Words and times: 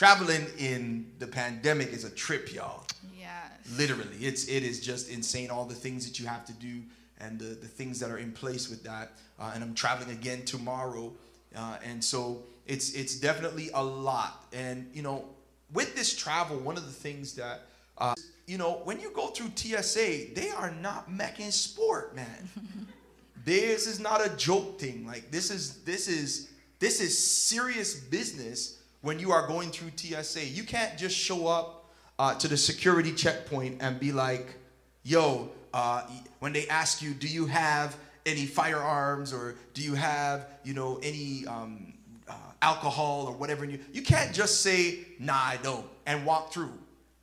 traveling 0.00 0.46
in 0.56 1.04
the 1.18 1.26
pandemic 1.26 1.92
is 1.92 2.04
a 2.04 2.10
trip, 2.10 2.54
y'all. 2.54 2.86
Yes. 3.18 3.30
Literally, 3.76 4.16
it's 4.18 4.48
it 4.48 4.62
is 4.62 4.80
just 4.80 5.10
insane. 5.10 5.50
All 5.50 5.66
the 5.66 5.74
things 5.74 6.06
that 6.08 6.18
you 6.18 6.26
have 6.26 6.46
to 6.46 6.54
do 6.54 6.80
and 7.18 7.38
the, 7.38 7.44
the 7.44 7.68
things 7.68 8.00
that 8.00 8.10
are 8.10 8.16
in 8.16 8.32
place 8.32 8.70
with 8.70 8.82
that. 8.84 9.12
Uh, 9.38 9.52
and 9.54 9.62
I'm 9.62 9.74
traveling 9.74 10.10
again 10.10 10.46
tomorrow, 10.46 11.12
uh, 11.54 11.76
and 11.84 12.02
so 12.02 12.44
it's 12.66 12.94
it's 12.94 13.20
definitely 13.20 13.68
a 13.74 13.84
lot. 13.84 14.46
And 14.54 14.90
you 14.94 15.02
know, 15.02 15.26
with 15.70 15.94
this 15.94 16.16
travel, 16.16 16.56
one 16.56 16.78
of 16.78 16.86
the 16.86 16.92
things 16.92 17.34
that 17.34 17.66
uh, 17.98 18.14
you 18.46 18.56
know, 18.56 18.80
when 18.84 19.00
you 19.00 19.10
go 19.10 19.26
through 19.26 19.50
TSA, 19.54 20.32
they 20.34 20.48
are 20.56 20.70
not 20.80 21.12
making 21.12 21.50
sport, 21.50 22.16
man. 22.16 22.48
this 23.44 23.86
is 23.86 24.00
not 24.00 24.26
a 24.26 24.30
joke 24.30 24.80
thing. 24.80 25.06
Like 25.06 25.30
this 25.30 25.50
is 25.50 25.82
this 25.82 26.08
is 26.08 26.48
this 26.78 27.02
is 27.02 27.18
serious 27.18 27.94
business 27.94 28.79
when 29.02 29.18
you 29.18 29.32
are 29.32 29.46
going 29.46 29.70
through 29.70 29.90
TSA. 29.96 30.44
You 30.46 30.64
can't 30.64 30.96
just 30.98 31.16
show 31.16 31.46
up 31.46 31.90
uh, 32.18 32.34
to 32.34 32.48
the 32.48 32.56
security 32.56 33.12
checkpoint 33.12 33.78
and 33.80 33.98
be 33.98 34.12
like, 34.12 34.54
"Yo," 35.02 35.50
uh, 35.72 36.02
when 36.40 36.52
they 36.52 36.68
ask 36.68 37.02
you, 37.02 37.14
"Do 37.14 37.26
you 37.26 37.46
have 37.46 37.96
any 38.26 38.46
firearms 38.46 39.32
or 39.32 39.56
do 39.74 39.82
you 39.82 39.94
have, 39.94 40.46
you 40.64 40.74
know, 40.74 41.00
any 41.02 41.46
um, 41.46 41.94
uh, 42.28 42.34
alcohol 42.62 43.26
or 43.26 43.32
whatever?" 43.32 43.64
You 43.64 43.80
you 43.92 44.02
can't 44.02 44.34
just 44.34 44.60
say, 44.60 45.06
"Nah, 45.18 45.34
I 45.34 45.58
don't," 45.62 45.86
and 46.06 46.26
walk 46.26 46.52
through. 46.52 46.72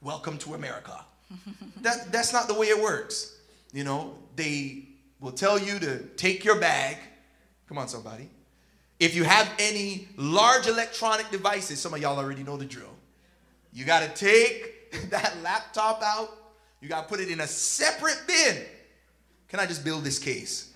Welcome 0.01 0.37
to 0.39 0.53
America. 0.53 1.05
that 1.81 2.11
that's 2.11 2.33
not 2.33 2.47
the 2.47 2.53
way 2.53 2.67
it 2.67 2.81
works. 2.81 3.35
You 3.73 3.83
know, 3.83 4.17
they 4.35 4.87
will 5.19 5.31
tell 5.31 5.59
you 5.59 5.77
to 5.79 5.99
take 6.15 6.43
your 6.43 6.59
bag. 6.59 6.97
Come 7.67 7.77
on, 7.77 7.87
somebody. 7.87 8.29
If 8.99 9.15
you 9.15 9.23
have 9.23 9.49
any 9.59 10.07
large 10.17 10.67
electronic 10.67 11.29
devices, 11.29 11.79
some 11.79 11.93
of 11.93 12.01
y'all 12.01 12.17
already 12.17 12.43
know 12.43 12.57
the 12.57 12.65
drill. 12.65 12.95
You 13.71 13.85
got 13.85 14.01
to 14.01 14.09
take 14.09 14.91
that 15.09 15.35
laptop 15.43 16.01
out. 16.03 16.29
You 16.81 16.89
got 16.89 17.03
to 17.03 17.07
put 17.07 17.19
it 17.19 17.29
in 17.29 17.39
a 17.39 17.47
separate 17.47 18.21
bin. 18.27 18.63
Can 19.49 19.59
I 19.59 19.65
just 19.65 19.83
build 19.83 20.03
this 20.03 20.19
case? 20.19 20.73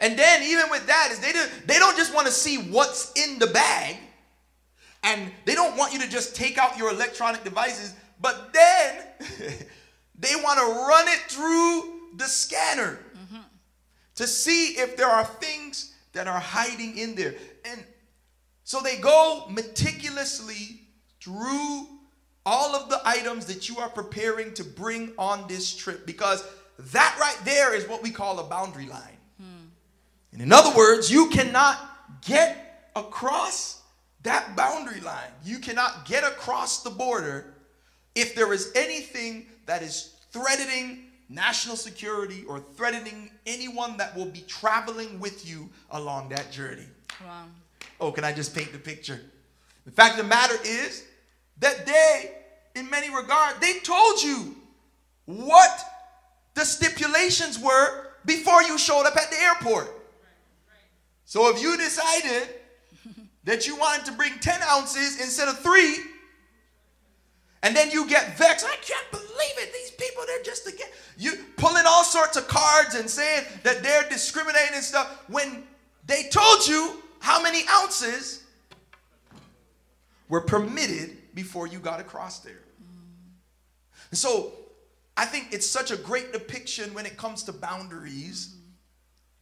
And 0.00 0.18
then 0.18 0.42
even 0.42 0.70
with 0.70 0.86
that 0.86 1.08
is 1.10 1.20
they 1.20 1.32
do, 1.32 1.42
they 1.66 1.78
don't 1.78 1.96
just 1.96 2.14
want 2.14 2.26
to 2.26 2.32
see 2.32 2.56
what's 2.56 3.12
in 3.12 3.38
the 3.38 3.46
bag 3.46 3.96
and 5.02 5.30
they 5.44 5.54
don't 5.54 5.76
want 5.76 5.92
you 5.92 6.00
to 6.00 6.08
just 6.08 6.34
take 6.34 6.58
out 6.58 6.76
your 6.76 6.90
electronic 6.90 7.44
devices, 7.44 7.94
but 8.20 8.52
then 8.52 9.04
they 10.18 10.34
want 10.42 10.58
to 10.58 10.66
run 10.66 11.06
it 11.08 11.20
through 11.28 12.16
the 12.16 12.24
scanner 12.24 12.98
mm-hmm. 13.14 13.42
to 14.16 14.26
see 14.26 14.70
if 14.78 14.96
there 14.96 15.08
are 15.08 15.24
things 15.24 15.65
that 16.16 16.26
are 16.26 16.40
hiding 16.40 16.96
in 16.96 17.14
there. 17.14 17.34
And 17.66 17.84
so 18.64 18.80
they 18.80 18.96
go 18.96 19.46
meticulously 19.50 20.80
through 21.20 21.86
all 22.46 22.74
of 22.74 22.88
the 22.88 23.00
items 23.04 23.44
that 23.46 23.68
you 23.68 23.78
are 23.78 23.90
preparing 23.90 24.54
to 24.54 24.64
bring 24.64 25.12
on 25.18 25.46
this 25.46 25.76
trip 25.76 26.06
because 26.06 26.42
that 26.78 27.16
right 27.20 27.38
there 27.44 27.74
is 27.74 27.86
what 27.86 28.02
we 28.02 28.10
call 28.10 28.38
a 28.38 28.44
boundary 28.44 28.86
line. 28.86 29.18
Hmm. 29.38 29.66
And 30.32 30.40
in 30.40 30.52
other 30.52 30.74
words, 30.74 31.10
you 31.10 31.28
cannot 31.28 31.78
get 32.22 32.90
across 32.96 33.82
that 34.22 34.56
boundary 34.56 35.00
line. 35.00 35.30
You 35.44 35.58
cannot 35.58 36.06
get 36.06 36.24
across 36.24 36.82
the 36.82 36.90
border 36.90 37.54
if 38.14 38.34
there 38.34 38.52
is 38.54 38.72
anything 38.74 39.46
that 39.66 39.82
is 39.82 40.14
threatening 40.30 41.05
national 41.28 41.76
security 41.76 42.44
or 42.48 42.60
threatening 42.76 43.30
anyone 43.46 43.96
that 43.96 44.16
will 44.16 44.26
be 44.26 44.40
traveling 44.42 45.18
with 45.18 45.48
you 45.48 45.68
along 45.90 46.28
that 46.30 46.50
journey. 46.52 46.86
Wow. 47.24 47.44
Oh, 48.00 48.12
can 48.12 48.24
I 48.24 48.32
just 48.32 48.54
paint 48.54 48.72
the 48.72 48.78
picture? 48.78 49.20
The 49.84 49.90
fact 49.90 50.18
of 50.18 50.24
the 50.24 50.28
matter 50.28 50.56
is 50.64 51.04
that 51.58 51.86
they, 51.86 52.32
in 52.74 52.88
many 52.90 53.14
regards, 53.14 53.58
they 53.60 53.78
told 53.80 54.22
you 54.22 54.54
what 55.24 55.80
the 56.54 56.64
stipulations 56.64 57.58
were 57.58 58.08
before 58.24 58.62
you 58.62 58.78
showed 58.78 59.04
up 59.06 59.16
at 59.16 59.30
the 59.30 59.38
airport. 59.38 59.88
So 61.24 61.54
if 61.54 61.60
you 61.60 61.76
decided 61.76 62.48
that 63.44 63.66
you 63.66 63.76
wanted 63.76 64.06
to 64.06 64.12
bring 64.12 64.32
10 64.38 64.60
ounces 64.62 65.20
instead 65.20 65.48
of 65.48 65.58
three, 65.60 65.96
and 67.62 67.74
then 67.74 67.90
you 67.90 68.06
get 68.08 68.36
vexed. 68.36 68.66
I 68.66 68.76
can't 68.76 69.10
believe 69.10 69.26
it. 69.58 69.72
These 69.72 69.90
people, 69.92 70.24
they're 70.26 70.42
just 70.42 70.66
again. 70.66 70.88
You 71.18 71.32
pulling 71.56 71.84
all 71.86 72.04
sorts 72.04 72.36
of 72.36 72.46
cards 72.48 72.94
and 72.94 73.08
saying 73.08 73.44
that 73.62 73.82
they're 73.82 74.08
discriminating 74.08 74.74
and 74.74 74.84
stuff 74.84 75.24
when 75.28 75.64
they 76.06 76.28
told 76.30 76.66
you 76.66 77.02
how 77.20 77.42
many 77.42 77.62
ounces 77.68 78.44
were 80.28 80.42
permitted 80.42 81.16
before 81.34 81.66
you 81.66 81.78
got 81.78 82.00
across 82.00 82.40
there. 82.40 82.62
And 84.10 84.18
so 84.18 84.52
I 85.16 85.24
think 85.24 85.48
it's 85.52 85.68
such 85.68 85.90
a 85.90 85.96
great 85.96 86.32
depiction 86.32 86.92
when 86.94 87.06
it 87.06 87.16
comes 87.16 87.42
to 87.44 87.52
boundaries. 87.52 88.54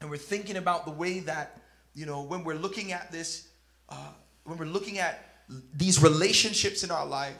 And 0.01 0.11
we're 0.11 0.17
thinking 0.17 0.57
about 0.57 0.85
the 0.85 0.91
way 0.93 1.21
that, 1.21 1.61
you 1.95 2.07
know, 2.07 2.23
when 2.23 2.45
we're 2.45 2.55
looking 2.55 2.93
at 2.93 3.11
this, 3.11 3.49
uh, 3.89 4.13
when 4.45 4.59
we're 4.59 4.67
looking 4.67 4.99
at 4.99 5.45
these 5.75 6.03
relationships 6.03 6.85
in 6.85 6.91
our 6.91 7.07
life, 7.07 7.37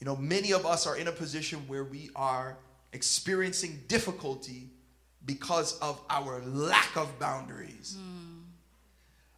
you 0.00 0.04
know, 0.04 0.16
many 0.16 0.52
of 0.52 0.64
us 0.64 0.86
are 0.86 0.96
in 0.96 1.08
a 1.08 1.12
position 1.12 1.58
where 1.66 1.84
we 1.84 2.10
are 2.14 2.56
experiencing 2.92 3.80
difficulty 3.88 4.70
because 5.26 5.78
of 5.80 6.00
our 6.08 6.40
lack 6.42 6.96
of 6.96 7.18
boundaries 7.18 7.98
mm. 7.98 8.42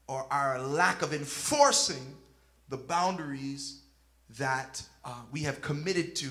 or 0.07 0.27
our 0.31 0.61
lack 0.61 1.03
of 1.03 1.13
enforcing 1.13 2.15
the 2.69 2.77
boundaries 2.77 3.81
that 4.39 4.83
uh, 5.05 5.15
we 5.33 5.41
have 5.41 5.61
committed 5.61 6.15
to 6.15 6.29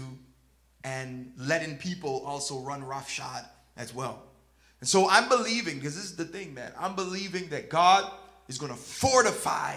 and 0.84 1.32
letting 1.38 1.76
people 1.78 2.24
also 2.26 2.60
run 2.60 2.84
roughshod 2.84 3.44
as 3.76 3.94
well. 3.94 4.24
And 4.80 4.88
so 4.88 5.10
I'm 5.10 5.28
believing, 5.28 5.76
because 5.76 5.96
this 5.96 6.06
is 6.06 6.16
the 6.16 6.24
thing, 6.24 6.54
man, 6.54 6.72
I'm 6.80 6.96
believing 6.96 7.50
that 7.50 7.70
God 7.70 8.10
is 8.48 8.58
going 8.58 8.72
to 8.72 8.78
fortify 8.78 9.76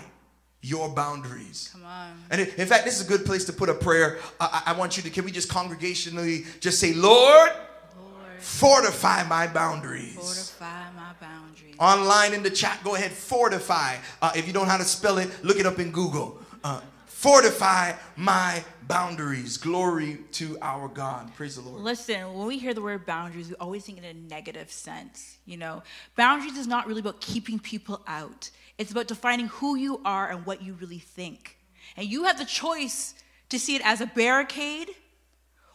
your 0.63 0.89
boundaries. 0.89 1.71
Come 1.73 1.85
on. 1.85 2.13
And 2.31 2.41
in 2.41 2.67
fact, 2.67 2.85
this 2.85 3.01
is 3.01 3.07
a 3.07 3.09
good 3.09 3.27
place 3.27 3.45
to 3.47 3.53
put 3.53 3.69
a 3.69 3.75
prayer. 3.75 4.19
I, 4.41 4.63
I 4.67 4.73
want 4.75 4.97
you 4.97 5.03
to, 5.03 5.11
can 5.11 5.25
we 5.25 5.33
just 5.33 5.51
congregationally 5.51 6.47
just 6.61 6.79
say, 6.79 6.95
Lord, 6.95 7.51
Lord 7.51 8.39
fortify 8.39 9.25
my 9.25 9.49
boundaries. 9.49 10.15
Fortify 10.15 10.85
my 10.95 11.13
boundaries. 11.21 11.75
Online 11.81 12.33
in 12.33 12.43
the 12.45 12.51
chat, 12.51 12.79
go 12.85 12.95
ahead, 12.95 13.11
fortify. 13.11 13.97
Uh, 14.21 14.31
if 14.37 14.47
you 14.47 14.53
don't 14.53 14.67
know 14.67 14.71
how 14.71 14.79
to 14.79 14.85
spell 14.85 15.19
it, 15.19 15.29
look 15.43 15.59
it 15.59 15.67
up 15.67 15.81
in 15.81 15.91
Google. 15.91 16.41
Uh, 16.63 16.81
fortify 17.07 17.93
my 18.17 18.63
boundaries. 18.87 19.57
Glory 19.57 20.19
to 20.33 20.57
our 20.63 20.87
God. 20.87 21.35
Praise 21.35 21.57
the 21.57 21.63
Lord. 21.63 21.83
Listen, 21.83 22.35
when 22.35 22.47
we 22.47 22.59
hear 22.59 22.73
the 22.73 22.83
word 22.83 23.05
boundaries, 23.05 23.49
we 23.49 23.57
always 23.57 23.85
think 23.85 23.99
in 23.99 24.05
a 24.05 24.15
negative 24.15 24.71
sense. 24.71 25.39
You 25.45 25.57
know, 25.57 25.83
boundaries 26.15 26.57
is 26.57 26.69
not 26.69 26.87
really 26.87 27.01
about 27.01 27.21
keeping 27.21 27.59
people 27.59 28.01
out. 28.07 28.51
It's 28.79 28.91
about 28.91 29.09
defining 29.09 29.49
who 29.49 29.77
you 29.77 30.01
are 30.05 30.31
and 30.31 30.47
what 30.47 30.63
you 30.63 30.75
really 30.75 30.99
think. 30.99 31.59
And 31.97 32.07
you 32.07 32.25
have 32.25 32.39
the 32.39 32.45
choice 32.45 33.15
to 33.49 33.59
see 33.59 33.77
it 33.77 33.83
as 33.85 34.01
a 34.01 34.07
barricade 34.07 34.89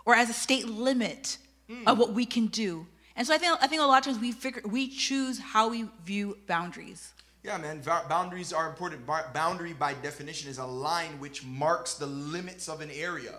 or 0.06 0.16
as 0.16 0.30
a 0.30 0.34
state 0.34 0.68
limit 0.68 1.38
mm. 1.70 1.84
of 1.86 1.98
what 1.98 2.14
we 2.14 2.26
can 2.26 2.48
do. 2.48 2.88
And 3.16 3.26
so 3.26 3.34
I 3.34 3.38
think, 3.38 3.58
I 3.62 3.68
think 3.68 3.82
a 3.82 3.86
lot 3.86 4.00
of 4.00 4.06
times 4.06 4.20
we 4.20 4.32
figure 4.32 4.62
we 4.66 4.88
choose 4.88 5.40
how 5.40 5.70
we 5.70 5.88
view 6.06 6.38
boundaries. 6.48 7.14
Yeah, 7.44 7.58
man. 7.58 7.82
Boundaries 8.10 8.52
are 8.52 8.68
important. 8.68 9.06
Boundary, 9.06 9.74
by 9.74 9.94
definition, 9.94 10.50
is 10.50 10.58
a 10.58 10.66
line 10.66 11.20
which 11.20 11.46
marks 11.46 11.94
the 11.94 12.06
limits 12.06 12.68
of 12.68 12.82
an 12.82 12.92
area. 12.92 13.36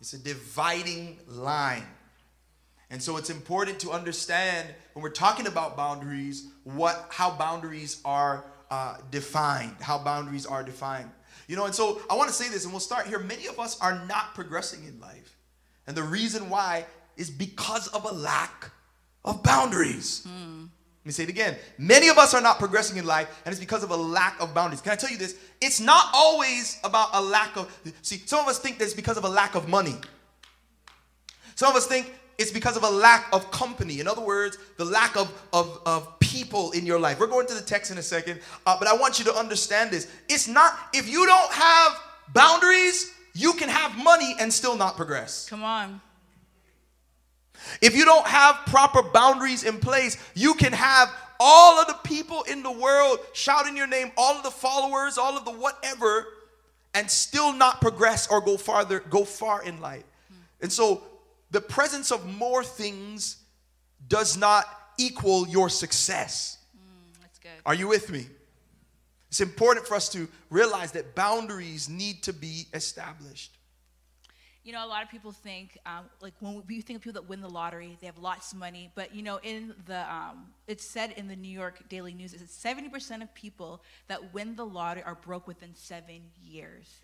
It's 0.00 0.14
a 0.14 0.18
dividing 0.18 1.18
line. 1.26 1.86
And 2.90 3.02
so 3.02 3.16
it's 3.16 3.30
important 3.30 3.80
to 3.80 3.90
understand 3.90 4.68
when 4.92 5.02
we're 5.02 5.10
talking 5.10 5.46
about 5.46 5.76
boundaries, 5.76 6.48
what 6.64 7.06
how 7.10 7.30
boundaries 7.30 8.00
are 8.04 8.44
uh, 8.72 8.96
defined, 9.10 9.76
how 9.82 9.98
boundaries 9.98 10.46
are 10.46 10.62
defined. 10.62 11.10
You 11.46 11.56
know, 11.56 11.66
and 11.66 11.74
so 11.74 12.00
I 12.08 12.14
want 12.14 12.30
to 12.30 12.34
say 12.34 12.48
this, 12.48 12.64
and 12.64 12.72
we'll 12.72 12.80
start 12.80 13.06
here. 13.06 13.18
Many 13.18 13.46
of 13.46 13.60
us 13.60 13.78
are 13.80 14.02
not 14.06 14.34
progressing 14.34 14.84
in 14.84 14.98
life. 14.98 15.36
And 15.86 15.94
the 15.94 16.02
reason 16.02 16.48
why 16.48 16.86
is 17.18 17.30
because 17.30 17.88
of 17.88 18.06
a 18.06 18.14
lack 18.14 18.70
of 19.26 19.42
boundaries. 19.42 20.26
Mm. 20.26 20.62
Let 20.62 21.04
me 21.04 21.12
say 21.12 21.24
it 21.24 21.28
again. 21.28 21.54
Many 21.76 22.08
of 22.08 22.16
us 22.16 22.32
are 22.32 22.40
not 22.40 22.58
progressing 22.58 22.96
in 22.96 23.04
life, 23.04 23.42
and 23.44 23.52
it's 23.52 23.60
because 23.60 23.84
of 23.84 23.90
a 23.90 23.96
lack 23.96 24.40
of 24.40 24.54
boundaries. 24.54 24.80
Can 24.80 24.92
I 24.92 24.96
tell 24.96 25.10
you 25.10 25.18
this? 25.18 25.36
It's 25.60 25.78
not 25.78 26.06
always 26.14 26.78
about 26.82 27.10
a 27.12 27.20
lack 27.20 27.54
of. 27.58 27.70
See, 28.00 28.22
some 28.24 28.40
of 28.40 28.48
us 28.48 28.58
think 28.58 28.78
that 28.78 28.84
it's 28.84 28.94
because 28.94 29.18
of 29.18 29.24
a 29.24 29.28
lack 29.28 29.54
of 29.54 29.68
money. 29.68 29.96
Some 31.56 31.68
of 31.68 31.76
us 31.76 31.86
think 31.86 32.10
it's 32.38 32.50
because 32.50 32.76
of 32.76 32.82
a 32.82 32.90
lack 32.90 33.28
of 33.32 33.50
company. 33.50 34.00
In 34.00 34.08
other 34.08 34.22
words, 34.22 34.58
the 34.76 34.84
lack 34.84 35.16
of, 35.16 35.32
of, 35.52 35.80
of 35.86 36.18
people 36.20 36.72
in 36.72 36.86
your 36.86 36.98
life. 36.98 37.20
We're 37.20 37.26
going 37.26 37.46
to 37.46 37.54
the 37.54 37.62
text 37.62 37.90
in 37.90 37.98
a 37.98 38.02
second, 38.02 38.40
uh, 38.66 38.76
but 38.78 38.88
I 38.88 38.94
want 38.94 39.18
you 39.18 39.24
to 39.26 39.34
understand 39.34 39.90
this. 39.90 40.10
It's 40.28 40.48
not, 40.48 40.76
if 40.92 41.08
you 41.08 41.26
don't 41.26 41.52
have 41.52 42.00
boundaries, 42.32 43.12
you 43.34 43.52
can 43.54 43.68
have 43.68 43.96
money 44.02 44.34
and 44.40 44.52
still 44.52 44.76
not 44.76 44.96
progress. 44.96 45.48
Come 45.48 45.62
on. 45.62 46.00
If 47.80 47.96
you 47.96 48.04
don't 48.04 48.26
have 48.26 48.56
proper 48.66 49.02
boundaries 49.02 49.64
in 49.64 49.78
place, 49.78 50.16
you 50.34 50.54
can 50.54 50.72
have 50.72 51.08
all 51.38 51.80
of 51.80 51.86
the 51.86 51.98
people 52.04 52.42
in 52.42 52.62
the 52.62 52.70
world 52.70 53.18
shouting 53.32 53.76
your 53.76 53.86
name, 53.86 54.10
all 54.16 54.36
of 54.36 54.42
the 54.42 54.50
followers, 54.50 55.18
all 55.18 55.36
of 55.36 55.44
the 55.44 55.52
whatever, 55.52 56.26
and 56.94 57.10
still 57.10 57.52
not 57.52 57.80
progress 57.80 58.28
or 58.28 58.40
go 58.40 58.56
farther, 58.56 59.00
go 59.00 59.24
far 59.24 59.62
in 59.64 59.80
life. 59.80 60.04
And 60.60 60.72
so 60.72 61.02
the 61.52 61.60
presence 61.60 62.10
of 62.10 62.26
more 62.26 62.64
things 62.64 63.36
does 64.08 64.36
not 64.36 64.64
equal 64.98 65.46
your 65.46 65.68
success. 65.68 66.58
That's 67.20 67.38
good. 67.38 67.50
Are 67.64 67.74
you 67.74 67.86
with 67.86 68.10
me? 68.10 68.26
It's 69.28 69.40
important 69.40 69.86
for 69.86 69.94
us 69.94 70.08
to 70.10 70.28
realize 70.50 70.92
that 70.92 71.14
boundaries 71.14 71.88
need 71.88 72.22
to 72.24 72.32
be 72.32 72.66
established. 72.74 73.56
You 74.64 74.72
know, 74.72 74.86
a 74.86 74.88
lot 74.88 75.02
of 75.02 75.10
people 75.10 75.32
think, 75.32 75.76
um, 75.86 76.04
like 76.20 76.34
when 76.40 76.62
we 76.68 76.80
think 76.80 76.98
of 76.98 77.02
people 77.02 77.20
that 77.20 77.28
win 77.28 77.40
the 77.40 77.48
lottery, 77.48 77.98
they 78.00 78.06
have 78.06 78.18
lots 78.18 78.52
of 78.52 78.58
money. 78.58 78.90
But 78.94 79.14
you 79.14 79.22
know, 79.22 79.40
in 79.42 79.74
the, 79.86 80.00
um, 80.12 80.52
it's 80.68 80.86
said 80.86 81.12
in 81.16 81.28
the 81.28 81.36
New 81.36 81.50
York 81.50 81.88
Daily 81.88 82.14
News, 82.14 82.32
it's 82.32 82.54
seventy 82.54 82.88
percent 82.88 83.22
of 83.22 83.34
people 83.34 83.82
that 84.06 84.32
win 84.32 84.54
the 84.54 84.64
lottery 84.64 85.02
are 85.02 85.16
broke 85.16 85.46
within 85.46 85.74
seven 85.74 86.22
years. 86.40 87.01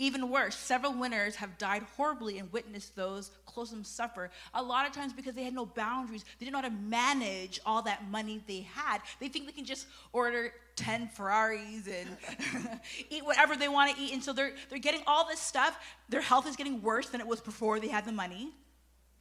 Even 0.00 0.30
worse, 0.30 0.56
several 0.56 0.92
winners 0.92 1.34
have 1.36 1.58
died 1.58 1.82
horribly 1.96 2.38
and 2.38 2.52
witnessed 2.52 2.94
those 2.94 3.32
close 3.46 3.70
to 3.70 3.74
them 3.74 3.82
suffer. 3.84 4.30
A 4.54 4.62
lot 4.62 4.86
of 4.86 4.92
times 4.92 5.12
because 5.12 5.34
they 5.34 5.42
had 5.42 5.54
no 5.54 5.66
boundaries, 5.66 6.24
they 6.38 6.46
didn't 6.46 6.52
know 6.52 6.62
how 6.62 6.68
to 6.68 6.82
manage 6.88 7.58
all 7.66 7.82
that 7.82 8.08
money 8.08 8.40
they 8.46 8.60
had. 8.60 9.00
They 9.18 9.26
think 9.26 9.46
they 9.46 9.52
can 9.52 9.64
just 9.64 9.88
order 10.12 10.52
10 10.76 11.08
Ferraris 11.08 11.88
and 11.88 12.80
eat 13.10 13.24
whatever 13.24 13.56
they 13.56 13.66
want 13.66 13.96
to 13.96 14.00
eat. 14.00 14.12
And 14.12 14.22
so 14.22 14.32
they're, 14.32 14.52
they're 14.70 14.78
getting 14.78 15.02
all 15.04 15.26
this 15.26 15.40
stuff. 15.40 15.76
Their 16.08 16.20
health 16.20 16.46
is 16.46 16.54
getting 16.54 16.80
worse 16.80 17.08
than 17.08 17.20
it 17.20 17.26
was 17.26 17.40
before 17.40 17.80
they 17.80 17.88
had 17.88 18.04
the 18.04 18.12
money. 18.12 18.52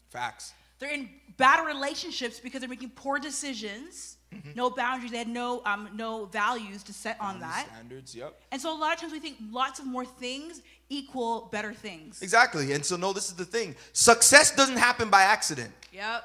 Facts. 0.10 0.54
They're 0.78 0.94
in 0.94 1.10
bad 1.38 1.66
relationships 1.66 2.40
because 2.40 2.60
they're 2.60 2.70
making 2.70 2.92
poor 2.92 3.18
decisions. 3.18 4.17
No 4.56 4.70
boundaries. 4.70 5.12
They 5.12 5.18
had 5.18 5.28
no 5.28 5.62
um, 5.66 5.90
no 5.94 6.26
values 6.26 6.84
to 6.84 6.94
set 6.94 7.18
on 7.20 7.40
that. 7.40 7.68
Standards, 7.72 8.16
yep. 8.16 8.40
And 8.52 8.62
so 8.62 8.76
a 8.76 8.78
lot 8.78 8.94
of 8.94 9.00
times 9.00 9.14
we 9.14 9.20
think 9.20 9.38
lots 9.52 9.80
of 9.80 9.86
more 9.86 10.06
things 10.06 10.62
equal 10.90 11.50
better 11.52 11.74
things. 11.74 12.22
Exactly. 12.22 12.74
And 12.74 12.86
so, 12.86 12.96
no, 12.96 13.14
this 13.14 13.28
is 13.28 13.36
the 13.36 13.46
thing 13.46 13.76
success 13.94 14.56
doesn't 14.56 14.78
happen 14.78 15.10
by 15.10 15.22
accident. 15.22 15.72
Yep. 15.94 16.24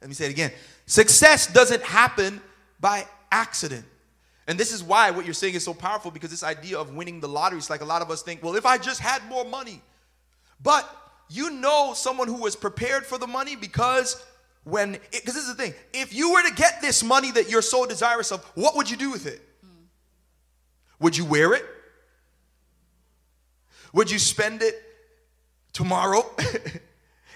Let 0.00 0.08
me 0.08 0.14
say 0.14 0.26
it 0.26 0.30
again. 0.30 0.52
Success 0.86 1.46
doesn't 1.52 1.82
happen 1.82 2.40
by 2.80 3.06
accident. 3.30 3.84
And 4.46 4.58
this 4.58 4.72
is 4.72 4.82
why 4.82 5.10
what 5.10 5.24
you're 5.24 5.34
saying 5.34 5.54
is 5.54 5.64
so 5.64 5.74
powerful 5.74 6.10
because 6.10 6.30
this 6.30 6.42
idea 6.42 6.78
of 6.78 6.94
winning 6.94 7.20
the 7.20 7.28
lottery 7.28 7.58
is 7.58 7.70
like 7.70 7.82
a 7.82 7.84
lot 7.84 8.02
of 8.02 8.10
us 8.10 8.22
think, 8.22 8.42
well, 8.42 8.56
if 8.56 8.66
I 8.66 8.78
just 8.78 9.00
had 9.00 9.24
more 9.28 9.44
money. 9.44 9.82
But 10.62 10.88
you 11.28 11.50
know 11.50 11.92
someone 11.94 12.26
who 12.26 12.40
was 12.40 12.56
prepared 12.56 13.06
for 13.06 13.18
the 13.18 13.26
money 13.26 13.54
because 13.54 14.24
when, 14.64 14.92
because 15.10 15.34
this 15.34 15.48
is 15.48 15.56
the 15.56 15.62
thing, 15.62 15.74
if 15.92 16.14
you 16.14 16.32
were 16.32 16.42
to 16.42 16.54
get 16.54 16.80
this 16.80 17.02
money 17.02 17.30
that 17.32 17.50
you're 17.50 17.62
so 17.62 17.86
desirous 17.86 18.30
of, 18.30 18.44
what 18.54 18.76
would 18.76 18.90
you 18.90 18.96
do 18.96 19.10
with 19.10 19.26
it? 19.26 19.40
Would 21.00 21.16
you 21.16 21.24
wear 21.24 21.54
it? 21.54 21.64
Would 23.92 24.10
you 24.10 24.18
spend 24.18 24.62
it 24.62 24.74
tomorrow? 25.72 26.24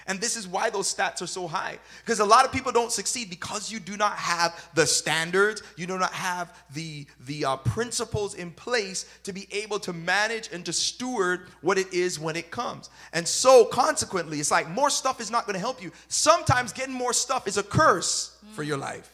and 0.07 0.21
this 0.21 0.35
is 0.35 0.47
why 0.47 0.69
those 0.69 0.93
stats 0.93 1.21
are 1.23 1.27
so 1.27 1.47
high. 1.47 1.79
Because 2.03 2.19
a 2.19 2.25
lot 2.25 2.45
of 2.45 2.51
people 2.51 2.71
don't 2.71 2.91
succeed 2.91 3.29
because 3.29 3.71
you 3.71 3.79
do 3.79 3.97
not 3.97 4.13
have 4.13 4.69
the 4.75 4.85
standards, 4.85 5.63
you 5.77 5.87
do 5.87 5.97
not 5.97 6.13
have 6.13 6.55
the, 6.75 7.07
the 7.21 7.43
uh, 7.43 7.57
principles 7.57 8.35
in 8.35 8.51
place 8.51 9.05
to 9.23 9.33
be 9.33 9.47
able 9.51 9.79
to 9.79 9.93
manage 9.93 10.49
and 10.53 10.63
to 10.65 10.73
steward 10.73 11.47
what 11.61 11.79
it 11.79 11.91
is 11.91 12.19
when 12.19 12.35
it 12.35 12.51
comes. 12.51 12.91
And 13.13 13.27
so, 13.27 13.65
consequently, 13.65 14.39
it's 14.39 14.51
like 14.51 14.69
more 14.69 14.91
stuff 14.91 15.19
is 15.19 15.31
not 15.31 15.47
going 15.47 15.55
to 15.55 15.59
help 15.59 15.81
you. 15.81 15.91
Sometimes 16.07 16.71
getting 16.71 16.93
more 16.93 17.13
stuff 17.13 17.47
is 17.47 17.57
a 17.57 17.63
curse 17.63 18.37
for 18.53 18.61
your 18.61 18.77
life. 18.77 19.11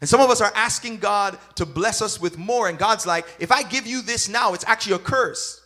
And 0.00 0.08
some 0.08 0.20
of 0.20 0.30
us 0.30 0.40
are 0.40 0.52
asking 0.54 0.98
God 0.98 1.38
to 1.56 1.66
bless 1.66 2.02
us 2.02 2.20
with 2.20 2.38
more, 2.38 2.68
and 2.68 2.78
God's 2.78 3.06
like, 3.06 3.26
if 3.40 3.50
I 3.50 3.62
give 3.62 3.86
you 3.86 4.02
this 4.02 4.28
now, 4.28 4.54
it's 4.54 4.64
actually 4.66 4.94
a 4.96 5.00
curse. 5.00 5.60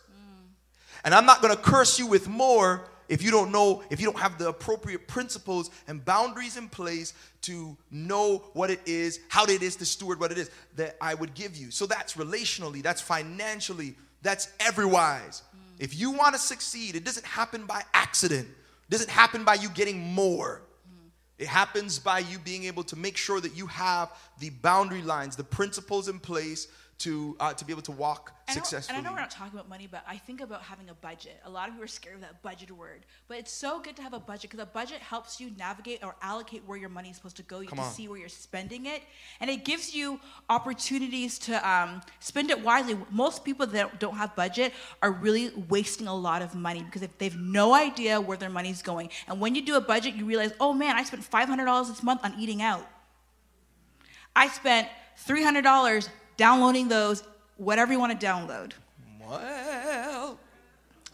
And 1.03 1.13
I'm 1.13 1.25
not 1.25 1.41
going 1.41 1.55
to 1.55 1.61
curse 1.61 1.99
you 1.99 2.07
with 2.07 2.27
more 2.27 2.87
if 3.11 3.21
you 3.21 3.29
don't 3.29 3.51
know, 3.51 3.83
if 3.89 3.99
you 3.99 4.05
don't 4.05 4.19
have 4.19 4.37
the 4.37 4.47
appropriate 4.47 5.05
principles 5.05 5.69
and 5.89 6.03
boundaries 6.05 6.55
in 6.55 6.69
place 6.69 7.13
to 7.41 7.75
know 7.91 8.37
what 8.53 8.71
it 8.71 8.79
is, 8.85 9.19
how 9.27 9.43
it 9.43 9.61
is 9.61 9.75
to 9.75 9.85
steward 9.85 10.17
what 10.17 10.31
it 10.31 10.37
is 10.37 10.49
that 10.77 10.95
I 11.01 11.13
would 11.15 11.33
give 11.33 11.57
you. 11.57 11.71
So 11.71 11.85
that's 11.85 12.13
relationally, 12.13 12.81
that's 12.81 13.01
financially, 13.01 13.95
that's 14.21 14.47
everywise. 14.61 15.41
Hmm. 15.51 15.57
If 15.77 15.99
you 15.99 16.11
want 16.11 16.35
to 16.35 16.39
succeed, 16.39 16.95
it 16.95 17.03
doesn't 17.03 17.25
happen 17.25 17.65
by 17.65 17.83
accident. 17.93 18.47
It 18.47 18.91
doesn't 18.91 19.09
happen 19.09 19.43
by 19.43 19.55
you 19.55 19.67
getting 19.67 19.99
more. 19.99 20.61
Hmm. 20.87 21.07
It 21.37 21.47
happens 21.47 21.99
by 21.99 22.19
you 22.19 22.39
being 22.39 22.63
able 22.63 22.83
to 22.85 22.95
make 22.95 23.17
sure 23.17 23.41
that 23.41 23.57
you 23.57 23.67
have 23.67 24.09
the 24.39 24.51
boundary 24.51 25.01
lines, 25.01 25.35
the 25.35 25.43
principles 25.43 26.07
in 26.07 26.17
place 26.17 26.69
to 27.01 27.35
uh, 27.39 27.53
to 27.53 27.63
be 27.65 27.71
able 27.73 27.81
to 27.83 27.91
walk 27.91 28.31
know- 28.47 28.53
successfully. 28.53 28.97
and 28.97 29.05
I 29.05 29.09
know 29.09 29.13
we're 29.15 29.21
not 29.21 29.31
talking 29.31 29.53
about 29.53 29.69
money, 29.69 29.87
but 29.89 30.03
I 30.07 30.17
think 30.17 30.41
about 30.41 30.61
having 30.61 30.89
a 30.89 30.93
budget. 30.93 31.39
A 31.45 31.49
lot 31.49 31.67
of 31.67 31.73
people 31.73 31.83
are 31.85 31.87
scared 31.87 32.15
of 32.15 32.21
that 32.21 32.41
budget 32.41 32.71
word, 32.71 33.01
but 33.27 33.37
it's 33.37 33.51
so 33.51 33.79
good 33.79 33.95
to 33.97 34.01
have 34.01 34.13
a 34.13 34.19
budget 34.19 34.49
because 34.51 34.59
a 34.63 34.65
budget 34.65 34.99
helps 34.99 35.39
you 35.39 35.51
navigate 35.57 36.03
or 36.03 36.15
allocate 36.21 36.63
where 36.65 36.77
your 36.77 36.89
money 36.89 37.09
is 37.09 37.15
supposed 37.17 37.37
to 37.37 37.43
go. 37.43 37.59
You 37.59 37.67
Come 37.67 37.77
can 37.79 37.87
on. 37.87 37.93
see 37.93 38.07
where 38.07 38.19
you're 38.19 38.29
spending 38.29 38.85
it, 38.85 39.01
and 39.39 39.49
it 39.49 39.63
gives 39.65 39.93
you 39.95 40.19
opportunities 40.49 41.39
to 41.39 41.53
um, 41.69 42.01
spend 42.19 42.49
it 42.51 42.61
wisely. 42.63 42.97
Most 43.09 43.43
people 43.43 43.65
that 43.67 43.99
don't 43.99 44.15
have 44.15 44.35
budget 44.35 44.73
are 45.01 45.11
really 45.11 45.51
wasting 45.69 46.07
a 46.07 46.15
lot 46.15 46.41
of 46.41 46.55
money 46.55 46.83
because 46.83 47.01
if 47.01 47.17
they 47.17 47.25
have 47.29 47.39
no 47.39 47.73
idea 47.73 48.19
where 48.21 48.37
their 48.37 48.49
money's 48.49 48.81
going. 48.81 49.09
And 49.27 49.39
when 49.39 49.55
you 49.55 49.61
do 49.61 49.75
a 49.75 49.81
budget, 49.81 50.15
you 50.15 50.25
realize, 50.25 50.53
oh 50.59 50.73
man, 50.73 50.95
I 50.95 51.03
spent 51.03 51.23
five 51.23 51.47
hundred 51.47 51.65
dollars 51.65 51.87
this 51.89 52.03
month 52.03 52.21
on 52.23 52.33
eating 52.39 52.61
out. 52.61 52.85
I 54.35 54.47
spent 54.47 54.87
$300 55.27 56.07
downloading 56.45 56.87
those, 56.87 57.23
whatever 57.57 57.93
you 57.93 57.99
want 57.99 58.19
to 58.19 58.25
download, 58.25 58.71
well, 59.29 60.39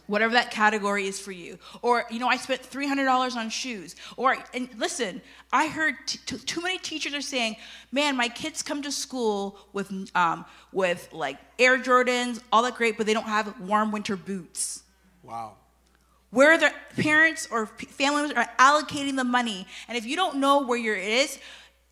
whatever 0.06 0.32
that 0.32 0.50
category 0.50 1.06
is 1.06 1.20
for 1.20 1.32
you. 1.32 1.58
Or, 1.82 2.04
you 2.10 2.18
know, 2.18 2.28
I 2.28 2.38
spent 2.38 2.62
$300 2.62 3.36
on 3.36 3.50
shoes. 3.50 3.94
Or, 4.16 4.38
and 4.54 4.70
listen, 4.78 5.20
I 5.52 5.66
heard 5.68 5.96
t- 6.06 6.18
t- 6.24 6.38
too 6.38 6.62
many 6.62 6.78
teachers 6.78 7.12
are 7.12 7.20
saying, 7.20 7.56
man, 7.92 8.16
my 8.16 8.28
kids 8.28 8.62
come 8.62 8.80
to 8.82 8.90
school 8.90 9.58
with, 9.74 9.92
um, 10.14 10.46
with 10.72 11.10
like 11.12 11.36
Air 11.58 11.76
Jordans, 11.78 12.40
all 12.50 12.62
that 12.62 12.74
great, 12.76 12.96
but 12.96 13.04
they 13.06 13.12
don't 13.12 13.24
have 13.24 13.60
warm 13.60 13.92
winter 13.92 14.16
boots. 14.16 14.82
wow. 15.22 15.56
where 16.30 16.56
their 16.56 16.72
parents 16.96 17.46
or 17.50 17.66
p- 17.66 17.84
family 17.86 18.22
members 18.22 18.38
are 18.38 18.50
allocating 18.58 19.16
the 19.16 19.24
money. 19.24 19.66
And 19.88 19.98
if 19.98 20.06
you 20.06 20.16
don't 20.16 20.36
know 20.36 20.62
where 20.62 20.78
your 20.78 20.96
it 20.96 21.06
is, 21.24 21.38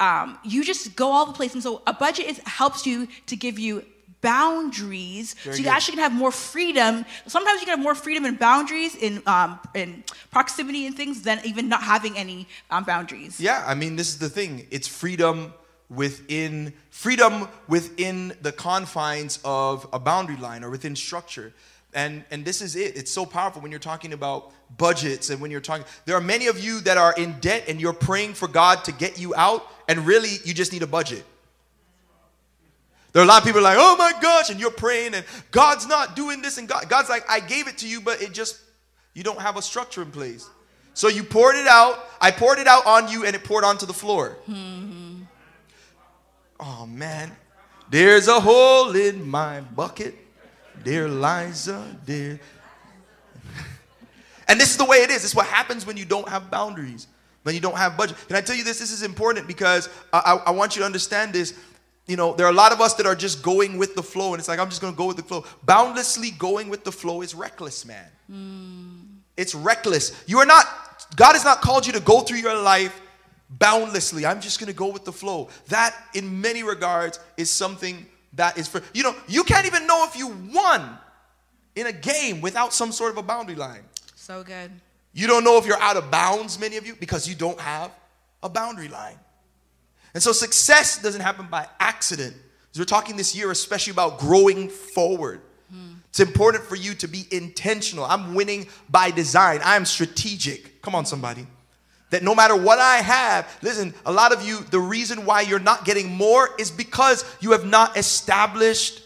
um, 0.00 0.38
you 0.44 0.64
just 0.64 0.96
go 0.96 1.10
all 1.10 1.26
the 1.26 1.32
place. 1.32 1.54
And 1.54 1.62
so 1.62 1.82
a 1.87 1.93
budget 1.93 2.26
is, 2.26 2.38
helps 2.44 2.87
you 2.87 3.08
to 3.26 3.37
give 3.37 3.58
you 3.58 3.84
boundaries 4.20 5.34
Very 5.34 5.54
so 5.54 5.58
you 5.58 5.64
good. 5.64 5.70
actually 5.70 5.94
can 5.96 6.02
have 6.02 6.12
more 6.12 6.32
freedom. 6.32 7.04
Sometimes 7.26 7.60
you 7.60 7.67
can 7.67 7.76
have 7.76 7.82
more 7.82 7.94
freedom 7.94 8.24
and 8.24 8.38
boundaries 8.38 8.94
in, 8.96 9.22
um, 9.26 9.58
in 9.74 10.03
proximity 10.31 10.86
and 10.86 10.96
things 10.96 11.22
than 11.22 11.41
even 11.44 11.69
not 11.69 11.82
having 11.82 12.17
any 12.17 12.48
um, 12.70 12.84
boundaries. 12.84 13.38
Yeah, 13.41 13.65
I 13.67 13.74
mean, 13.74 13.96
this 13.96 14.08
is 14.08 14.19
the 14.19 14.29
thing. 14.29 14.67
It's 14.70 14.88
freedom 14.88 15.53
within 15.88 16.72
freedom 16.91 17.46
within 17.69 18.32
the 18.43 18.50
confines 18.50 19.38
of 19.44 19.86
a 19.93 19.98
boundary 20.00 20.36
line 20.36 20.65
or 20.65 20.70
within 20.70 20.96
structure. 20.96 21.53
And 21.94 22.24
and 22.32 22.44
this 22.44 22.60
is 22.60 22.74
it. 22.74 22.96
It's 22.96 23.12
so 23.12 23.24
powerful 23.24 23.62
when 23.62 23.70
you're 23.70 23.79
talking 23.79 24.12
about 24.12 24.50
budgets 24.76 25.31
and 25.31 25.41
when 25.41 25.53
you're 25.53 25.60
talking 25.60 25.86
there 26.05 26.17
are 26.17 26.20
many 26.20 26.48
of 26.48 26.58
you 26.58 26.81
that 26.81 26.98
are 26.98 27.15
in 27.17 27.38
debt 27.38 27.65
and 27.69 27.81
you're 27.81 27.93
praying 27.93 28.34
for 28.34 28.48
God 28.48 28.82
to 28.84 28.93
get 28.93 29.20
you 29.20 29.32
out 29.36 29.65
and 29.88 30.06
really 30.06 30.31
you 30.44 30.55
just 30.55 30.72
need 30.72 30.82
a 30.82 30.86
budget. 30.86 31.24
There 33.12 33.22
are 33.22 33.24
a 33.24 33.28
lot 33.28 33.38
of 33.40 33.46
people 33.46 33.62
like, 33.62 33.78
"Oh 33.81 33.96
my 33.96 34.12
gosh," 34.20 34.50
and 34.50 34.60
you're 34.60 34.70
praying 34.70 35.14
and 35.14 35.24
God's 35.50 35.86
not 35.86 36.14
doing 36.16 36.43
this 36.43 36.58
and 36.58 36.69
God 36.69 36.88
God's 36.88 37.08
like, 37.08 37.24
"I 37.31 37.40
gave 37.40 37.66
it 37.66 37.78
to 37.78 37.88
you, 37.88 38.00
but 38.00 38.20
it 38.20 38.32
just 38.32 38.58
you 39.14 39.22
don't 39.22 39.40
have 39.40 39.56
a 39.56 39.62
structure 39.62 40.02
in 40.02 40.10
place." 40.10 40.46
So 40.93 41.08
you 41.08 41.24
poured 41.24 41.56
it 41.56 41.66
out. 41.66 42.08
I 42.20 42.31
poured 42.31 42.58
it 42.58 42.66
out 42.66 42.86
on 42.86 43.08
you 43.08 43.24
and 43.24 43.34
it 43.34 43.44
poured 43.44 43.64
onto 43.64 43.86
the 43.86 43.93
floor. 43.93 44.36
Mm-hmm. 44.48 45.22
Oh 46.58 46.86
man, 46.86 47.36
there's 47.90 48.28
a 48.28 48.40
hole 48.40 48.94
in 48.96 49.28
my 49.28 49.60
bucket, 49.60 50.14
dear 50.82 51.08
Liza, 51.08 51.98
dear. 52.05 52.40
And 54.48 54.60
this 54.60 54.70
is 54.70 54.76
the 54.76 54.84
way 54.84 54.98
it 54.98 55.10
is. 55.10 55.16
This 55.16 55.31
is 55.31 55.34
what 55.34 55.46
happens 55.46 55.84
when 55.84 55.96
you 55.96 56.05
don't 56.05 56.28
have 56.28 56.50
boundaries, 56.50 57.06
when 57.46 57.55
you 57.55 57.60
don't 57.60 57.76
have 57.76 57.96
budget. 57.96 58.17
Can 58.26 58.34
I 58.34 58.41
tell 58.41 58.56
you 58.56 58.65
this? 58.65 58.81
This 58.81 58.91
is 58.91 59.05
important 59.05 59.46
because 59.46 59.88
I, 60.12 60.41
I, 60.44 60.48
I 60.48 60.50
want 60.50 60.74
you 60.74 60.81
to 60.81 60.86
understand 60.86 61.32
this. 61.32 61.56
You 62.08 62.17
know, 62.17 62.34
there 62.34 62.44
are 62.44 62.50
a 62.50 62.56
lot 62.56 62.72
of 62.72 62.81
us 62.81 62.94
that 62.94 63.06
are 63.06 63.15
just 63.15 63.41
going 63.41 63.79
with 63.79 63.94
the 63.94 64.03
flow, 64.03 64.34
and 64.34 64.41
it's 64.41 64.48
like, 64.48 64.58
I'm 64.58 64.69
just 64.69 64.81
going 64.81 64.93
to 64.93 64.96
go 64.96 65.06
with 65.06 65.17
the 65.17 65.22
flow. 65.22 65.44
Boundlessly 65.62 66.32
going 66.32 66.69
with 66.69 66.82
the 66.82 66.91
flow 66.91 67.22
is 67.22 67.36
reckless, 67.36 67.84
man. 67.86 68.08
Hmm. 68.29 68.98
It's 69.36 69.55
reckless. 69.55 70.24
You 70.26 70.41
are 70.41 70.46
not, 70.46 70.67
God 71.15 71.34
has 71.34 71.44
not 71.44 71.60
called 71.60 71.86
you 71.86 71.93
to 71.93 72.00
go 72.00 72.22
through 72.22 72.38
your 72.38 72.60
life 72.60 73.00
boundlessly. 73.48 74.26
I'm 74.26 74.41
just 74.41 74.58
going 74.58 74.72
to 74.72 74.76
go 74.76 74.91
with 74.91 75.05
the 75.05 75.12
flow. 75.12 75.48
That, 75.69 75.94
in 76.15 76.41
many 76.41 76.65
regards, 76.65 77.20
is 77.36 77.48
something 77.48 78.06
that 78.32 78.58
is 78.58 78.67
for, 78.67 78.82
you 78.93 79.05
know, 79.05 79.15
you 79.29 79.44
can't 79.44 79.67
even 79.67 79.86
know 79.86 80.05
if 80.08 80.19
you 80.19 80.34
won 80.53 80.98
in 81.76 81.86
a 81.86 81.93
game 81.93 82.41
without 82.41 82.72
some 82.72 82.91
sort 82.91 83.12
of 83.12 83.19
a 83.19 83.22
boundary 83.22 83.55
line. 83.55 83.84
So 84.17 84.43
good. 84.43 84.72
You 85.17 85.27
don't 85.27 85.44
know 85.44 85.56
if 85.56 85.65
you're 85.65 85.81
out 85.81 85.96
of 85.96 86.11
bounds, 86.11 86.61
many 86.61 86.77
of 86.77 86.87
you, 86.87 86.94
because 86.94 87.27
you 87.27 87.35
don't 87.35 87.58
have 87.58 87.91
a 88.43 88.51
boundary 88.51 88.89
line. 88.89 89.19
And 90.13 90.23
so 90.23 90.31
success 90.31 91.01
doesn't 91.01 91.23
happen 91.23 91.46
by 91.51 91.67
accident. 91.81 92.37
we're 92.77 92.85
talking 92.85 93.17
this 93.17 93.35
year, 93.35 93.51
especially 93.51 93.93
about 93.93 94.19
growing 94.19 94.69
forward. 94.69 95.41
Hmm. 95.70 95.94
It's 96.11 96.20
important 96.20 96.65
for 96.65 96.77
you 96.77 96.93
to 96.96 97.08
be 97.08 97.27
intentional. 97.31 98.05
I'm 98.05 98.35
winning 98.35 98.67
by 98.91 99.11
design. 99.11 99.61
I'm 99.65 99.87
strategic. 99.87 100.82
Come 100.82 100.94
on, 100.94 101.06
somebody. 101.06 101.46
That 102.11 102.23
no 102.23 102.35
matter 102.35 102.55
what 102.55 102.79
I 102.79 102.96
have, 102.96 103.51
listen, 103.63 103.94
a 104.05 104.13
lot 104.13 104.35
of 104.35 104.46
you, 104.46 104.65
the 104.65 104.81
reason 104.81 105.25
why 105.25 105.41
you're 105.41 105.58
not 105.58 105.87
getting 105.87 106.13
more 106.13 106.51
is 106.58 106.70
because 106.70 107.25
you 107.41 107.53
have 107.53 107.65
not 107.65 107.96
established 107.96 109.03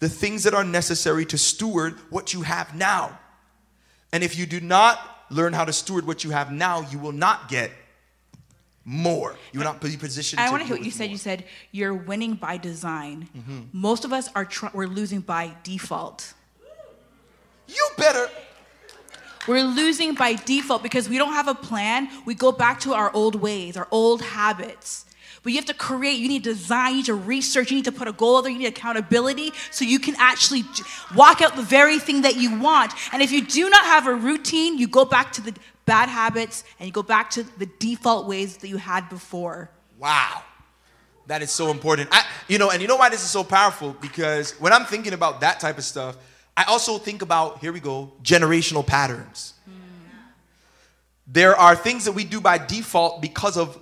the 0.00 0.10
things 0.10 0.42
that 0.42 0.52
are 0.52 0.62
necessary 0.62 1.24
to 1.24 1.38
steward 1.38 1.94
what 2.10 2.34
you 2.34 2.42
have 2.42 2.74
now. 2.74 3.18
And 4.12 4.22
if 4.22 4.36
you 4.36 4.44
do 4.44 4.60
not 4.60 5.13
learn 5.30 5.52
how 5.52 5.64
to 5.64 5.72
steward 5.72 6.06
what 6.06 6.24
you 6.24 6.30
have 6.30 6.52
now, 6.52 6.80
you 6.90 6.98
will 6.98 7.12
not 7.12 7.48
get 7.48 7.70
more. 8.84 9.36
You 9.52 9.60
will 9.60 9.64
not 9.64 9.80
be 9.80 9.96
positioned. 9.96 10.40
I 10.40 10.50
want 10.50 10.62
to 10.62 10.66
hear 10.66 10.76
what 10.76 10.84
you 10.84 10.90
said. 10.90 11.04
more. 11.04 11.12
You 11.12 11.18
said 11.18 11.44
you're 11.72 11.94
winning 11.94 12.34
by 12.34 12.56
design. 12.58 13.28
Mm-hmm. 13.36 13.60
Most 13.72 14.04
of 14.04 14.12
us 14.12 14.28
are 14.34 14.44
tr- 14.44 14.66
we're 14.74 14.86
losing 14.86 15.20
by 15.20 15.54
default. 15.62 16.34
You 17.66 17.88
better. 17.96 18.28
We're 19.46 19.62
losing 19.64 20.14
by 20.14 20.34
default 20.34 20.82
because 20.82 21.08
we 21.08 21.18
don't 21.18 21.32
have 21.32 21.48
a 21.48 21.54
plan. 21.54 22.08
We 22.24 22.34
go 22.34 22.52
back 22.52 22.80
to 22.80 22.94
our 22.94 23.12
old 23.12 23.34
ways, 23.36 23.76
our 23.76 23.88
old 23.90 24.22
habits. 24.22 25.04
But 25.44 25.52
you 25.52 25.58
have 25.58 25.66
to 25.66 25.74
create, 25.74 26.18
you 26.18 26.26
need 26.26 26.42
design, 26.42 26.92
you 26.92 26.96
need 26.96 27.06
to 27.06 27.14
research, 27.14 27.70
you 27.70 27.76
need 27.76 27.84
to 27.84 27.92
put 27.92 28.08
a 28.08 28.12
goal 28.12 28.40
there, 28.40 28.50
you 28.50 28.58
need 28.58 28.66
accountability 28.66 29.52
so 29.70 29.84
you 29.84 29.98
can 29.98 30.14
actually 30.18 30.64
walk 31.14 31.42
out 31.42 31.54
the 31.54 31.62
very 31.62 31.98
thing 31.98 32.22
that 32.22 32.36
you 32.36 32.58
want. 32.58 32.94
And 33.12 33.20
if 33.20 33.30
you 33.30 33.42
do 33.42 33.68
not 33.68 33.84
have 33.84 34.06
a 34.06 34.14
routine, 34.14 34.78
you 34.78 34.88
go 34.88 35.04
back 35.04 35.32
to 35.34 35.42
the 35.42 35.54
bad 35.84 36.08
habits 36.08 36.64
and 36.80 36.86
you 36.86 36.92
go 36.92 37.02
back 37.02 37.28
to 37.32 37.42
the 37.58 37.66
default 37.66 38.26
ways 38.26 38.56
that 38.56 38.68
you 38.68 38.78
had 38.78 39.10
before. 39.10 39.70
Wow. 39.98 40.42
That 41.26 41.42
is 41.42 41.50
so 41.50 41.70
important. 41.70 42.08
I, 42.10 42.24
you 42.48 42.56
know, 42.56 42.70
and 42.70 42.80
you 42.80 42.88
know 42.88 42.96
why 42.96 43.10
this 43.10 43.22
is 43.22 43.30
so 43.30 43.44
powerful? 43.44 43.94
Because 44.00 44.52
when 44.52 44.72
I'm 44.72 44.86
thinking 44.86 45.12
about 45.12 45.42
that 45.42 45.60
type 45.60 45.76
of 45.76 45.84
stuff, 45.84 46.16
I 46.56 46.64
also 46.64 46.96
think 46.96 47.20
about, 47.20 47.58
here 47.58 47.72
we 47.72 47.80
go, 47.80 48.12
generational 48.22 48.86
patterns. 48.86 49.52
Hmm. 49.66 49.72
There 51.26 51.54
are 51.54 51.76
things 51.76 52.06
that 52.06 52.12
we 52.12 52.24
do 52.24 52.40
by 52.40 52.56
default 52.56 53.20
because 53.20 53.58
of 53.58 53.78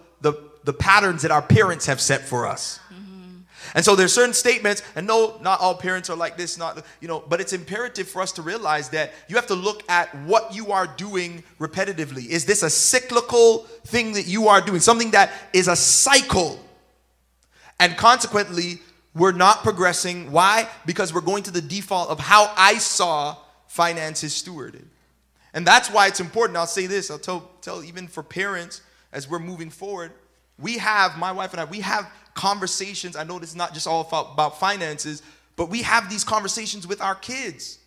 the, 0.65 0.73
patterns 0.73 1.23
that 1.23 1.31
our 1.31 1.43
parents 1.43 1.87
have 1.87 2.01
set 2.01 2.23
for 2.23 2.47
us. 2.47 2.81
Mm-hmm. 2.93 3.39
And 3.75 3.85
so 3.85 3.97
there's 3.97 4.13
certain 4.13 4.35
statements, 4.35 4.83
and 4.95 5.07
no, 5.07 5.39
not 5.43 5.61
all 5.61 5.75
parents 5.75 6.11
are 6.11 6.17
like 6.17 6.37
this, 6.37 6.59
not 6.59 6.85
you 7.01 7.09
know, 7.09 7.23
but 7.29 7.41
it's 7.41 7.53
imperative 7.53 8.09
for 8.09 8.23
us 8.23 8.33
to 8.33 8.43
realize 8.43 8.89
that 8.91 9.13
you 9.29 9.37
have 9.37 9.47
to 9.47 9.55
look 9.55 9.83
at 9.91 10.15
what 10.25 10.55
you 10.55 10.73
are 10.73 10.87
doing 10.87 11.43
repetitively. 11.59 12.27
Is 12.29 12.45
this 12.45 12.63
a 12.63 12.71
cyclical 12.71 13.59
thing 13.85 14.13
that 14.13 14.27
you 14.27 14.49
are 14.49 14.61
doing? 14.61 14.81
Something 14.81 15.13
that 15.13 15.33
is 15.53 15.69
a 15.69 15.77
cycle. 15.77 16.61
And 17.81 17.97
consequently, 17.97 18.81
we're 19.15 19.33
not 19.33 19.63
progressing. 19.63 20.33
Why? 20.33 20.69
Because 20.87 21.13
we're 21.13 21.21
going 21.21 21.43
to 21.45 21.51
the 21.51 21.61
default 21.61 22.11
of 22.11 22.19
how 22.19 22.53
I 22.57 22.79
saw 22.79 23.37
finances 23.67 24.33
stewarded. 24.33 24.85
And 25.55 25.67
that's 25.67 25.91
why 25.91 26.07
it's 26.07 26.21
important. 26.21 26.57
I'll 26.57 26.67
say 26.67 26.87
this, 26.87 27.11
I'll 27.11 27.19
tell, 27.19 27.51
tell 27.61 27.85
even 27.85 28.09
for 28.09 28.23
parents 28.23 28.81
as 29.13 29.29
we're 29.29 29.39
moving 29.39 29.71
forward, 29.71 30.13
we 30.59 30.79
have, 30.79 31.19
my 31.19 31.33
wife 31.33 31.53
and 31.53 31.61
I, 31.61 31.65
we 31.65 31.81
have 31.81 32.11
conversations. 32.35 33.17
I 33.17 33.25
know 33.25 33.39
this 33.39 33.51
is 33.51 33.57
not 33.57 33.75
just 33.75 33.87
all 33.87 34.03
about, 34.03 34.33
about 34.33 34.59
finances, 34.59 35.23
but 35.57 35.69
we 35.69 35.83
have 35.83 36.09
these 36.09 36.25
conversations 36.25 36.87
with 36.87 37.01
our 37.01 37.15
kids. 37.15 37.79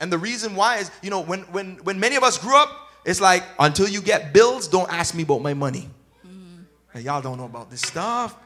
And 0.00 0.12
the 0.12 0.18
reason 0.18 0.54
why 0.56 0.78
is, 0.78 0.90
you 1.02 1.10
know, 1.10 1.20
when, 1.20 1.40
when, 1.52 1.76
when 1.84 2.00
many 2.00 2.16
of 2.16 2.22
us 2.22 2.38
grew 2.38 2.56
up, 2.56 2.68
it's 3.04 3.20
like, 3.20 3.44
until 3.58 3.88
you 3.88 4.00
get 4.00 4.32
bills, 4.32 4.68
don't 4.68 4.92
ask 4.92 5.14
me 5.14 5.22
about 5.22 5.42
my 5.42 5.54
money. 5.54 5.88
Mm-hmm. 6.26 6.62
And 6.94 7.04
y'all 7.04 7.22
don't 7.22 7.38
know 7.38 7.46
about 7.46 7.70
this 7.70 7.82
stuff 7.82 8.36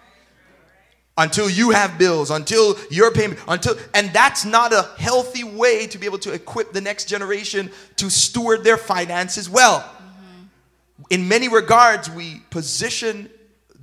until 1.18 1.48
you 1.48 1.70
have 1.70 1.98
bills, 1.98 2.30
until 2.30 2.76
you're 2.90 3.10
paying, 3.10 3.36
until, 3.48 3.74
and 3.94 4.10
that's 4.12 4.44
not 4.44 4.72
a 4.72 4.82
healthy 4.98 5.44
way 5.44 5.86
to 5.86 5.98
be 5.98 6.06
able 6.06 6.18
to 6.18 6.32
equip 6.32 6.72
the 6.72 6.80
next 6.80 7.06
generation 7.06 7.70
to 7.96 8.10
steward 8.10 8.64
their 8.64 8.76
finances 8.76 9.48
well. 9.48 9.80
Mm-hmm. 9.80 11.04
In 11.10 11.28
many 11.28 11.48
regards, 11.48 12.10
we 12.10 12.42
position 12.50 13.30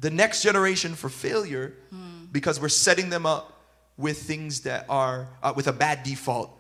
the 0.04 0.12
next 0.12 0.44
generation 0.44 0.96
for 0.96 1.08
failure 1.08 1.74
because 2.34 2.60
we're 2.60 2.68
setting 2.68 3.10
them 3.10 3.26
up 3.26 3.64
with 3.96 4.22
things 4.22 4.62
that 4.62 4.86
are, 4.90 5.30
uh, 5.42 5.54
with 5.56 5.68
a 5.68 5.72
bad 5.72 6.04
default 6.04 6.52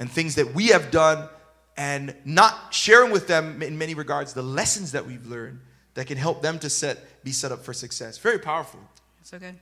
and 0.00 0.10
things 0.10 0.34
that 0.34 0.52
we 0.52 0.66
have 0.66 0.90
done 0.90 1.28
and 1.76 2.12
not 2.24 2.74
sharing 2.74 3.12
with 3.12 3.28
them 3.28 3.62
in 3.62 3.78
many 3.78 3.94
regards 3.94 4.32
the 4.32 4.42
lessons 4.42 4.90
that 4.92 5.06
we've 5.06 5.24
learned 5.26 5.60
that 5.94 6.08
can 6.08 6.18
help 6.18 6.42
them 6.42 6.58
to 6.58 6.68
set, 6.68 7.22
be 7.22 7.30
set 7.30 7.52
up 7.52 7.64
for 7.64 7.72
success. 7.72 8.18
Very 8.18 8.40
powerful. 8.40 8.80
So 9.22 9.38
good. 9.38 9.54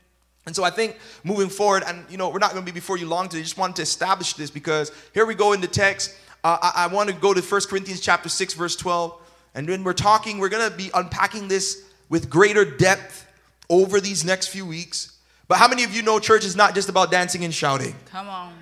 And 0.46 0.56
so 0.56 0.64
I 0.64 0.70
think 0.70 0.96
moving 1.22 1.50
forward, 1.50 1.82
and 1.86 2.06
you 2.08 2.16
know, 2.16 2.30
we're 2.30 2.38
not 2.38 2.52
going 2.52 2.64
to 2.64 2.72
be 2.72 2.74
before 2.74 2.96
you 2.96 3.06
long 3.06 3.28
today. 3.28 3.42
Just 3.42 3.58
wanted 3.58 3.76
to 3.76 3.82
establish 3.82 4.32
this 4.32 4.50
because 4.50 4.92
here 5.12 5.26
we 5.26 5.34
go 5.34 5.52
in 5.52 5.60
the 5.60 5.68
text. 5.68 6.16
Uh, 6.42 6.56
I, 6.62 6.84
I 6.84 6.86
want 6.86 7.10
to 7.10 7.14
go 7.14 7.34
to 7.34 7.42
1 7.42 7.60
Corinthians 7.68 8.00
chapter 8.00 8.30
6, 8.30 8.54
verse 8.54 8.76
12. 8.76 9.20
And 9.54 9.68
when 9.68 9.84
we're 9.84 9.92
talking, 9.92 10.38
we're 10.38 10.48
going 10.48 10.70
to 10.70 10.74
be 10.74 10.90
unpacking 10.94 11.48
this 11.48 11.89
with 12.10 12.28
greater 12.28 12.64
depth 12.66 13.26
over 13.70 14.00
these 14.00 14.24
next 14.24 14.48
few 14.48 14.66
weeks. 14.66 15.16
But 15.48 15.56
how 15.56 15.68
many 15.68 15.84
of 15.84 15.94
you 15.94 16.02
know 16.02 16.18
church 16.18 16.44
is 16.44 16.54
not 16.54 16.74
just 16.74 16.90
about 16.90 17.10
dancing 17.10 17.44
and 17.44 17.54
shouting? 17.54 17.94
Come 18.10 18.28
on. 18.28 18.52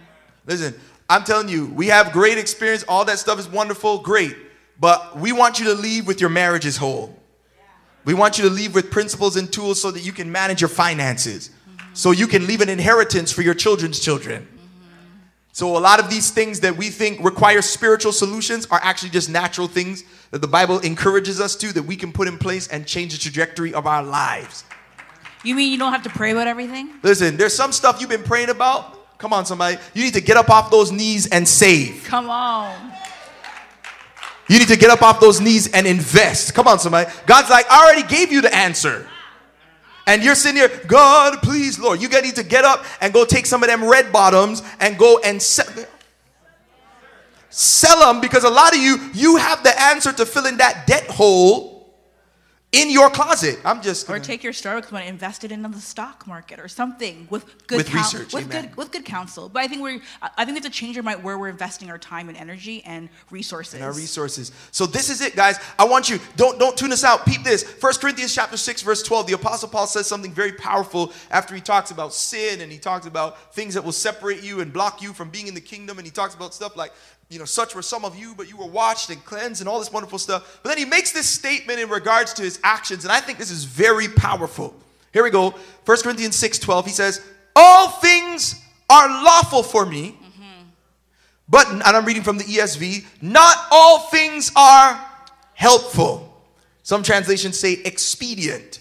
Listen, 0.47 0.75
I'm 1.11 1.25
telling 1.25 1.49
you, 1.49 1.67
we 1.67 1.89
have 1.89 2.13
great 2.13 2.39
experience. 2.39 2.85
All 2.87 3.05
that 3.07 3.19
stuff 3.19 3.39
is 3.39 3.49
wonderful, 3.49 3.99
great. 3.99 4.37
But 4.79 5.19
we 5.19 5.33
want 5.33 5.59
you 5.59 5.65
to 5.67 5.75
leave 5.75 6.07
with 6.07 6.21
your 6.21 6.31
marriages 6.31 6.77
whole. 6.77 7.19
We 8.05 8.15
want 8.15 8.39
you 8.39 8.45
to 8.45 8.51
leave 8.51 8.75
with 8.75 8.91
principles 8.91 9.37
and 9.37 9.53
tools 9.53 9.83
so 9.83 9.91
that 9.91 10.01
you 10.01 10.13
can 10.13 10.31
manage 10.31 10.61
your 10.61 10.69
finances, 10.69 11.51
mm-hmm. 11.51 11.95
so 11.95 12.11
you 12.11 12.27
can 12.27 12.47
leave 12.47 12.61
an 12.61 12.69
inheritance 12.69 13.33
for 13.33 13.43
your 13.43 13.53
children's 13.53 13.99
children. 14.01 14.45
Mm-hmm. 14.45 15.19
So, 15.53 15.77
a 15.77 15.81
lot 15.81 16.01
of 16.01 16.09
these 16.09 16.31
things 16.31 16.61
that 16.61 16.77
we 16.77 16.89
think 16.89 17.23
require 17.23 17.61
spiritual 17.61 18.13
solutions 18.13 18.67
are 18.71 18.81
actually 18.83 19.11
just 19.11 19.29
natural 19.29 19.69
things 19.69 20.05
that 20.31 20.41
the 20.41 20.49
Bible 20.49 20.79
encourages 20.81 21.41
us 21.41 21.57
to 21.57 21.73
that 21.73 21.83
we 21.83 21.97
can 21.97 22.13
put 22.13 22.29
in 22.29 22.39
place 22.39 22.69
and 22.69 22.87
change 22.87 23.13
the 23.13 23.19
trajectory 23.19 23.73
of 23.73 23.87
our 23.87 24.03
lives. 24.03 24.65
You 25.45 25.55
mean 25.55 25.73
you 25.73 25.79
don't 25.79 25.93
have 25.93 26.03
to 26.03 26.11
pray 26.11 26.33
about 26.33 26.47
everything? 26.47 26.91
Listen, 27.03 27.37
there's 27.37 27.55
some 27.55 27.73
stuff 27.73 28.01
you've 28.01 28.11
been 28.11 28.25
praying 28.25 28.51
about. 28.51 29.19
Come 29.19 29.33
on, 29.33 29.47
somebody. 29.47 29.79
You 29.95 30.05
need 30.05 30.15
to 30.15 30.21
get 30.21 30.37
up 30.37 30.51
off 30.51 30.71
those 30.71 30.93
knees 30.93 31.27
and 31.27 31.47
save. 31.47 32.05
Come 32.05 32.31
on. 32.31 32.93
You 34.49 34.59
need 34.59 34.69
to 34.69 34.77
get 34.77 34.91
up 34.91 35.03
off 35.03 35.21
those 35.21 35.41
knees 35.41 35.69
and 35.73 35.87
invest. 35.87 36.55
Come 36.55 36.67
on, 36.67 36.79
somebody. 36.79 37.11
God's 37.27 37.51
like, 37.51 37.67
I 37.71 37.85
already 37.85 38.09
gave 38.09 38.33
you 38.33 38.41
the 38.41 38.55
answer. 38.55 39.07
And 40.07 40.25
you're 40.25 40.35
sitting 40.35 40.57
here, 40.57 40.71
God, 40.87 41.43
please, 41.43 41.79
Lord. 41.79 42.01
You 42.01 42.09
need 42.09 42.37
to 42.37 42.43
get 42.43 42.65
up 42.65 42.85
and 43.03 43.13
go 43.13 43.27
take 43.27 43.45
some 43.45 43.63
of 43.63 43.69
them 43.69 43.85
red 43.85 44.11
bottoms 44.11 44.63
and 44.81 44.97
go 44.97 45.19
and 45.23 45.41
sell, 45.41 45.67
sell 47.51 48.13
them 48.13 48.21
because 48.21 48.45
a 48.45 48.51
lot 48.51 48.75
of 48.75 48.81
you, 48.81 48.99
you 49.15 49.37
have 49.37 49.63
the 49.63 49.81
answer 49.81 50.13
to 50.13 50.27
fill 50.27 50.47
in 50.47 50.59
that 50.59 50.87
debt 50.87 51.07
hole 51.09 51.77
in 52.71 52.91
your 52.91 53.09
closet. 53.09 53.59
I'm 53.65 53.81
just 53.81 54.05
Or 54.11 54.13
gonna- 54.13 54.25
take 54.27 54.45
your 54.45 54.53
Starbucks 54.53 54.93
money, 54.93 55.07
invest 55.07 55.43
it 55.43 55.51
in 55.51 55.63
the 55.63 55.81
stock 55.81 56.27
market 56.27 56.61
or 56.61 56.69
something 56.69 57.27
with 57.31 57.47
good 57.67 57.79
With 57.79 57.89
coun- 57.89 58.03
research, 58.03 58.35
with 58.35 58.45
amen. 58.45 58.67
good 58.67 58.77
with 58.77 58.93
good 58.93 59.07
counsel. 59.07 59.49
But 59.49 59.63
I 59.63 59.69
think 59.69 59.81
we're 59.81 60.03
I 60.37 60.45
think 60.45 60.59
have 60.59 60.65
to 60.65 60.71
change 60.71 60.95
our 60.99 61.03
mind 61.03 61.25
where 61.25 61.39
we're 61.39 61.49
investing 61.49 61.89
our 61.91 61.97
time 61.97 62.29
and 62.29 62.37
energy 62.37 62.83
and 62.85 63.09
resources. 63.31 63.73
and 63.73 63.85
our 63.85 63.93
resources. 63.95 64.53
So 64.71 64.85
this 64.85 65.09
is 65.09 65.23
it, 65.23 65.35
guys. 65.35 65.57
I 65.79 65.85
want 65.87 66.11
you 66.11 66.21
don't 66.37 66.59
don't 66.59 66.77
tune 66.77 66.93
us 66.93 67.05
out. 67.05 67.25
Peep 67.25 67.43
this. 67.43 67.63
First 67.63 68.03
Corinthians 68.03 68.35
chapter 68.35 68.59
six, 68.59 68.83
verse 68.83 69.03
twelve. 69.03 69.27
The 69.27 69.33
apostle 69.33 69.71
Paul 69.71 69.87
says 69.87 70.07
something 70.07 70.35
very 70.35 70.53
powerful 70.53 71.15
after 71.31 71.55
he 71.55 71.63
talks 71.63 71.91
about 71.91 72.13
sin 72.13 72.61
and 72.61 72.71
he 72.71 72.77
talks 72.79 73.07
about 73.07 73.55
things 73.55 73.73
that 73.73 73.83
will 73.83 73.93
separate 73.93 74.43
you 74.43 74.61
and 74.61 74.71
block 74.75 75.01
you 75.01 75.15
from 75.15 75.31
being 75.31 75.47
in 75.47 75.55
the 75.55 75.61
kingdom. 75.63 75.97
And 75.97 76.07
he 76.07 76.11
talks 76.13 76.35
about 76.35 76.53
stuff 76.53 76.77
like 76.77 76.93
you 77.31 77.39
know, 77.39 77.45
such 77.45 77.75
were 77.75 77.83
some 77.83 78.05
of 78.05 78.17
you, 78.17 78.35
but 78.35 78.49
you 78.49 78.57
were 78.57 78.67
washed 78.67 79.11
and 79.11 79.23
cleansed 79.25 79.61
and 79.61 79.69
all 79.69 79.79
this 79.79 79.93
wonderful 79.93 80.19
stuff. 80.19 80.61
But 80.63 80.71
then 80.71 80.79
he 80.79 80.85
makes 80.85 81.13
this 81.13 81.29
statement 81.29 81.79
in 81.79 81.91
regards 81.91 82.33
to 82.35 82.43
his 82.43 82.59
actions, 82.65 83.05
and 83.05 83.13
I 83.13 83.21
think 83.21 83.39
this 83.39 83.51
is 83.51 83.65
very 83.65 84.09
powerful. 84.09 84.75
Here 85.13 85.23
we 85.23 85.31
go. 85.31 85.55
1 85.85 85.99
Corinthians 86.03 86.37
6 86.37 86.59
12. 86.59 86.87
He 86.87 86.93
says, 86.93 87.23
All 87.55 87.89
things 87.89 88.63
are 88.89 89.09
lawful 89.09 89.63
for 89.63 89.85
me. 89.85 90.17
But, 91.51 91.67
and 91.71 91.83
I'm 91.83 92.05
reading 92.05 92.23
from 92.23 92.37
the 92.37 92.45
ESV, 92.45 93.07
not 93.23 93.57
all 93.71 94.01
things 94.01 94.53
are 94.55 95.03
helpful. 95.55 96.43
Some 96.83 97.03
translations 97.03 97.59
say 97.59 97.75
expedient. 97.85 98.81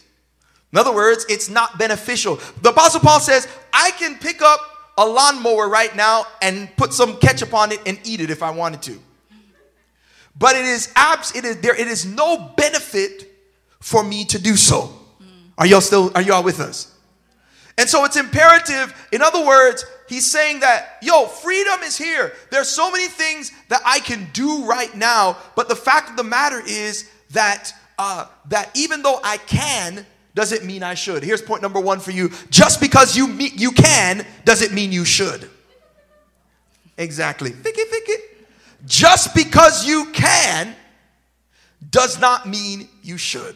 In 0.73 0.77
other 0.79 0.93
words, 0.93 1.25
it's 1.29 1.49
not 1.49 1.77
beneficial. 1.77 2.39
The 2.61 2.69
Apostle 2.71 2.99
Paul 2.99 3.21
says, 3.21 3.47
I 3.71 3.91
can 3.91 4.17
pick 4.17 4.41
up 4.41 4.59
a 4.97 5.05
lawnmower 5.05 5.69
right 5.69 5.95
now 5.95 6.25
and 6.41 6.75
put 6.75 6.93
some 6.93 7.17
ketchup 7.17 7.53
on 7.53 7.71
it 7.71 7.79
and 7.85 7.99
eat 8.03 8.19
it 8.19 8.29
if 8.29 8.41
I 8.41 8.49
wanted 8.49 8.81
to. 8.83 8.99
But 10.37 10.55
it 10.55 10.65
is 10.65 10.91
abs 10.95 11.35
it 11.35 11.45
is 11.45 11.61
there 11.61 11.75
it 11.75 11.87
is 11.87 12.05
no 12.05 12.53
benefit 12.57 13.31
for 13.79 14.03
me 14.03 14.25
to 14.25 14.39
do 14.39 14.55
so. 14.55 14.93
Are 15.57 15.65
y'all 15.65 15.81
still 15.81 16.11
are 16.15 16.21
y'all 16.21 16.43
with 16.43 16.59
us? 16.59 16.93
And 17.79 17.87
so 17.87 18.05
it's 18.05 18.17
imperative. 18.17 19.07
In 19.11 19.21
other 19.21 19.45
words, 19.45 19.85
he's 20.09 20.29
saying 20.29 20.61
that, 20.61 20.97
yo, 21.03 21.27
freedom 21.27 21.81
is 21.83 21.95
here. 21.95 22.33
There's 22.49 22.69
so 22.69 22.91
many 22.91 23.07
things 23.07 23.51
that 23.69 23.81
I 23.85 23.99
can 23.99 24.27
do 24.33 24.65
right 24.65 24.93
now, 24.95 25.37
but 25.55 25.69
the 25.69 25.75
fact 25.75 26.09
of 26.09 26.17
the 26.17 26.23
matter 26.23 26.59
is 26.65 27.07
that 27.31 27.71
uh, 27.99 28.25
that 28.49 28.71
even 28.75 29.01
though 29.01 29.19
I 29.23 29.37
can, 29.37 30.05
doesn't 30.37 30.63
mean 30.63 30.83
I 30.83 30.93
should. 30.93 31.23
Here's 31.23 31.41
point 31.41 31.63
number 31.63 31.79
one 31.79 31.99
for 31.99 32.11
you. 32.11 32.29
Just 32.51 32.79
because 32.79 33.17
you 33.17 33.27
me- 33.27 33.53
you 33.55 33.71
can 33.71 34.23
doesn't 34.45 34.71
mean 34.71 34.91
you 34.91 35.03
should. 35.03 35.49
Exactly. 36.95 37.49
Think 37.49 37.75
it. 37.79 38.21
Just 38.85 39.33
because 39.33 39.87
you 39.87 40.11
can 40.13 40.75
does 41.89 42.19
not 42.19 42.47
mean 42.47 42.87
you 43.01 43.17
should. 43.17 43.55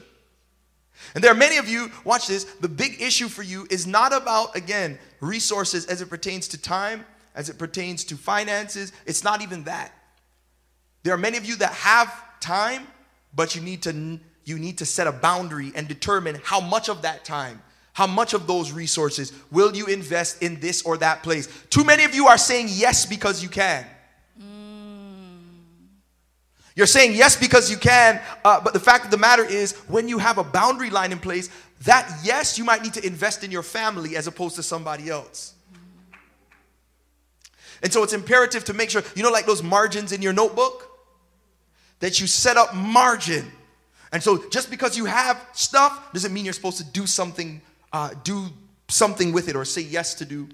And 1.14 1.24
there 1.24 1.32
are 1.32 1.36
many 1.36 1.58
of 1.58 1.70
you, 1.70 1.92
watch 2.04 2.26
this, 2.26 2.46
the 2.46 2.68
big 2.68 3.00
issue 3.00 3.28
for 3.28 3.44
you 3.44 3.68
is 3.70 3.86
not 3.86 4.12
about, 4.12 4.56
again, 4.56 4.98
resources 5.20 5.86
as 5.86 6.02
it 6.02 6.10
pertains 6.10 6.48
to 6.48 6.58
time, 6.60 7.06
as 7.36 7.48
it 7.48 7.60
pertains 7.60 8.04
to 8.06 8.16
finances. 8.16 8.92
It's 9.06 9.24
not 9.24 9.44
even 9.44 9.66
that. 9.66 9.94
There 11.04 11.14
are 11.14 11.18
many 11.18 11.38
of 11.38 11.46
you 11.46 11.58
that 11.58 11.74
have 11.74 12.12
time, 12.40 12.88
but 13.36 13.56
you 13.56 13.62
need 13.62 13.84
to 13.84 14.20
you 14.46 14.58
need 14.58 14.78
to 14.80 14.86
set 14.86 15.08
a 15.08 15.12
boundary 15.12 15.72
and 15.76 15.88
determine 15.88 16.40
how 16.44 16.60
much 16.60 16.90
of 16.90 17.02
that 17.04 17.24
time, 17.26 17.62
how 17.94 18.08
much 18.08 18.34
of 18.34 18.48
those 18.48 18.72
resources 18.72 19.34
will 19.52 19.76
you 19.76 19.86
invest 19.88 20.42
in 20.42 20.60
this 20.60 20.82
or 20.84 20.98
that 20.98 21.24
place. 21.24 21.48
Too 21.70 21.84
many 21.84 22.04
of 22.04 22.16
you 22.16 22.28
are 22.28 22.38
saying 22.38 22.68
yes 22.70 23.06
because 23.06 23.44
you 23.44 23.50
can. 23.50 23.86
You're 26.76 26.88
saying 26.88 27.16
yes 27.16 27.36
because 27.36 27.70
you 27.70 27.78
can, 27.78 28.22
uh, 28.46 28.62
but 28.62 28.74
the 28.74 28.80
fact 28.80 29.06
of 29.06 29.12
the 29.12 29.18
matter 29.18 29.44
is, 29.44 29.74
when 29.88 30.08
you 30.08 30.18
have 30.18 30.38
a 30.38 30.44
boundary 30.44 30.90
line 30.90 31.12
in 31.12 31.20
place, 31.20 31.50
that 31.84 32.10
yes, 32.24 32.58
you 32.58 32.64
might 32.64 32.82
need 32.82 32.94
to 32.94 33.06
invest 33.06 33.44
in 33.44 33.52
your 33.52 33.64
family 33.64 34.16
as 34.16 34.28
opposed 34.28 34.56
to 34.56 34.64
somebody 34.64 35.10
else. 35.10 35.54
And 37.84 37.92
so 37.92 38.04
it's 38.04 38.14
imperative 38.14 38.64
to 38.66 38.74
make 38.74 38.90
sure, 38.90 39.04
you 39.16 39.24
know, 39.24 39.32
like 39.32 39.46
those 39.46 39.64
margins 39.64 40.12
in 40.12 40.22
your 40.22 40.34
notebook, 40.34 40.88
that 42.00 42.20
you 42.20 42.28
set 42.28 42.56
up 42.56 42.74
margin. 42.74 43.52
And 44.12 44.22
so 44.22 44.50
just 44.50 44.70
because 44.70 44.98
you 44.98 45.06
have 45.06 45.38
stuff 45.54 46.12
doesn't 46.14 46.34
mean 46.34 46.44
you're 46.46 46.54
supposed 46.54 46.78
to 46.78 46.84
do 46.84 47.08
something, 47.08 47.62
uh, 47.94 48.10
do 48.24 48.48
something 48.90 49.32
with 49.32 49.48
it 49.48 49.56
or 49.56 49.64
say 49.66 49.82
yes 49.82 50.14
to 50.16 50.26
do 50.26 50.48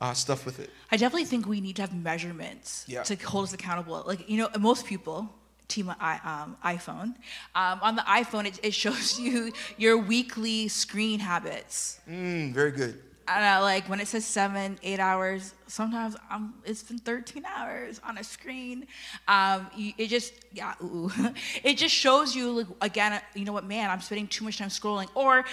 uh, 0.00 0.14
stuff 0.14 0.46
with 0.46 0.60
it. 0.60 0.70
I 0.92 0.96
definitely 0.96 1.24
think 1.26 1.46
we 1.46 1.60
need 1.60 1.76
to 1.76 1.82
have 1.82 1.94
measurements 1.94 2.84
Yeah. 2.88 3.02
to 3.02 3.16
hold 3.16 3.44
us 3.44 3.52
accountable. 3.52 4.02
Like, 4.06 4.28
you 4.30 4.38
know, 4.38 4.48
most 4.58 4.86
people, 4.86 5.28
team 5.68 5.92
I, 6.00 6.14
um, 6.24 6.56
iPhone, 6.64 7.14
um, 7.54 7.80
on 7.82 7.96
the 7.96 8.02
iPhone, 8.02 8.46
it, 8.46 8.60
it 8.62 8.74
shows 8.74 9.18
you 9.24 9.52
your 9.76 9.98
weekly 9.98 10.68
screen 10.68 11.20
habits. 11.20 12.00
Mm, 12.08 12.52
very 12.54 12.70
good. 12.70 13.00
I, 13.30 13.58
like 13.60 13.88
when 13.88 14.00
it 14.00 14.08
says 14.08 14.24
seven, 14.24 14.78
eight 14.82 14.98
hours, 14.98 15.54
sometimes 15.66 16.16
I'm, 16.30 16.54
it's 16.64 16.82
been 16.82 16.98
13 16.98 17.44
hours 17.44 18.00
on 18.06 18.18
a 18.18 18.24
screen. 18.24 18.86
Um, 19.28 19.68
it 19.76 20.08
just, 20.08 20.34
yeah, 20.52 20.74
ooh. 20.82 21.10
it 21.64 21.74
just 21.74 21.94
shows 21.94 22.34
you, 22.34 22.50
like, 22.50 22.66
again, 22.80 23.20
you 23.34 23.44
know 23.44 23.52
what, 23.52 23.64
man, 23.64 23.90
I'm 23.90 24.00
spending 24.00 24.26
too 24.26 24.44
much 24.44 24.58
time 24.58 24.68
scrolling. 24.68 25.08
Or 25.14 25.44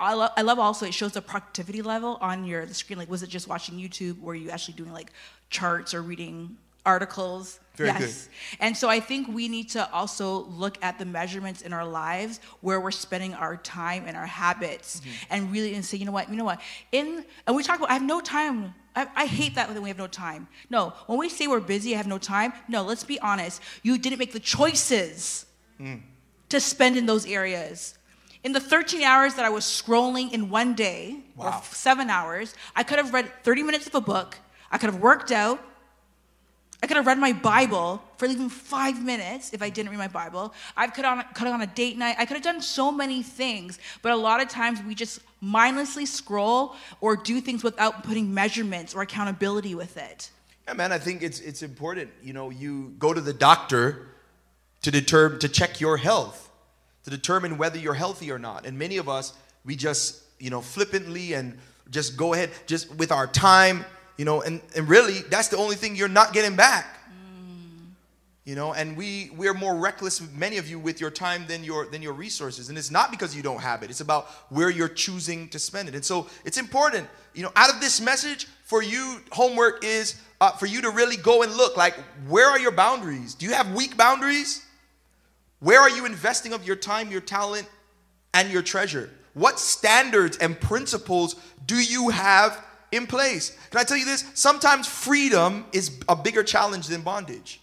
I 0.00 0.14
love, 0.14 0.30
I 0.36 0.42
love 0.42 0.58
also 0.58 0.86
it 0.86 0.94
shows 0.94 1.12
the 1.12 1.22
productivity 1.22 1.82
level 1.82 2.18
on 2.20 2.44
your 2.44 2.66
the 2.66 2.74
screen. 2.74 2.98
Like, 2.98 3.10
was 3.10 3.22
it 3.22 3.28
just 3.28 3.48
watching 3.48 3.76
YouTube? 3.76 4.20
Were 4.20 4.34
you 4.34 4.50
actually 4.50 4.74
doing 4.74 4.92
like 4.92 5.12
charts 5.48 5.94
or 5.94 6.02
reading 6.02 6.56
articles? 6.86 7.60
Very 7.76 7.88
yes. 7.90 8.28
And 8.58 8.76
so 8.76 8.88
I 8.88 9.00
think 9.00 9.28
we 9.28 9.48
need 9.48 9.70
to 9.70 9.90
also 9.92 10.40
look 10.44 10.76
at 10.82 10.98
the 10.98 11.04
measurements 11.06 11.62
in 11.62 11.72
our 11.72 11.86
lives 11.86 12.40
where 12.60 12.78
we're 12.80 12.90
spending 12.90 13.32
our 13.34 13.56
time 13.56 14.04
and 14.06 14.16
our 14.16 14.26
habits 14.26 15.00
Mm-hmm. 15.00 15.10
and 15.30 15.52
really 15.52 15.74
and 15.74 15.84
say, 15.84 15.96
you 15.96 16.04
know 16.04 16.12
what, 16.12 16.28
you 16.28 16.36
know 16.36 16.44
what? 16.44 16.60
In 16.92 17.24
and 17.46 17.56
we 17.56 17.62
talk 17.62 17.78
about 17.78 17.90
I 17.90 17.94
have 17.94 18.02
no 18.02 18.20
time. 18.20 18.74
I, 18.94 19.06
I 19.14 19.26
hate 19.26 19.54
that 19.54 19.68
when 19.68 19.80
we 19.82 19.88
have 19.88 19.98
no 19.98 20.08
time. 20.08 20.48
No, 20.68 20.92
when 21.06 21.18
we 21.18 21.28
say 21.28 21.46
we're 21.46 21.60
busy, 21.60 21.94
I 21.94 21.96
have 21.96 22.08
no 22.08 22.18
time. 22.18 22.52
No, 22.68 22.82
let's 22.82 23.04
be 23.04 23.18
honest. 23.20 23.62
You 23.82 23.96
didn't 23.98 24.18
make 24.18 24.32
the 24.32 24.40
choices 24.40 25.46
Mm. 25.80 26.02
to 26.50 26.60
spend 26.60 26.96
in 26.98 27.06
those 27.06 27.24
areas. 27.24 27.94
In 28.44 28.52
the 28.52 28.60
13 28.60 29.02
hours 29.02 29.34
that 29.36 29.44
I 29.46 29.48
was 29.48 29.64
scrolling 29.64 30.30
in 30.32 30.50
one 30.50 30.74
day, 30.74 31.16
or 31.38 31.46
Wow. 31.46 31.62
seven 31.70 32.10
hours, 32.10 32.54
I 32.76 32.82
could 32.82 32.98
have 32.98 33.14
read 33.14 33.30
30 33.44 33.62
minutes 33.62 33.86
of 33.86 33.94
a 33.94 34.00
book. 34.00 34.36
I 34.70 34.76
could 34.76 34.90
have 34.90 35.00
worked 35.00 35.30
out. 35.32 35.58
Could 36.90 36.96
have 36.96 37.06
read 37.06 37.20
my 37.20 37.32
Bible 37.32 38.02
for 38.16 38.26
even 38.26 38.48
five 38.48 39.00
minutes 39.00 39.52
if 39.52 39.62
I 39.62 39.70
didn't 39.70 39.92
read 39.92 39.98
my 39.98 40.08
Bible. 40.08 40.52
I 40.76 40.88
could 40.88 41.04
on 41.04 41.22
could 41.34 41.46
have 41.46 41.54
on 41.54 41.62
a 41.62 41.66
date 41.68 41.96
night. 41.96 42.16
I 42.18 42.26
could 42.26 42.34
have 42.34 42.42
done 42.42 42.60
so 42.60 42.90
many 42.90 43.22
things, 43.22 43.78
but 44.02 44.10
a 44.10 44.16
lot 44.16 44.42
of 44.42 44.48
times 44.48 44.82
we 44.82 44.96
just 44.96 45.20
mindlessly 45.40 46.04
scroll 46.04 46.74
or 47.00 47.14
do 47.14 47.40
things 47.40 47.62
without 47.62 48.02
putting 48.02 48.34
measurements 48.34 48.92
or 48.92 49.02
accountability 49.02 49.76
with 49.76 49.96
it. 49.96 50.32
Yeah, 50.66 50.74
man, 50.74 50.90
I 50.90 50.98
think 50.98 51.22
it's 51.22 51.38
it's 51.38 51.62
important. 51.62 52.10
You 52.24 52.32
know, 52.32 52.50
you 52.50 52.92
go 52.98 53.14
to 53.14 53.20
the 53.20 53.34
doctor 53.34 54.08
to 54.82 54.90
determine 54.90 55.38
to 55.38 55.48
check 55.48 55.80
your 55.80 55.96
health, 55.96 56.50
to 57.04 57.10
determine 57.10 57.56
whether 57.56 57.78
you're 57.78 57.94
healthy 57.94 58.32
or 58.32 58.38
not. 58.40 58.66
And 58.66 58.76
many 58.76 58.96
of 58.96 59.08
us, 59.08 59.32
we 59.64 59.76
just, 59.76 60.24
you 60.40 60.50
know, 60.50 60.60
flippantly 60.60 61.34
and 61.34 61.56
just 61.88 62.16
go 62.16 62.34
ahead 62.34 62.50
just 62.66 62.92
with 62.96 63.12
our 63.12 63.28
time, 63.28 63.84
you 64.20 64.26
know, 64.26 64.42
and, 64.42 64.60
and 64.76 64.86
really 64.86 65.20
that's 65.30 65.48
the 65.48 65.56
only 65.56 65.76
thing 65.76 65.96
you're 65.96 66.06
not 66.06 66.34
getting 66.34 66.54
back. 66.54 66.98
You 68.44 68.54
know, 68.54 68.74
and 68.74 68.94
we 68.94 69.30
we're 69.34 69.54
more 69.54 69.74
reckless, 69.74 70.20
many 70.34 70.58
of 70.58 70.68
you, 70.68 70.78
with 70.78 71.00
your 71.00 71.10
time 71.10 71.46
than 71.46 71.64
your 71.64 71.86
than 71.86 72.02
your 72.02 72.12
resources. 72.12 72.68
And 72.68 72.76
it's 72.76 72.90
not 72.90 73.10
because 73.10 73.34
you 73.34 73.42
don't 73.42 73.62
have 73.62 73.82
it. 73.82 73.88
It's 73.88 74.02
about 74.02 74.26
where 74.50 74.68
you're 74.68 74.90
choosing 74.90 75.48
to 75.48 75.58
spend 75.58 75.88
it. 75.88 75.94
And 75.94 76.04
so 76.04 76.26
it's 76.44 76.58
important, 76.58 77.08
you 77.32 77.42
know, 77.42 77.50
out 77.56 77.72
of 77.72 77.80
this 77.80 77.98
message 77.98 78.46
for 78.64 78.82
you, 78.82 79.22
homework 79.32 79.84
is 79.84 80.20
uh, 80.42 80.50
for 80.50 80.66
you 80.66 80.82
to 80.82 80.90
really 80.90 81.16
go 81.16 81.42
and 81.42 81.54
look 81.54 81.78
like 81.78 81.94
where 82.28 82.50
are 82.50 82.58
your 82.58 82.72
boundaries? 82.72 83.34
Do 83.34 83.46
you 83.46 83.54
have 83.54 83.72
weak 83.74 83.96
boundaries? 83.96 84.66
Where 85.60 85.80
are 85.80 85.88
you 85.88 86.04
investing 86.04 86.52
of 86.52 86.66
your 86.66 86.76
time, 86.76 87.10
your 87.10 87.22
talent, 87.22 87.66
and 88.34 88.50
your 88.50 88.60
treasure? 88.60 89.08
What 89.32 89.58
standards 89.58 90.36
and 90.36 90.60
principles 90.60 91.36
do 91.64 91.76
you 91.76 92.10
have 92.10 92.66
in 92.92 93.06
place? 93.06 93.56
Can 93.70 93.80
I 93.80 93.84
tell 93.84 93.96
you 93.96 94.04
this? 94.04 94.24
Sometimes 94.34 94.86
freedom 94.86 95.64
is 95.72 95.98
a 96.08 96.16
bigger 96.16 96.42
challenge 96.42 96.88
than 96.88 97.02
bondage. 97.02 97.60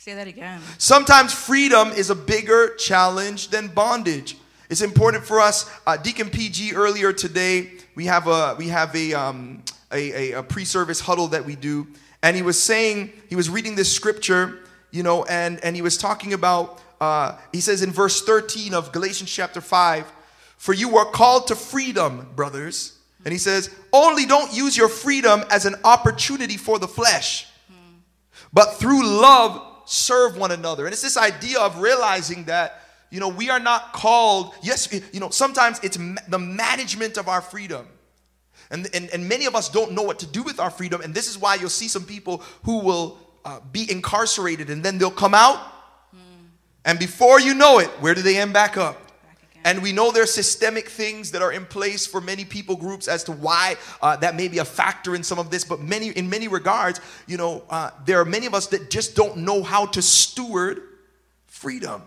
Say 0.00 0.14
that 0.14 0.28
again. 0.28 0.62
Sometimes 0.78 1.34
freedom 1.34 1.88
is 1.90 2.08
a 2.08 2.14
bigger 2.14 2.74
challenge 2.76 3.48
than 3.48 3.68
bondage. 3.68 4.38
It's 4.70 4.80
important 4.80 5.24
for 5.24 5.40
us. 5.40 5.70
Uh, 5.86 5.98
Deacon 5.98 6.30
PG 6.30 6.72
earlier 6.72 7.12
today, 7.12 7.72
we 7.94 8.06
have 8.06 8.26
a 8.26 8.54
we 8.56 8.68
have 8.68 8.96
a, 8.96 9.12
um, 9.12 9.62
a, 9.92 10.32
a, 10.32 10.38
a 10.38 10.42
pre-service 10.42 11.00
huddle 11.00 11.26
that 11.28 11.44
we 11.44 11.54
do, 11.54 11.86
and 12.22 12.34
he 12.34 12.40
was 12.40 12.58
saying 12.58 13.12
he 13.28 13.36
was 13.36 13.50
reading 13.50 13.74
this 13.74 13.92
scripture, 13.94 14.60
you 14.90 15.02
know, 15.02 15.24
and 15.24 15.62
and 15.62 15.76
he 15.76 15.82
was 15.82 15.98
talking 15.98 16.32
about. 16.32 16.80
Uh, 16.98 17.36
he 17.52 17.60
says 17.60 17.82
in 17.82 17.90
verse 17.90 18.22
13 18.22 18.72
of 18.72 18.92
Galatians 18.92 19.30
chapter 19.30 19.60
5, 19.60 20.10
"For 20.56 20.72
you 20.72 20.96
are 20.96 21.04
called 21.04 21.46
to 21.48 21.54
freedom, 21.56 22.28
brothers." 22.34 22.99
And 23.24 23.32
he 23.32 23.38
says, 23.38 23.70
"Only 23.92 24.24
don't 24.26 24.52
use 24.52 24.76
your 24.76 24.88
freedom 24.88 25.44
as 25.50 25.66
an 25.66 25.76
opportunity 25.84 26.56
for 26.56 26.78
the 26.78 26.88
flesh." 26.88 27.46
but 28.52 28.74
through 28.74 29.04
love 29.04 29.66
serve 29.86 30.36
one 30.36 30.50
another 30.52 30.86
and 30.86 30.92
it's 30.92 31.02
this 31.02 31.16
idea 31.16 31.58
of 31.58 31.78
realizing 31.80 32.44
that 32.44 32.82
you 33.10 33.18
know 33.18 33.28
we 33.28 33.50
are 33.50 33.58
not 33.58 33.92
called 33.92 34.54
yes 34.62 34.92
you 35.12 35.20
know 35.20 35.30
sometimes 35.30 35.80
it's 35.82 35.98
ma- 35.98 36.20
the 36.28 36.38
management 36.38 37.16
of 37.16 37.28
our 37.28 37.40
freedom 37.40 37.86
and, 38.70 38.88
and, 38.94 39.10
and 39.10 39.28
many 39.28 39.46
of 39.46 39.56
us 39.56 39.68
don't 39.68 39.92
know 39.92 40.02
what 40.02 40.20
to 40.20 40.26
do 40.26 40.42
with 40.44 40.60
our 40.60 40.70
freedom 40.70 41.00
and 41.00 41.12
this 41.12 41.28
is 41.28 41.36
why 41.38 41.56
you'll 41.56 41.68
see 41.68 41.88
some 41.88 42.04
people 42.04 42.42
who 42.64 42.78
will 42.80 43.18
uh, 43.44 43.58
be 43.72 43.90
incarcerated 43.90 44.70
and 44.70 44.82
then 44.82 44.96
they'll 44.98 45.10
come 45.10 45.34
out 45.34 45.60
and 46.84 46.98
before 46.98 47.40
you 47.40 47.54
know 47.54 47.78
it 47.78 47.88
where 48.00 48.14
do 48.14 48.22
they 48.22 48.38
end 48.38 48.52
back 48.52 48.76
up. 48.76 48.99
And 49.64 49.82
we 49.82 49.92
know 49.92 50.10
there's 50.10 50.32
systemic 50.32 50.88
things 50.88 51.32
that 51.32 51.42
are 51.42 51.52
in 51.52 51.66
place 51.66 52.06
for 52.06 52.20
many 52.20 52.44
people 52.44 52.76
groups 52.76 53.08
as 53.08 53.24
to 53.24 53.32
why 53.32 53.76
uh, 54.00 54.16
that 54.16 54.34
may 54.34 54.48
be 54.48 54.58
a 54.58 54.64
factor 54.64 55.14
in 55.14 55.22
some 55.22 55.38
of 55.38 55.50
this. 55.50 55.64
But 55.64 55.80
many, 55.80 56.08
in 56.08 56.30
many 56.30 56.48
regards, 56.48 57.00
you 57.26 57.36
know, 57.36 57.64
uh, 57.68 57.90
there 58.04 58.20
are 58.20 58.24
many 58.24 58.46
of 58.46 58.54
us 58.54 58.68
that 58.68 58.90
just 58.90 59.14
don't 59.14 59.38
know 59.38 59.62
how 59.62 59.86
to 59.86 60.02
steward 60.02 60.82
freedom. 61.46 62.02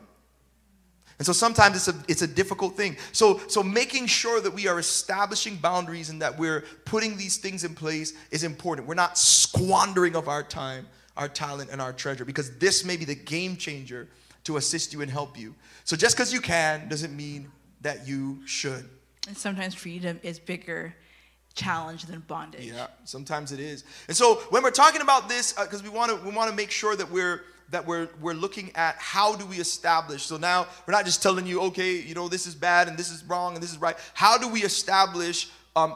And 1.20 1.26
so 1.26 1.32
sometimes 1.32 1.76
it's 1.76 1.88
a, 1.88 2.04
it's 2.08 2.22
a 2.24 2.28
difficult 2.28 2.76
thing. 2.76 2.98
So, 3.12 3.39
so 3.48 3.62
making 3.62 4.08
sure 4.08 4.42
that 4.42 4.52
we 4.52 4.68
are 4.68 4.80
establishing 4.80 5.58
boundaries 5.58 6.10
and 6.10 6.22
that 6.22 6.38
we're 6.38 6.62
putting 6.86 7.18
these 7.18 7.38
things 7.38 7.63
in 7.63 7.76
place 7.76 8.13
is 8.32 8.44
important. 8.44 8.88
We're 8.88 8.96
not 8.96 9.18
squandering 9.18 10.16
of 10.16 10.28
our 10.28 10.44
time, 10.44 10.88
our 11.16 11.30
talent, 11.30 11.70
and 11.72 11.80
our 11.80 11.94
treasure 11.94 12.26
because 12.26 12.58
this 12.58 12.84
may 12.84 12.98
be 12.98 13.06
the 13.06 13.16
game 13.16 13.58
changer 13.58 14.08
to 14.44 14.58
assist 14.58 14.94
you 14.94 15.02
and 15.02 15.10
help 15.10 15.38
you. 15.38 15.56
So 15.84 15.96
just 15.96 16.16
because 16.16 16.34
you 16.34 16.42
can 16.42 16.88
doesn't 16.88 17.16
mean 17.16 17.52
that 17.82 18.08
you 18.08 18.46
should. 18.46 18.90
And 19.28 19.38
sometimes 19.38 19.74
freedom 19.74 20.20
is 20.24 20.40
bigger 20.40 20.96
challenge 21.54 22.06
than 22.06 22.20
bondage. 22.22 22.66
Yeah, 22.66 22.88
sometimes 23.06 23.52
it 23.52 23.60
is. 23.60 23.84
And 24.08 24.18
so 24.18 24.36
when 24.50 24.64
we're 24.64 24.72
talking 24.72 25.02
about 25.02 25.30
this, 25.30 25.54
because 25.54 25.84
we 25.84 25.90
want 25.90 26.12
to 26.12 26.28
we 26.28 26.36
want 26.36 26.50
to 26.50 26.56
make 26.56 26.72
sure 26.72 26.96
that 26.96 27.10
we're 27.10 27.44
that 27.70 27.86
we're 27.86 28.10
we're 28.22 28.34
looking 28.34 28.72
at 28.76 28.96
how 28.98 29.36
do 29.36 29.46
we 29.46 29.58
establish. 29.58 30.24
So 30.24 30.38
now 30.38 30.68
we're 30.88 30.94
not 30.94 31.06
just 31.06 31.22
telling 31.22 31.46
you, 31.46 31.62
okay, 31.64 32.00
you 32.00 32.16
know, 32.16 32.28
this 32.28 32.48
is 32.48 32.56
bad 32.56 32.88
and 32.88 32.98
this 32.98 33.12
is 33.12 33.24
wrong 33.26 33.54
and 33.54 33.64
this 33.64 33.72
is 33.72 33.78
right. 33.78 33.96
How 34.14 34.38
do 34.38 34.48
we 34.48 34.64
establish 34.64 35.50
um, 35.76 35.96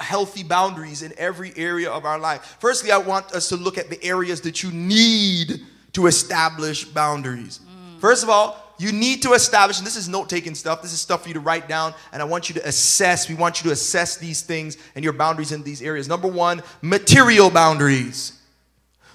healthy 0.00 0.42
boundaries 0.42 1.02
in 1.02 1.12
every 1.18 1.52
area 1.56 1.90
of 1.90 2.04
our 2.04 2.18
life? 2.18 2.56
Firstly, 2.60 2.90
I 2.90 2.98
want 2.98 3.32
us 3.32 3.48
to 3.50 3.56
look 3.56 3.78
at 3.78 3.90
the 3.90 4.02
areas 4.02 4.40
that 4.42 4.62
you 4.62 4.72
need 4.72 5.60
to 5.92 6.06
establish 6.06 6.84
boundaries. 6.84 7.60
First 8.00 8.22
of 8.22 8.30
all, 8.30 8.56
you 8.78 8.92
need 8.92 9.22
to 9.22 9.32
establish, 9.32 9.78
and 9.78 9.86
this 9.86 9.96
is 9.96 10.08
note 10.08 10.28
taking 10.28 10.54
stuff, 10.54 10.82
this 10.82 10.92
is 10.92 11.00
stuff 11.00 11.22
for 11.22 11.28
you 11.28 11.34
to 11.34 11.40
write 11.40 11.68
down, 11.68 11.94
and 12.12 12.22
I 12.22 12.24
want 12.24 12.48
you 12.48 12.54
to 12.54 12.68
assess. 12.68 13.28
We 13.28 13.34
want 13.34 13.60
you 13.60 13.68
to 13.68 13.72
assess 13.72 14.16
these 14.16 14.42
things 14.42 14.76
and 14.94 15.02
your 15.02 15.12
boundaries 15.12 15.50
in 15.50 15.64
these 15.64 15.82
areas. 15.82 16.06
Number 16.06 16.28
one, 16.28 16.62
material 16.80 17.50
boundaries. 17.50 18.40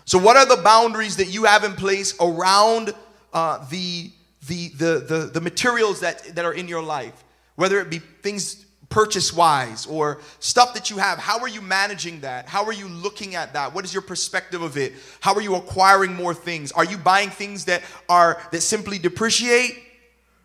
So, 0.05 0.17
what 0.17 0.35
are 0.35 0.45
the 0.45 0.61
boundaries 0.61 1.15
that 1.15 1.27
you 1.27 1.45
have 1.45 1.63
in 1.63 1.73
place 1.73 2.13
around 2.19 2.93
uh, 3.31 3.65
the, 3.69 4.11
the, 4.47 4.67
the, 4.69 5.05
the, 5.07 5.31
the 5.33 5.41
materials 5.41 6.01
that, 6.01 6.35
that 6.35 6.43
are 6.43 6.53
in 6.53 6.67
your 6.67 6.83
life? 6.83 7.23
Whether 7.55 7.79
it 7.79 7.89
be 7.89 7.99
things 7.99 8.65
purchase 8.93 9.33
wise 9.33 9.87
or 9.87 10.21
stuff 10.37 10.75
that 10.75 10.91
you 10.91 10.97
have 10.97 11.17
how 11.17 11.39
are 11.39 11.47
you 11.47 11.61
managing 11.61 12.19
that? 12.19 12.47
How 12.47 12.63
are 12.65 12.71
you 12.71 12.87
looking 12.87 13.33
at 13.33 13.53
that? 13.53 13.73
What 13.73 13.85
is 13.85 13.91
your 13.91 14.03
perspective 14.03 14.61
of 14.61 14.77
it? 14.77 14.93
How 15.19 15.33
are 15.33 15.41
you 15.41 15.55
acquiring 15.55 16.13
more 16.13 16.35
things? 16.35 16.71
Are 16.71 16.85
you 16.85 16.99
buying 16.99 17.31
things 17.31 17.65
that 17.65 17.81
are 18.07 18.39
that 18.51 18.61
simply 18.61 18.99
depreciate? 18.99 19.81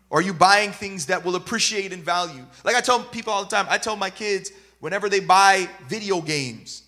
Or 0.09 0.17
are 0.17 0.23
you 0.23 0.33
buying 0.33 0.71
things 0.71 1.05
that 1.05 1.23
will 1.23 1.35
appreciate 1.35 1.93
in 1.93 2.01
value? 2.01 2.43
Like 2.63 2.75
i 2.75 2.81
tell 2.81 3.03
people 3.03 3.31
all 3.31 3.43
the 3.43 3.55
time 3.55 3.67
i 3.69 3.77
tell 3.77 3.95
my 3.95 4.09
kids 4.09 4.51
whenever 4.79 5.09
they 5.09 5.19
buy 5.19 5.69
video 5.87 6.19
games 6.19 6.83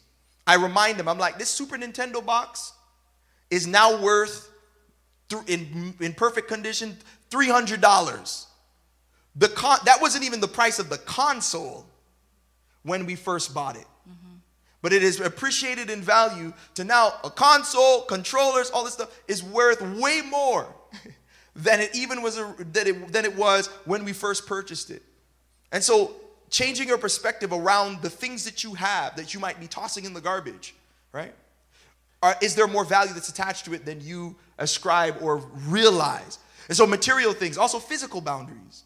i 0.48 0.56
remind 0.56 0.98
them 0.98 1.08
i'm 1.08 1.20
like 1.20 1.38
this 1.38 1.50
super 1.50 1.78
nintendo 1.78 2.26
box 2.26 2.74
is 3.52 3.68
now 3.68 4.02
worth 4.02 4.50
in, 5.48 5.94
in 6.00 6.14
perfect 6.14 6.48
condition 6.48 6.98
$300 7.30 8.46
the 9.36 9.48
con- 9.48 9.80
that 9.86 10.02
wasn't 10.02 10.24
even 10.24 10.40
the 10.40 10.48
price 10.48 10.80
of 10.80 10.90
the 10.90 10.98
console 10.98 11.86
when 12.84 13.06
we 13.06 13.16
first 13.16 13.54
bought 13.54 13.76
it. 13.76 13.86
Mm-hmm. 14.10 14.36
But 14.82 14.94
it 14.94 15.04
is 15.04 15.20
appreciated 15.20 15.90
in 15.90 16.02
value 16.02 16.54
to 16.76 16.84
now 16.84 17.14
a 17.24 17.30
console, 17.30 18.02
controllers, 18.02 18.70
all 18.72 18.84
this 18.84 18.94
stuff 18.94 19.18
is 19.28 19.44
worth 19.44 19.82
way 19.82 20.22
more 20.22 20.68
than 21.56 21.80
it 21.80 21.96
even 21.96 22.22
was 22.22 22.38
a, 22.38 22.54
than, 22.58 22.88
it, 22.88 23.14
than 23.14 23.26
it 23.26 23.36
was 23.36 23.68
when 23.86 24.04
we 24.04 24.14
first 24.14 24.48
purchased 24.48 24.90
it. 24.90 25.04
And 25.72 25.84
so 25.84 26.16
changing 26.50 26.88
your 26.88 26.98
perspective 26.98 27.54
around 27.54 28.02
the 28.02 28.10
things 28.10 28.44
that 28.44 28.64
you 28.64 28.74
have 28.74 29.16
that 29.16 29.34
you 29.34 29.40
might 29.40 29.60
be 29.60 29.68
tossing 29.68 30.04
in 30.06 30.14
the 30.14 30.22
garbage, 30.22 30.76
right? 31.14 31.34
Or 32.22 32.36
is 32.42 32.56
there 32.56 32.68
more 32.68 32.84
value 32.84 33.14
that's 33.14 33.30
attached 33.30 33.66
to 33.66 33.74
it 33.74 33.86
than 33.86 34.02
you 34.02 34.36
ascribe 34.60 35.18
or 35.22 35.38
realize? 35.68 36.40
And 36.68 36.78
so 36.78 36.86
material 36.86 37.34
things, 37.34 37.58
also 37.58 37.80
physical 37.80 38.22
boundaries. 38.22 38.84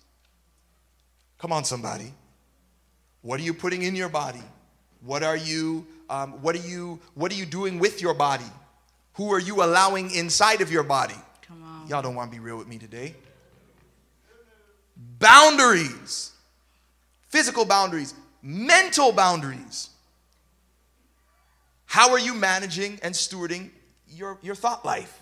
Come 1.46 1.52
on, 1.52 1.64
somebody. 1.64 2.12
What 3.22 3.40
are 3.40 3.44
you 3.44 3.54
putting 3.54 3.84
in 3.84 3.96
your 3.96 4.10
body? 4.10 4.42
What 5.02 5.22
are 5.22 5.38
you, 5.38 5.86
um, 6.10 6.42
what 6.42 6.56
are 6.56 6.68
you, 6.68 7.00
what 7.14 7.32
are 7.32 7.36
you 7.36 7.46
doing 7.46 7.78
with 7.78 8.02
your 8.02 8.16
body? 8.16 8.52
Who 9.14 9.32
are 9.32 9.40
you 9.40 9.64
allowing 9.64 10.10
inside 10.10 10.62
of 10.62 10.72
your 10.72 10.82
body? 10.82 11.14
Come 11.44 11.62
on. 11.62 11.88
Y'all 11.88 12.02
don't 12.02 12.16
want 12.16 12.32
to 12.32 12.36
be 12.36 12.44
real 12.44 12.58
with 12.58 12.68
me 12.68 12.80
today. 12.80 13.14
Boundaries, 15.20 16.32
physical 17.28 17.64
boundaries, 17.64 18.16
mental 18.42 19.12
boundaries. 19.12 19.92
How 21.86 22.10
are 22.10 22.20
you 22.20 22.34
managing 22.34 22.98
and 23.04 23.14
stewarding 23.14 23.70
your, 24.10 24.40
your 24.42 24.56
thought 24.56 24.84
life? 24.84 25.22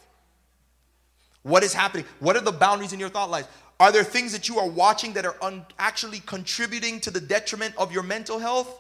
What 1.42 1.64
is 1.64 1.74
happening? 1.74 2.06
What 2.22 2.38
are 2.38 2.42
the 2.42 2.54
boundaries 2.54 2.94
in 2.94 3.00
your 3.02 3.10
thought 3.10 3.30
life? 3.30 3.46
Are 3.84 3.92
there 3.92 4.06
things 4.06 4.32
that 4.32 4.48
you 4.48 4.60
are 4.60 4.68
watching 4.70 5.12
that 5.12 5.26
are 5.26 5.36
un- 5.42 5.66
actually 5.78 6.22
contributing 6.22 7.02
to 7.02 7.12
the 7.12 7.20
detriment 7.20 7.76
of 7.76 7.92
your 7.92 8.02
mental 8.02 8.40
health? 8.40 8.80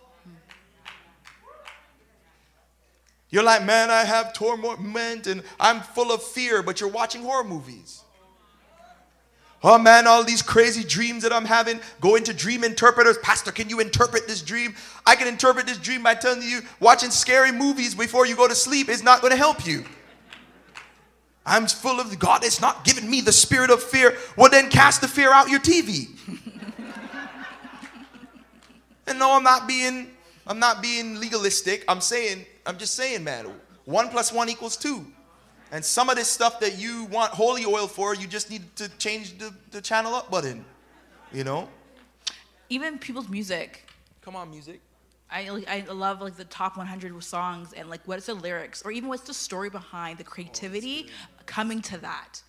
You're 3.30 3.44
like, 3.44 3.66
man, 3.66 3.92
I 3.92 4.06
have 4.06 4.32
torment 4.32 5.28
and 5.28 5.44
I'm 5.60 5.82
full 5.82 6.14
of 6.14 6.24
fear, 6.24 6.64
but 6.64 6.80
you're 6.80 6.90
watching 6.90 7.22
horror 7.22 7.44
movies. 7.44 8.02
Oh 9.62 9.78
man, 9.78 10.08
all 10.08 10.24
these 10.24 10.42
crazy 10.42 10.86
dreams 10.86 11.24
that 11.24 11.34
I'm 11.34 11.44
having. 11.44 11.82
Go 12.00 12.16
into 12.16 12.34
dream 12.34 12.64
interpreters. 12.64 13.18
Pastor, 13.18 13.52
can 13.52 13.68
you 13.68 13.82
interpret 13.82 14.26
this 14.26 14.42
dream? 14.42 14.74
I 15.06 15.18
can 15.18 15.28
interpret 15.28 15.68
this 15.68 15.80
dream 15.80 16.02
by 16.02 16.16
telling 16.16 16.44
you 16.44 16.62
watching 16.80 17.12
scary 17.12 17.52
movies 17.52 17.94
before 17.94 18.26
you 18.26 18.38
go 18.38 18.48
to 18.48 18.56
sleep 18.56 18.88
is 18.88 19.04
not 19.04 19.20
going 19.20 19.32
to 19.32 19.38
help 19.38 19.68
you. 19.68 19.84
I'm 21.46 21.68
full 21.68 22.00
of 22.00 22.18
God. 22.20 22.44
It's 22.44 22.62
not 22.62 22.86
giving 22.86 23.10
me 23.10 23.22
the 23.22 23.32
spirit 23.32 23.70
of 23.70 23.84
fear. 23.84 24.18
Well, 24.38 24.50
then 24.50 24.70
cast 24.70 25.02
the 25.02 25.08
fear 25.08 25.32
out 25.32 25.50
your 25.50 25.60
TV. 25.60 26.10
and 29.08 29.20
no, 29.20 29.34
I'm 29.34 29.44
not 29.44 29.68
being 29.68 30.12
I'm 30.48 30.60
not 30.60 30.82
being 30.82 31.20
legalistic. 31.20 31.84
I'm 31.88 32.02
saying 32.02 32.46
I'm 32.66 32.78
just 32.78 32.96
saying, 32.96 33.24
man. 33.24 33.48
One 33.86 34.10
plus 34.10 34.32
one 34.32 34.50
equals 34.50 34.78
two. 34.78 35.06
And 35.72 35.84
some 35.84 36.10
of 36.10 36.16
this 36.16 36.30
stuff 36.30 36.60
that 36.60 36.78
you 36.78 37.06
want 37.06 37.32
holy 37.32 37.66
oil 37.66 37.88
for, 37.88 38.14
you 38.14 38.28
just 38.28 38.50
need 38.50 38.76
to 38.76 38.88
change 39.00 39.38
the, 39.40 39.54
the 39.72 39.82
channel 39.82 40.14
up 40.14 40.30
button. 40.30 40.64
You 41.34 41.44
know? 41.44 41.68
Even 42.70 43.00
people's 43.00 43.28
music. 43.28 43.88
Come 44.22 44.36
on, 44.36 44.52
music. 44.52 44.82
I, 45.34 45.64
I 45.68 45.92
love 45.92 46.22
like 46.22 46.36
the 46.36 46.46
top 46.46 46.78
100 46.78 47.24
songs 47.24 47.74
and 47.74 47.90
like 47.90 48.02
what's 48.06 48.28
the 48.28 48.36
lyrics 48.36 48.84
or 48.86 48.92
even 48.92 49.10
what's 49.10 49.24
the 49.24 49.34
story 49.34 49.70
behind 49.70 50.20
the 50.20 50.24
creativity 50.24 51.08
oh, 51.10 51.33
coming 51.46 51.82
to 51.84 51.98
that. 52.00 52.42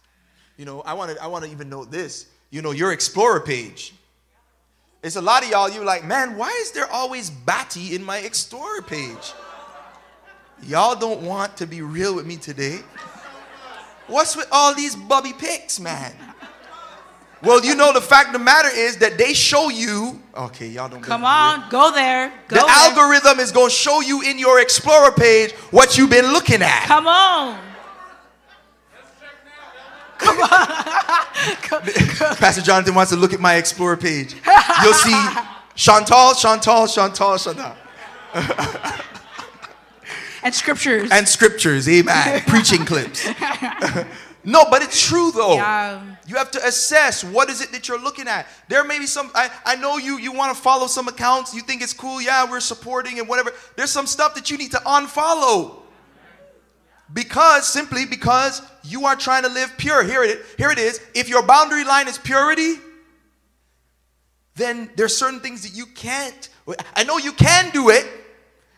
You 0.57 0.65
know, 0.65 0.83
I 0.83 0.95
want 0.95 1.17
to 1.17 1.23
I 1.23 1.27
want 1.27 1.45
to 1.45 1.51
even 1.51 1.69
note 1.69 1.91
this. 1.91 2.27
You 2.51 2.63
know, 2.63 2.71
your 2.71 2.93
Explorer 2.93 3.41
page. 3.41 3.95
It's 5.03 5.17
a 5.17 5.23
lot 5.23 5.43
of 5.45 5.51
y'all. 5.51 5.69
You're 5.69 5.85
like, 5.85 6.05
man, 6.05 6.37
why 6.37 6.49
is 6.63 6.71
there 6.71 6.91
always 6.91 7.29
Batty 7.29 7.95
in 7.95 8.03
my 8.03 8.19
Explorer 8.19 8.83
page? 8.83 9.33
Y'all 10.63 10.95
don't 10.95 11.23
want 11.23 11.57
to 11.59 11.67
be 11.67 11.83
real 11.83 12.15
with 12.15 12.27
me 12.27 12.37
today. 12.37 12.79
What's 14.07 14.37
with 14.37 14.49
all 14.53 14.75
these 14.75 14.95
bubby 14.95 15.33
pics, 15.33 15.81
man? 15.81 16.15
Well, 17.43 17.63
you 17.63 17.75
know, 17.75 17.93
the 17.93 18.01
fact 18.01 18.29
of 18.29 18.33
the 18.35 18.39
matter 18.39 18.71
is 18.73 18.97
that 18.99 19.19
they 19.19 19.35
show 19.35 19.69
you. 19.69 20.23
Okay, 20.35 20.69
y'all 20.69 20.89
don't. 20.89 21.03
Come 21.03 21.25
on, 21.25 21.69
go 21.69 21.93
there. 21.93 22.33
Go 22.49 22.57
the 22.57 22.67
there. 22.67 22.71
algorithm 22.71 23.41
is 23.41 23.53
going 23.53 23.69
to 23.69 23.75
show 23.75 24.01
you 24.01 24.23
in 24.23 24.39
your 24.39 24.61
Explorer 24.61 25.13
page 25.13 25.53
what 25.71 25.99
you've 25.99 26.11
been 26.11 26.33
looking 26.33 26.63
at. 26.63 26.85
Come 26.85 27.07
on. 27.07 27.59
Come 30.25 30.39
on. 32.29 32.37
Pastor 32.37 32.63
Jonathan 32.63 32.95
wants 32.95 33.11
to 33.13 33.17
look 33.17 33.33
at 33.33 33.41
my 33.41 33.55
Explorer 33.57 33.97
page. 33.97 34.35
You'll 34.83 34.95
see 34.95 35.27
Chantal, 35.75 36.35
Chantal, 36.35 36.87
Chantal, 36.87 37.37
Chantal. 37.39 37.77
and 40.43 40.55
scriptures. 40.55 41.11
And 41.13 41.29
scriptures, 41.29 41.89
amen. 41.89 42.43
Preaching 42.47 42.85
clips. 42.85 43.29
No, 44.47 44.67
but 44.71 44.83
it's 44.83 45.01
true 45.01 45.31
though. 45.33 45.55
Yeah. 45.55 46.03
You 46.27 46.37
have 46.37 46.51
to 46.51 46.67
assess 46.67 47.25
what 47.25 47.49
is 47.49 47.63
it 47.63 47.73
that 47.73 47.89
you're 47.89 47.99
looking 47.99 48.29
at. 48.29 48.47
There 48.69 48.85
may 48.85 48.99
be 48.99 49.07
some 49.07 49.31
I, 49.35 49.51
I 49.65 49.77
know 49.77 49.97
you 49.97 50.19
you 50.19 50.33
want 50.33 50.55
to 50.55 50.63
follow 50.63 50.87
some 50.87 51.09
accounts, 51.09 51.55
you 51.55 51.63
think 51.63 51.83
it's 51.83 51.95
cool, 51.95 52.21
yeah, 52.21 52.49
we're 52.49 52.61
supporting 52.61 53.19
and 53.19 53.27
whatever. 53.27 53.53
There's 53.77 53.91
some 53.91 54.07
stuff 54.07 54.35
that 54.35 54.51
you 54.51 54.59
need 54.59 54.71
to 54.73 54.77
unfollow. 54.79 55.84
Because 57.13 57.67
simply 57.67 58.07
because 58.07 58.63
you 58.83 59.07
are 59.07 59.17
trying 59.17 59.43
to 59.43 59.49
live 59.49 59.73
pure. 59.77 60.03
Here 60.03 60.23
it. 60.23 60.45
Here 60.57 60.71
it 60.71 60.79
is. 60.79 61.01
If 61.15 61.29
your 61.29 61.43
boundary 61.43 61.85
line 61.85 62.09
is 62.09 62.19
purity, 62.19 62.75
then 64.57 64.91
there's 64.97 65.17
certain 65.17 65.41
things 65.41 65.63
that 65.63 65.77
you 65.77 65.87
can't. 65.87 66.49
I 66.97 67.05
know 67.05 67.19
you 67.19 67.33
can 67.33 67.71
do 67.71 67.91
it. 67.91 68.07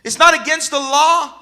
It's 0.05 0.19
not 0.19 0.41
against 0.41 0.71
the 0.71 0.79
law 0.79 1.35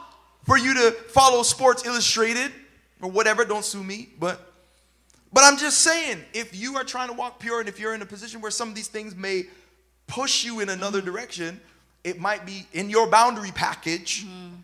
for 0.44 0.58
you 0.58 0.74
to 0.74 0.90
follow 1.08 1.42
Sports 1.42 1.84
Illustrated 1.86 2.52
or 3.00 3.10
whatever. 3.10 3.44
Don't 3.44 3.64
sue 3.64 3.82
me. 3.82 4.10
But 4.18 4.52
but 5.32 5.42
I'm 5.42 5.56
just 5.56 5.80
saying, 5.80 6.24
if 6.32 6.54
you 6.54 6.76
are 6.76 6.84
trying 6.84 7.08
to 7.08 7.14
walk 7.14 7.40
pure 7.40 7.58
and 7.58 7.68
if 7.68 7.80
you're 7.80 7.92
in 7.92 8.02
a 8.02 8.06
position 8.06 8.40
where 8.40 8.52
some 8.52 8.68
of 8.68 8.76
these 8.76 8.86
things 8.86 9.16
may 9.16 9.46
push 10.06 10.44
you 10.44 10.60
in 10.60 10.68
another 10.68 11.00
direction, 11.00 11.60
it 12.04 12.20
might 12.20 12.46
be 12.46 12.68
in 12.72 12.88
your 12.88 13.08
boundary 13.08 13.50
package. 13.50 14.24
Mm-hmm. 14.24 14.54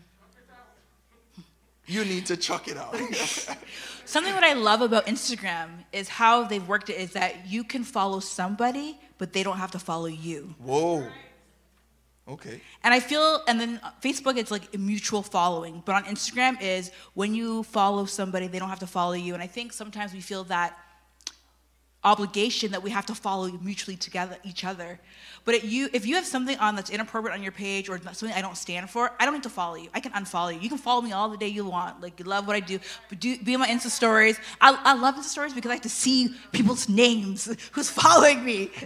You 1.87 2.05
need 2.05 2.25
to 2.27 2.37
chuck 2.37 2.67
it 2.67 2.77
out. 2.77 2.95
Something 4.05 4.33
that 4.33 4.43
I 4.43 4.53
love 4.53 4.81
about 4.81 5.07
Instagram 5.07 5.69
is 5.91 6.07
how 6.09 6.43
they've 6.43 6.65
worked 6.67 6.89
it 6.89 6.97
is 6.97 7.13
that 7.13 7.47
you 7.47 7.63
can 7.63 7.83
follow 7.83 8.19
somebody, 8.19 8.99
but 9.17 9.33
they 9.33 9.43
don't 9.43 9.57
have 9.57 9.71
to 9.71 9.79
follow 9.79 10.07
you. 10.07 10.53
Whoa. 10.59 11.07
Okay. 12.27 12.61
And 12.83 12.93
I 12.93 12.99
feel, 12.99 13.41
and 13.47 13.59
then 13.59 13.79
Facebook, 14.01 14.37
it's 14.37 14.51
like 14.51 14.77
mutual 14.77 15.21
following. 15.21 15.81
But 15.85 15.95
on 15.95 16.03
Instagram 16.05 16.61
is 16.61 16.91
when 17.13 17.33
you 17.33 17.63
follow 17.63 18.05
somebody, 18.05 18.47
they 18.47 18.59
don't 18.59 18.69
have 18.69 18.79
to 18.79 18.87
follow 18.87 19.13
you. 19.13 19.33
And 19.33 19.41
I 19.41 19.47
think 19.47 19.73
sometimes 19.73 20.13
we 20.13 20.21
feel 20.21 20.43
that 20.45 20.77
obligation 22.03 22.71
that 22.71 22.81
we 22.81 22.89
have 22.89 23.05
to 23.05 23.15
follow 23.15 23.47
mutually 23.61 23.95
together 23.95 24.35
each 24.43 24.63
other. 24.63 24.99
But 25.45 25.55
it, 25.55 25.63
you, 25.63 25.89
if 25.93 26.05
you 26.05 26.15
have 26.15 26.25
something 26.25 26.57
on 26.57 26.75
that's 26.75 26.89
inappropriate 26.89 27.35
on 27.35 27.43
your 27.43 27.51
page 27.51 27.89
or 27.89 27.99
something 27.99 28.31
I 28.31 28.41
don't 28.41 28.57
stand 28.57 28.89
for, 28.89 29.11
I 29.19 29.25
don't 29.25 29.33
need 29.35 29.43
to 29.43 29.49
follow 29.49 29.75
you. 29.75 29.89
I 29.93 29.99
can 29.99 30.11
unfollow 30.11 30.53
you. 30.53 30.59
You 30.59 30.69
can 30.69 30.77
follow 30.77 31.01
me 31.01 31.11
all 31.11 31.29
the 31.29 31.37
day 31.37 31.47
you 31.47 31.65
want. 31.65 32.01
Like 32.01 32.19
you 32.19 32.25
love 32.25 32.47
what 32.47 32.55
I 32.55 32.59
do. 32.59 32.79
But 33.09 33.19
do 33.19 33.37
be 33.37 33.53
in 33.53 33.59
my 33.59 33.67
Insta 33.67 33.89
stories. 33.89 34.39
I, 34.59 34.79
I 34.83 34.93
love 34.93 35.15
Insta 35.15 35.23
stories 35.23 35.53
because 35.53 35.69
I 35.69 35.75
have 35.75 35.83
to 35.83 35.89
see 35.89 36.35
people's 36.51 36.89
names 36.89 37.55
who's 37.71 37.89
following 37.89 38.43
me. 38.43 38.71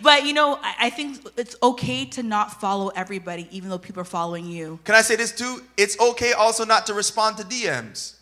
But 0.00 0.24
you 0.24 0.32
know, 0.32 0.58
I, 0.62 0.74
I 0.82 0.90
think 0.90 1.26
it's 1.36 1.56
okay 1.62 2.04
to 2.06 2.22
not 2.22 2.60
follow 2.60 2.88
everybody, 2.88 3.48
even 3.50 3.68
though 3.70 3.78
people 3.78 4.00
are 4.00 4.04
following 4.04 4.46
you. 4.46 4.78
Can 4.84 4.94
I 4.94 5.02
say 5.02 5.16
this 5.16 5.32
too? 5.32 5.62
It's 5.76 5.98
okay 5.98 6.32
also 6.32 6.64
not 6.64 6.86
to 6.86 6.94
respond 6.94 7.36
to 7.38 7.44
DMs. 7.44 8.14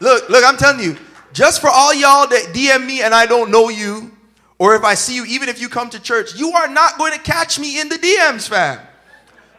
Look, 0.00 0.28
look, 0.28 0.44
I'm 0.44 0.56
telling 0.56 0.80
you, 0.80 0.96
just 1.36 1.60
for 1.60 1.68
all 1.68 1.92
y'all 1.92 2.26
that 2.26 2.54
DM 2.54 2.86
me 2.86 3.02
and 3.02 3.14
I 3.14 3.26
don't 3.26 3.50
know 3.50 3.68
you, 3.68 4.10
or 4.58 4.74
if 4.74 4.82
I 4.84 4.94
see 4.94 5.14
you, 5.14 5.26
even 5.26 5.50
if 5.50 5.60
you 5.60 5.68
come 5.68 5.90
to 5.90 6.00
church, 6.00 6.34
you 6.34 6.52
are 6.52 6.66
not 6.66 6.96
going 6.96 7.12
to 7.12 7.18
catch 7.18 7.58
me 7.58 7.78
in 7.78 7.90
the 7.90 7.96
DMs, 7.96 8.48
fam. 8.48 8.80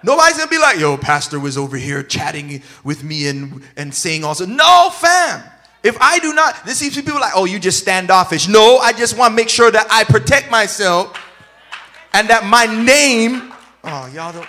Nobody's 0.01 0.37
gonna 0.37 0.49
be 0.49 0.57
like, 0.57 0.79
yo, 0.79 0.97
pastor 0.97 1.39
was 1.39 1.55
over 1.55 1.77
here 1.77 2.01
chatting 2.01 2.63
with 2.83 3.03
me 3.03 3.27
and, 3.27 3.61
and 3.75 3.93
saying 3.93 4.23
also, 4.23 4.47
no, 4.47 4.89
fam. 4.91 5.43
If 5.83 5.97
I 6.01 6.17
do 6.17 6.33
not, 6.33 6.65
this 6.65 6.79
seems 6.79 6.95
to 6.95 7.03
people 7.03 7.19
like, 7.19 7.33
oh, 7.35 7.45
you 7.45 7.59
just 7.59 7.77
standoffish. 7.79 8.47
No, 8.47 8.77
I 8.77 8.91
just 8.91 9.15
want 9.15 9.31
to 9.31 9.35
make 9.35 9.49
sure 9.49 9.69
that 9.69 9.85
I 9.91 10.03
protect 10.03 10.49
myself 10.49 11.15
and 12.13 12.27
that 12.29 12.43
my 12.43 12.65
name, 12.65 13.53
oh, 13.83 14.11
y'all 14.15 14.33
don't. 14.33 14.47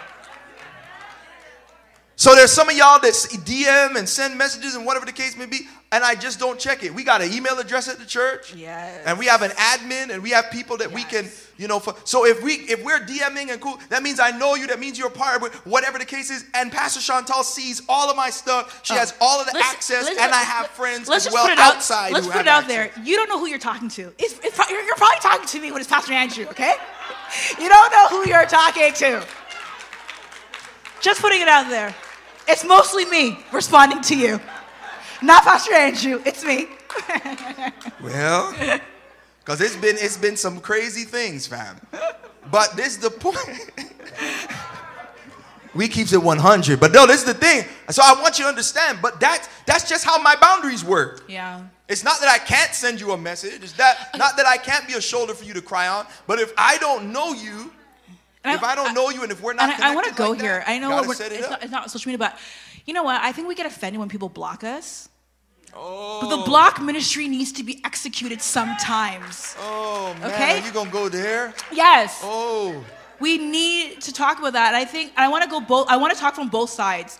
So 2.19 2.35
there's 2.35 2.51
some 2.51 2.69
of 2.69 2.77
y'all 2.77 2.99
that 2.99 3.13
DM 3.13 3.97
and 3.97 4.09
send 4.09 4.37
messages 4.37 4.75
and 4.75 4.85
whatever 4.85 5.07
the 5.07 5.13
case 5.13 5.37
may 5.37 5.47
be 5.47 5.69
and 5.91 6.05
I 6.05 6.15
just 6.15 6.39
don't 6.39 6.59
check 6.59 6.83
it. 6.83 6.93
We 6.95 7.03
got 7.03 7.23
an 7.23 7.33
email 7.33 7.59
address 7.59 7.89
at 7.89 7.99
the 7.99 8.05
church. 8.05 8.55
Yes. 8.55 9.03
And 9.07 9.19
we 9.19 9.27
have 9.27 9.41
an 9.43 9.53
admin 9.53 10.11
and 10.13 10.23
we 10.23 10.31
have 10.31 10.51
people 10.51 10.77
that 10.79 10.91
yes. 10.91 10.95
we 10.95 11.05
can, 11.05 11.31
you 11.57 11.67
know, 11.67 11.79
for, 11.79 11.95
so 12.05 12.27
if 12.27 12.43
we 12.43 12.55
if 12.55 12.85
we're 12.85 13.01
DMing 13.01 13.51
and 13.51 13.61
cool, 13.61 13.79
that 13.89 14.03
means 14.03 14.21
I 14.21 14.33
know 14.33 14.55
you, 14.55 14.67
that 14.67 14.81
means 14.81 14.99
you're 14.99 15.09
a 15.09 15.11
part 15.11 15.43
of 15.43 15.55
whatever 15.65 15.99
the 15.99 16.05
case 16.05 16.31
is. 16.31 16.45
And 16.55 16.71
Pastor 16.71 17.01
Chantal 17.01 17.43
sees 17.43 17.83
all 17.89 18.11
of 18.11 18.17
my 18.17 18.29
stuff. 18.29 18.81
She 18.85 18.95
oh. 18.95 18.99
has 18.99 19.15
all 19.21 19.41
of 19.41 19.47
the 19.47 19.53
let's, 19.55 19.73
access 19.73 20.05
let's, 20.05 20.21
and 20.21 20.33
I 20.33 20.43
have 20.43 20.67
friends 20.69 21.09
let's 21.09 21.27
as 21.27 21.33
well 21.33 21.49
put 21.49 21.59
outside. 21.59 22.13
Let's 22.13 22.27
put 22.27 22.43
it 22.43 22.49
out 22.49 22.65
access. 22.65 22.95
there. 22.97 23.05
You 23.05 23.17
don't 23.17 23.29
know 23.29 23.39
who 23.39 23.47
you're 23.47 23.59
talking 23.59 23.89
to. 23.91 24.13
It's, 24.19 24.39
it's, 24.45 24.59
you're, 24.69 24.83
you're 24.83 24.97
probably 24.97 25.21
talking 25.21 25.47
to 25.47 25.61
me 25.61 25.73
when 25.73 25.81
it's 25.81 25.89
Pastor 25.89 26.13
Andrew, 26.13 26.45
okay? 26.47 26.75
You 27.59 27.69
don't 27.69 27.93
know 27.93 28.09
who 28.09 28.29
you're 28.29 28.47
talking 28.47 28.93
to. 28.93 29.25
Just 31.01 31.23
putting 31.23 31.41
it 31.41 31.49
out 31.49 31.71
there. 31.71 31.95
It's 32.49 32.65
mostly 32.65 33.05
me 33.05 33.39
responding 33.53 34.01
to 34.03 34.17
you. 34.17 34.41
Not 35.21 35.45
Pastor 35.45 35.75
Andrew, 35.75 36.23
it's 36.25 36.43
me. 36.45 36.67
well, 38.03 38.55
because 39.41 39.61
it's 39.61 39.77
been 39.77 39.97
it's 39.99 40.17
been 40.17 40.37
some 40.37 40.59
crazy 40.61 41.05
things, 41.05 41.47
fam. 41.47 41.79
But 42.51 42.75
this 42.77 42.97
is 42.97 42.99
the 42.99 43.11
point. 43.11 43.71
we 45.75 45.89
keeps 45.89 46.13
it 46.13 46.23
100. 46.23 46.81
But 46.81 46.93
no, 46.93 47.07
this 47.07 47.19
is 47.21 47.25
the 47.25 47.35
thing. 47.35 47.65
So 47.91 48.03
I 48.03 48.21
want 48.21 48.39
you 48.39 48.45
to 48.45 48.49
understand. 48.49 49.01
But 49.03 49.21
that 49.21 49.49
that's 49.67 49.89
just 49.89 50.05
how 50.05 50.21
my 50.23 50.35
boundaries 50.37 50.85
work. 50.85 51.25
Yeah. 51.29 51.63
It's 51.89 52.05
not 52.05 52.21
that 52.21 52.29
I 52.29 52.39
can't 52.39 52.75
send 52.75 53.01
you 53.01 53.13
a 53.13 53.19
message. 53.19 53.63
It's 53.63 53.73
that 53.73 54.11
not 54.17 54.37
that 54.37 54.47
I 54.47 54.57
can't 54.57 54.87
be 54.87 54.95
a 54.95 55.01
shoulder 55.01 55.35
for 55.35 55.45
you 55.45 55.55
to 55.55 55.63
cry 55.63 55.89
on. 55.89 56.07
But 56.27 56.39
if 56.39 56.53
I 56.57 56.79
don't 56.79 57.13
know 57.13 57.33
you, 57.33 57.73
and 58.45 58.55
if 58.55 58.63
I, 58.63 58.73
I 58.73 58.75
don't 58.75 58.95
know 58.95 59.11
you, 59.11 59.23
and 59.23 59.33
if 59.33 59.43
we're 59.43 59.55
not, 59.55 59.81
I, 59.81 59.93
I 59.93 59.95
want 59.95 60.07
to 60.07 60.15
go 60.15 60.31
like 60.31 60.41
here. 60.41 60.59
That, 60.59 60.69
I 60.69 60.79
know 60.79 60.99
it 60.99 61.09
it's, 61.09 61.51
not, 61.51 61.63
it's 61.63 61.73
not 61.73 61.91
social 61.91 62.11
media, 62.11 62.19
but 62.19 62.39
you 62.87 62.95
know 62.95 63.03
what? 63.03 63.21
I 63.21 63.33
think 63.33 63.49
we 63.49 63.55
get 63.55 63.67
offended 63.67 63.99
when 63.99 64.09
people 64.09 64.29
block 64.29 64.65
us. 64.65 65.09
Oh. 65.75 66.21
But 66.23 66.29
the 66.31 66.43
oh. 66.43 66.45
block 66.45 66.81
ministry 66.81 67.29
needs 67.29 67.53
to 67.53 67.63
be 67.63 67.81
executed 67.85 68.41
sometimes. 68.41 69.55
Oh 69.61 70.15
man, 70.21 70.33
okay? 70.33 70.65
you 70.65 70.73
gonna 70.73 70.91
go 70.91 71.09
there? 71.09 71.55
Yes. 71.73 72.21
Oh. 72.23 72.85
We 73.21 73.37
need 73.39 74.01
to 74.03 74.13
talk 74.13 74.39
about 74.39 74.53
that. 74.53 74.75
I 74.75 74.85
think 74.85 75.13
I 75.17 75.29
want 75.29 75.45
to 75.45 75.51
go 75.51 75.61
both. 75.61 75.89
I 75.89 75.97
want 75.97 76.15
to 76.15 76.19
talk 76.19 76.35
from 76.35 76.49
both 76.49 76.71
sides. 76.71 77.19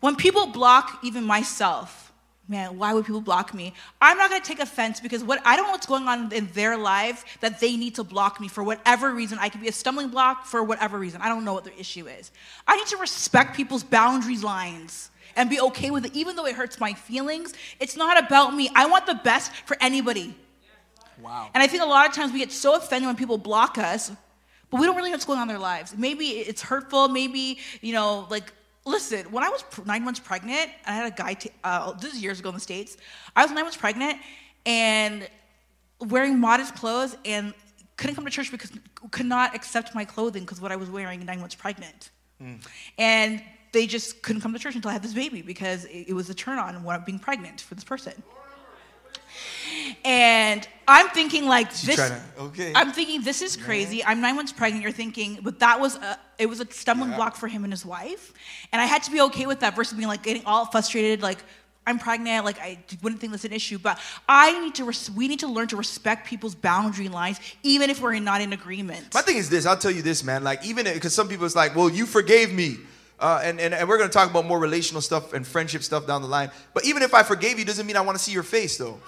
When 0.00 0.16
people 0.16 0.46
block 0.46 1.00
even 1.02 1.24
myself, 1.24 2.07
man, 2.48 2.78
why 2.78 2.94
would 2.94 3.04
people 3.04 3.20
block 3.20 3.52
me? 3.52 3.74
I'm 4.00 4.16
not 4.16 4.30
gonna 4.30 4.42
take 4.42 4.58
offense 4.58 5.00
because 5.00 5.22
what 5.22 5.40
I 5.44 5.54
don't 5.56 5.66
know 5.66 5.72
what's 5.72 5.86
going 5.86 6.08
on 6.08 6.32
in 6.32 6.48
their 6.54 6.76
life 6.76 7.24
that 7.40 7.60
they 7.60 7.76
need 7.76 7.94
to 7.96 8.04
block 8.04 8.40
me 8.40 8.48
for 8.48 8.64
whatever 8.64 9.12
reason. 9.12 9.38
I 9.38 9.48
could 9.48 9.60
be 9.60 9.68
a 9.68 9.72
stumbling 9.72 10.08
block 10.08 10.46
for 10.46 10.62
whatever 10.62 10.98
reason. 10.98 11.20
I 11.20 11.28
don't 11.28 11.44
know 11.44 11.52
what 11.52 11.64
their 11.64 11.74
issue 11.78 12.06
is. 12.06 12.30
I 12.66 12.76
need 12.76 12.86
to 12.86 12.96
respect 12.96 13.54
people's 13.54 13.84
boundaries 13.84 14.42
lines 14.42 15.10
and 15.36 15.48
be 15.48 15.60
okay 15.60 15.90
with 15.90 16.06
it, 16.06 16.16
even 16.16 16.34
though 16.34 16.46
it 16.46 16.54
hurts 16.54 16.80
my 16.80 16.94
feelings. 16.94 17.54
It's 17.78 17.96
not 17.96 18.18
about 18.18 18.54
me. 18.54 18.70
I 18.74 18.86
want 18.86 19.06
the 19.06 19.14
best 19.14 19.52
for 19.66 19.76
anybody. 19.80 20.34
Wow. 21.22 21.50
And 21.54 21.62
I 21.62 21.66
think 21.66 21.82
a 21.82 21.86
lot 21.86 22.08
of 22.08 22.14
times 22.14 22.32
we 22.32 22.38
get 22.38 22.52
so 22.52 22.76
offended 22.76 23.06
when 23.06 23.16
people 23.16 23.38
block 23.38 23.78
us, 23.78 24.10
but 24.70 24.80
we 24.80 24.86
don't 24.86 24.96
really 24.96 25.10
know 25.10 25.14
what's 25.14 25.24
going 25.24 25.38
on 25.38 25.44
in 25.44 25.48
their 25.48 25.58
lives. 25.58 25.94
Maybe 25.96 26.26
it's 26.26 26.62
hurtful. 26.62 27.08
Maybe, 27.08 27.58
you 27.80 27.92
know, 27.92 28.26
like, 28.30 28.52
listen, 28.88 29.30
when 29.30 29.44
I 29.44 29.50
was 29.50 29.64
nine 29.84 30.02
months 30.02 30.18
pregnant, 30.20 30.70
I 30.86 30.92
had 30.92 31.12
a 31.12 31.14
guy, 31.14 31.34
t- 31.34 31.50
uh, 31.62 31.92
this 31.92 32.14
is 32.14 32.22
years 32.22 32.40
ago 32.40 32.48
in 32.48 32.54
the 32.54 32.60
States. 32.60 32.96
I 33.36 33.42
was 33.42 33.52
nine 33.52 33.64
months 33.64 33.76
pregnant 33.76 34.18
and 34.66 35.28
wearing 36.00 36.38
modest 36.38 36.74
clothes 36.74 37.16
and 37.24 37.54
couldn't 37.96 38.16
come 38.16 38.24
to 38.24 38.30
church 38.30 38.50
because 38.50 38.72
could 39.10 39.26
not 39.26 39.54
accept 39.54 39.94
my 39.94 40.04
clothing 40.04 40.42
because 40.44 40.60
what 40.60 40.72
I 40.72 40.76
was 40.76 40.88
wearing 40.88 41.24
nine 41.24 41.40
months 41.40 41.54
pregnant. 41.54 42.10
Mm. 42.42 42.64
And 42.96 43.42
they 43.72 43.86
just 43.86 44.22
couldn't 44.22 44.40
come 44.40 44.52
to 44.52 44.58
church 44.58 44.74
until 44.74 44.88
I 44.88 44.92
had 44.94 45.02
this 45.02 45.12
baby 45.12 45.42
because 45.42 45.84
it, 45.86 46.12
was 46.12 46.30
a 46.30 46.34
turn 46.34 46.58
on 46.58 46.82
when 46.82 46.96
I'm 46.96 47.04
being 47.04 47.18
pregnant 47.18 47.60
for 47.60 47.74
this 47.74 47.84
person. 47.84 48.14
And 50.04 50.66
I'm 50.86 51.08
thinking 51.10 51.46
like 51.46 51.70
this. 51.70 51.96
To, 51.96 52.20
okay. 52.38 52.72
I'm 52.74 52.92
thinking 52.92 53.22
this 53.22 53.42
is 53.42 53.56
crazy. 53.56 54.04
I'm 54.04 54.20
nine 54.20 54.36
months 54.36 54.52
pregnant. 54.52 54.82
You're 54.82 54.92
thinking, 54.92 55.38
but 55.42 55.58
that 55.60 55.78
was 55.80 55.96
a, 55.96 56.18
it 56.38 56.48
was 56.48 56.60
a 56.60 56.66
stumbling 56.70 57.10
yeah. 57.10 57.16
block 57.16 57.36
for 57.36 57.48
him 57.48 57.64
and 57.64 57.72
his 57.72 57.84
wife, 57.84 58.32
and 58.72 58.80
I 58.80 58.86
had 58.86 59.02
to 59.04 59.10
be 59.10 59.20
okay 59.22 59.46
with 59.46 59.60
that 59.60 59.76
versus 59.76 59.96
being 59.96 60.08
like 60.08 60.22
getting 60.22 60.44
all 60.46 60.64
frustrated, 60.66 61.22
like 61.22 61.38
I'm 61.88 61.98
pregnant, 61.98 62.44
like 62.44 62.60
I 62.60 62.78
wouldn't 63.02 63.20
think 63.20 63.32
that's 63.32 63.44
an 63.44 63.52
issue. 63.52 63.78
But 63.78 63.98
I 64.28 64.60
need 64.60 64.74
to, 64.76 64.84
res- 64.84 65.10
we 65.10 65.26
need 65.26 65.40
to 65.40 65.48
learn 65.48 65.68
to 65.68 65.76
respect 65.76 66.26
people's 66.26 66.54
boundary 66.54 67.08
lines, 67.08 67.40
even 67.62 67.88
if 67.88 68.02
we're 68.02 68.18
not 68.18 68.40
in 68.40 68.52
agreement. 68.52 69.14
My 69.14 69.22
thing 69.22 69.36
is 69.36 69.48
this. 69.48 69.64
I'll 69.64 69.76
tell 69.76 69.90
you 69.90 70.02
this, 70.02 70.22
man. 70.22 70.44
Like 70.44 70.64
even 70.64 70.84
because 70.84 71.14
some 71.14 71.28
people 71.28 71.46
it's 71.46 71.56
like, 71.56 71.74
well, 71.74 71.88
you 71.88 72.06
forgave 72.06 72.52
me. 72.52 72.76
Uh, 73.20 73.40
and, 73.42 73.58
and, 73.58 73.74
and 73.74 73.88
we're 73.88 73.98
going 73.98 74.08
to 74.08 74.14
talk 74.14 74.30
about 74.30 74.44
more 74.44 74.60
relational 74.60 75.00
stuff 75.00 75.32
and 75.32 75.44
friendship 75.44 75.82
stuff 75.82 76.06
down 76.06 76.22
the 76.22 76.28
line. 76.28 76.52
But 76.72 76.84
even 76.84 77.02
if 77.02 77.14
I 77.14 77.24
forgave 77.24 77.58
you, 77.58 77.64
doesn't 77.64 77.84
mean 77.84 77.96
I 77.96 78.00
want 78.00 78.16
to 78.16 78.22
see 78.22 78.30
your 78.30 78.44
face, 78.44 78.76
though. 78.76 79.00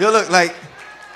Yo, 0.00 0.10
look, 0.10 0.30
like, 0.30 0.56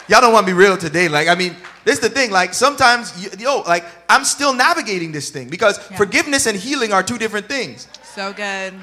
y'all 0.09 0.21
don't 0.21 0.35
want 0.35 0.47
to 0.47 0.53
be 0.53 0.57
real 0.57 0.77
today. 0.77 1.09
Like, 1.09 1.27
I 1.29 1.35
mean, 1.35 1.57
this 1.87 1.95
is 1.95 2.01
the 2.01 2.11
thing. 2.11 2.31
Like, 2.31 2.53
sometimes, 2.53 3.35
yo, 3.41 3.61
like, 3.61 3.83
I'm 4.11 4.25
still 4.25 4.53
navigating 4.53 5.11
this 5.11 5.31
thing 5.31 5.49
because 5.49 5.79
yeah. 5.91 5.97
forgiveness 5.97 6.45
and 6.45 6.55
healing 6.55 6.93
are 6.93 7.03
two 7.03 7.17
different 7.17 7.47
things. 7.47 7.89
So 8.03 8.35
good. 8.35 8.75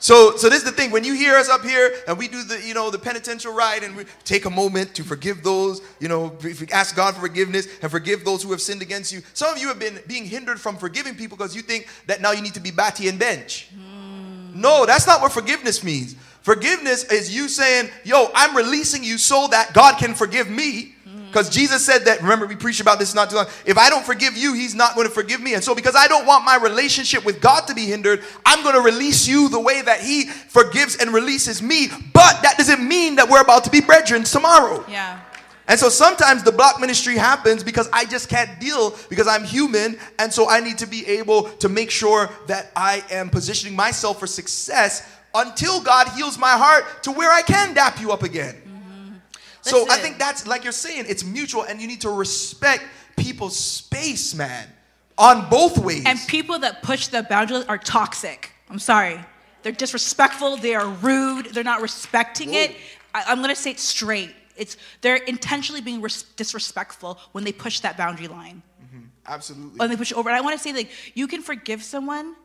So, 0.00 0.36
so 0.36 0.50
this 0.50 0.58
is 0.58 0.64
the 0.64 0.72
thing. 0.72 0.90
When 0.90 1.02
you 1.02 1.14
hear 1.14 1.34
us 1.34 1.48
up 1.48 1.62
here 1.62 1.92
and 2.06 2.18
we 2.18 2.28
do 2.28 2.44
the, 2.44 2.60
you 2.60 2.74
know, 2.74 2.90
the 2.90 2.98
penitential 2.98 3.54
rite 3.54 3.82
and 3.82 3.96
we 3.96 4.04
take 4.22 4.44
a 4.44 4.50
moment 4.50 4.94
to 4.96 5.02
forgive 5.02 5.42
those, 5.42 5.80
you 5.98 6.08
know, 6.08 6.36
ask 6.70 6.94
God 6.94 7.14
for 7.14 7.22
forgiveness 7.22 7.66
and 7.80 7.90
forgive 7.90 8.26
those 8.26 8.42
who 8.42 8.50
have 8.50 8.60
sinned 8.60 8.82
against 8.82 9.12
you. 9.12 9.22
Some 9.32 9.54
of 9.54 9.58
you 9.58 9.68
have 9.68 9.78
been 9.78 9.98
being 10.06 10.26
hindered 10.26 10.60
from 10.60 10.76
forgiving 10.76 11.14
people 11.14 11.38
because 11.38 11.56
you 11.56 11.62
think 11.62 11.88
that 12.06 12.20
now 12.20 12.32
you 12.32 12.42
need 12.42 12.54
to 12.54 12.60
be 12.60 12.70
batty 12.70 13.08
and 13.08 13.18
bench. 13.18 13.70
Mm. 13.74 14.54
No, 14.54 14.84
that's 14.84 15.06
not 15.06 15.22
what 15.22 15.32
forgiveness 15.32 15.82
means. 15.82 16.16
Forgiveness 16.42 17.04
is 17.04 17.34
you 17.34 17.48
saying, 17.48 17.90
yo, 18.04 18.30
I'm 18.34 18.56
releasing 18.56 19.04
you 19.04 19.18
so 19.18 19.48
that 19.48 19.74
God 19.74 19.98
can 19.98 20.14
forgive 20.14 20.48
me 20.48 20.94
because 21.28 21.50
Jesus 21.50 21.84
said 21.84 22.04
that, 22.06 22.22
remember, 22.22 22.46
we 22.46 22.56
preached 22.56 22.80
about 22.80 22.98
this 22.98 23.14
not 23.14 23.30
too 23.30 23.36
long. 23.36 23.46
If 23.66 23.76
I 23.76 23.90
don't 23.90 24.04
forgive 24.04 24.36
you, 24.36 24.54
He's 24.54 24.74
not 24.74 24.94
going 24.94 25.06
to 25.06 25.12
forgive 25.12 25.40
me. 25.40 25.54
And 25.54 25.62
so, 25.62 25.74
because 25.74 25.94
I 25.94 26.08
don't 26.08 26.26
want 26.26 26.44
my 26.44 26.56
relationship 26.56 27.24
with 27.24 27.40
God 27.40 27.66
to 27.66 27.74
be 27.74 27.84
hindered, 27.84 28.24
I'm 28.46 28.62
going 28.62 28.74
to 28.74 28.80
release 28.80 29.28
you 29.28 29.48
the 29.48 29.60
way 29.60 29.82
that 29.82 30.00
He 30.00 30.24
forgives 30.24 30.96
and 30.96 31.12
releases 31.12 31.62
me. 31.62 31.88
But 32.14 32.42
that 32.42 32.54
doesn't 32.56 32.86
mean 32.86 33.16
that 33.16 33.28
we're 33.28 33.42
about 33.42 33.64
to 33.64 33.70
be 33.70 33.80
brethren 33.80 34.24
tomorrow. 34.24 34.84
Yeah. 34.88 35.20
And 35.68 35.78
so 35.78 35.90
sometimes 35.90 36.42
the 36.42 36.52
block 36.52 36.80
ministry 36.80 37.18
happens 37.18 37.62
because 37.62 37.90
I 37.92 38.06
just 38.06 38.30
can't 38.30 38.58
deal 38.58 38.96
because 39.10 39.28
I'm 39.28 39.44
human. 39.44 39.98
And 40.18 40.32
so 40.32 40.48
I 40.48 40.60
need 40.60 40.78
to 40.78 40.86
be 40.86 41.06
able 41.06 41.42
to 41.42 41.68
make 41.68 41.90
sure 41.90 42.30
that 42.46 42.72
I 42.74 43.04
am 43.10 43.28
positioning 43.28 43.76
myself 43.76 44.18
for 44.18 44.26
success 44.26 45.06
until 45.34 45.80
God 45.80 46.08
heals 46.08 46.38
my 46.38 46.52
heart 46.52 47.02
to 47.04 47.12
where 47.12 47.30
I 47.30 47.42
can 47.42 47.74
dap 47.74 48.00
you 48.00 48.12
up 48.12 48.22
again. 48.22 48.56
So 49.62 49.86
I 49.90 49.98
think 49.98 50.18
that's 50.18 50.46
like 50.46 50.64
you're 50.64 50.72
saying, 50.72 51.06
it's 51.08 51.24
mutual, 51.24 51.64
and 51.64 51.80
you 51.80 51.86
need 51.86 52.00
to 52.02 52.10
respect 52.10 52.84
people's 53.16 53.56
space, 53.58 54.34
man, 54.34 54.66
on 55.16 55.48
both 55.50 55.78
ways. 55.78 56.04
And 56.06 56.18
people 56.26 56.58
that 56.60 56.82
push 56.82 57.08
the 57.08 57.22
boundaries 57.22 57.64
are 57.66 57.78
toxic. 57.78 58.52
I'm 58.70 58.78
sorry. 58.78 59.20
They're 59.62 59.72
disrespectful, 59.72 60.56
they 60.56 60.74
are 60.74 60.88
rude, 60.88 61.46
they're 61.46 61.64
not 61.64 61.82
respecting 61.82 62.50
Whoa. 62.50 62.60
it. 62.60 62.76
I, 63.14 63.32
am 63.32 63.40
gonna 63.40 63.56
say 63.56 63.72
it 63.72 63.80
straight. 63.80 64.34
It's 64.56 64.76
they're 65.00 65.16
intentionally 65.16 65.80
being 65.80 66.00
res- 66.00 66.22
disrespectful 66.22 67.18
when 67.32 67.44
they 67.44 67.52
push 67.52 67.80
that 67.80 67.96
boundary 67.96 68.28
line. 68.28 68.62
Mm-hmm. 68.82 69.04
Absolutely. 69.26 69.78
When 69.78 69.90
they 69.90 69.96
push 69.96 70.12
it 70.12 70.16
over. 70.16 70.28
And 70.28 70.36
I 70.36 70.40
want 70.40 70.56
to 70.56 70.62
say 70.62 70.72
like 70.72 70.90
you 71.14 71.26
can 71.26 71.42
forgive 71.42 71.82
someone, 71.82 72.36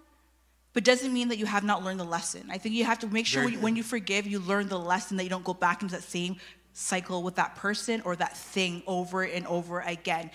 but 0.73 0.83
doesn't 0.83 1.13
mean 1.13 1.29
that 1.29 1.37
you 1.37 1.45
have 1.45 1.63
not 1.63 1.83
learned 1.83 1.99
the 1.99 2.05
lesson. 2.05 2.47
I 2.49 2.57
think 2.57 2.75
you 2.75 2.83
have 2.85 2.99
to 2.99 3.07
make 3.07 3.25
sure 3.25 3.43
when 3.43 3.53
you, 3.53 3.59
when 3.59 3.75
you, 3.75 3.83
forgive, 3.83 4.27
you 4.27 4.39
learn 4.39 4.67
the 4.67 4.79
lesson 4.79 5.17
that 5.17 5.23
you 5.23 5.29
don't 5.29 5.43
go 5.43 5.53
back 5.53 5.81
into 5.81 5.95
that 5.95 6.03
same 6.03 6.37
cycle 6.73 7.21
with 7.21 7.35
that 7.35 7.55
person 7.55 8.01
or 8.03 8.15
that 8.15 8.35
thing 8.35 8.81
over 8.87 9.21
and 9.21 9.45
over 9.45 9.81
again. 9.81 10.31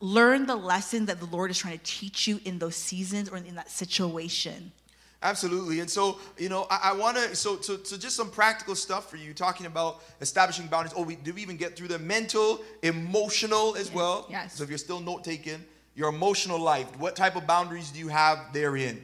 Learn 0.00 0.46
the 0.46 0.54
lesson 0.54 1.06
that 1.06 1.18
the 1.18 1.26
Lord 1.26 1.50
is 1.50 1.58
trying 1.58 1.76
to 1.76 1.84
teach 1.84 2.28
you 2.28 2.40
in 2.44 2.60
those 2.60 2.76
seasons 2.76 3.28
or 3.28 3.36
in 3.36 3.56
that 3.56 3.70
situation. 3.70 4.70
Absolutely. 5.24 5.80
And 5.80 5.90
so, 5.90 6.18
you 6.38 6.48
know, 6.48 6.66
I, 6.70 6.90
I 6.90 6.92
want 6.92 7.16
to, 7.16 7.34
so, 7.34 7.60
so, 7.60 7.82
so 7.82 7.96
just 7.96 8.14
some 8.14 8.30
practical 8.30 8.74
stuff 8.76 9.10
for 9.10 9.16
you, 9.16 9.32
talking 9.32 9.66
about 9.66 10.02
establishing 10.20 10.66
boundaries. 10.66 10.94
Oh, 10.96 11.02
we, 11.02 11.16
did 11.16 11.34
we 11.34 11.42
even 11.42 11.56
get 11.56 11.76
through 11.76 11.88
the 11.88 11.98
mental, 11.98 12.60
emotional 12.82 13.74
as 13.74 13.90
well? 13.92 14.26
Yes. 14.28 14.54
So 14.54 14.62
if 14.62 14.68
you're 14.68 14.78
still 14.78 15.00
note 15.00 15.24
taking, 15.24 15.64
your 15.96 16.10
emotional 16.10 16.58
life, 16.58 16.86
what 16.98 17.16
type 17.16 17.36
of 17.36 17.46
boundaries 17.46 17.90
do 17.90 17.98
you 17.98 18.08
have 18.08 18.52
therein? 18.52 19.02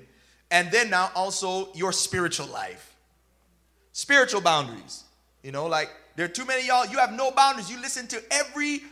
And 0.51 0.71
then 0.71 0.91
now 0.91 1.11
also 1.15 1.73
your 1.75 1.93
spiritual 1.93 2.47
life. 2.47 2.97
Spiritual 3.93 4.41
boundaries. 4.41 5.05
You 5.43 5.53
know, 5.53 5.67
like 5.67 5.91
there 6.17 6.27
are 6.27 6.29
too 6.29 6.45
many 6.45 6.67
y'all, 6.67 6.87
you 6.87 6.99
have 6.99 7.13
no 7.13 7.31
boundaries. 7.31 7.71
You 7.71 7.81
listen 7.81 8.07
to 8.09 8.23
every 8.31 8.83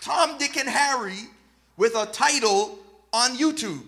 Tom, 0.00 0.38
Dick, 0.38 0.56
and 0.56 0.68
Harry 0.68 1.18
with 1.76 1.94
a 1.94 2.06
title 2.06 2.78
on 3.12 3.36
YouTube. 3.36 3.82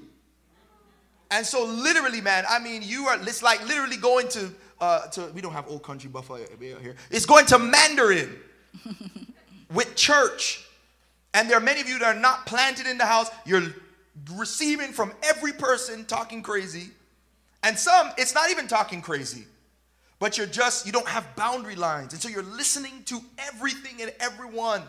And 1.30 1.46
so, 1.46 1.64
literally, 1.64 2.20
man, 2.20 2.44
I 2.48 2.58
mean, 2.58 2.82
you 2.84 3.06
are, 3.06 3.18
it's 3.20 3.42
like 3.42 3.66
literally 3.66 3.96
going 3.96 4.28
to, 4.28 4.50
uh, 4.80 5.06
to 5.08 5.32
we 5.34 5.40
don't 5.40 5.52
have 5.52 5.68
Old 5.68 5.82
Country 5.82 6.10
Buffalo 6.10 6.40
here. 6.60 6.96
It's 7.10 7.24
going 7.24 7.46
to 7.46 7.58
Mandarin 7.58 8.38
with 9.72 9.94
church. 9.96 10.66
And 11.32 11.48
there 11.48 11.56
are 11.56 11.62
many 11.62 11.80
of 11.80 11.88
you 11.88 11.98
that 12.00 12.16
are 12.16 12.20
not 12.20 12.44
planted 12.44 12.86
in 12.86 12.98
the 12.98 13.06
house. 13.06 13.30
You're 13.46 13.74
receiving 14.34 14.92
from 14.92 15.12
every 15.22 15.52
person 15.52 16.04
talking 16.04 16.42
crazy. 16.42 16.90
And 17.62 17.78
some, 17.78 18.10
it's 18.18 18.34
not 18.34 18.50
even 18.50 18.66
talking 18.66 19.02
crazy, 19.02 19.46
but 20.18 20.36
you're 20.36 20.46
just, 20.46 20.86
you 20.86 20.92
don't 20.92 21.08
have 21.08 21.36
boundary 21.36 21.76
lines. 21.76 22.12
And 22.12 22.20
so 22.20 22.28
you're 22.28 22.42
listening 22.42 23.02
to 23.06 23.20
everything 23.38 24.02
and 24.02 24.12
everyone 24.20 24.82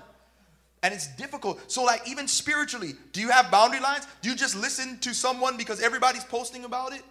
and 0.83 0.93
it's 0.93 1.07
difficult. 1.07 1.71
So, 1.71 1.83
like, 1.83 2.07
even 2.07 2.27
spiritually, 2.27 2.93
do 3.13 3.21
you 3.21 3.29
have 3.29 3.49
boundary 3.49 3.79
lines? 3.79 4.05
Do 4.21 4.29
you 4.29 4.35
just 4.35 4.55
listen 4.55 4.99
to 4.99 5.13
someone 5.13 5.55
because 5.55 5.81
everybody's 5.81 6.25
posting 6.25 6.65
about 6.65 6.93
it? 6.93 7.01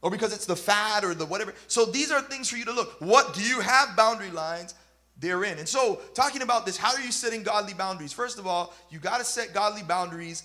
Or 0.00 0.12
because 0.12 0.32
it's 0.32 0.46
the 0.46 0.54
fad 0.54 1.02
or 1.02 1.12
the 1.12 1.26
whatever? 1.26 1.54
So, 1.66 1.84
these 1.84 2.12
are 2.12 2.22
things 2.22 2.48
for 2.48 2.56
you 2.56 2.64
to 2.66 2.72
look. 2.72 3.00
What 3.00 3.34
do 3.34 3.42
you 3.42 3.60
have 3.60 3.96
boundary 3.96 4.30
lines 4.30 4.76
therein? 5.18 5.58
And 5.58 5.68
so, 5.68 6.00
talking 6.14 6.42
about 6.42 6.66
this, 6.66 6.76
how 6.76 6.94
are 6.94 7.00
you 7.00 7.10
setting 7.10 7.42
godly 7.42 7.74
boundaries? 7.74 8.12
First 8.12 8.38
of 8.38 8.46
all, 8.46 8.72
you 8.90 9.00
got 9.00 9.18
to 9.18 9.24
set 9.24 9.52
godly 9.52 9.82
boundaries 9.82 10.44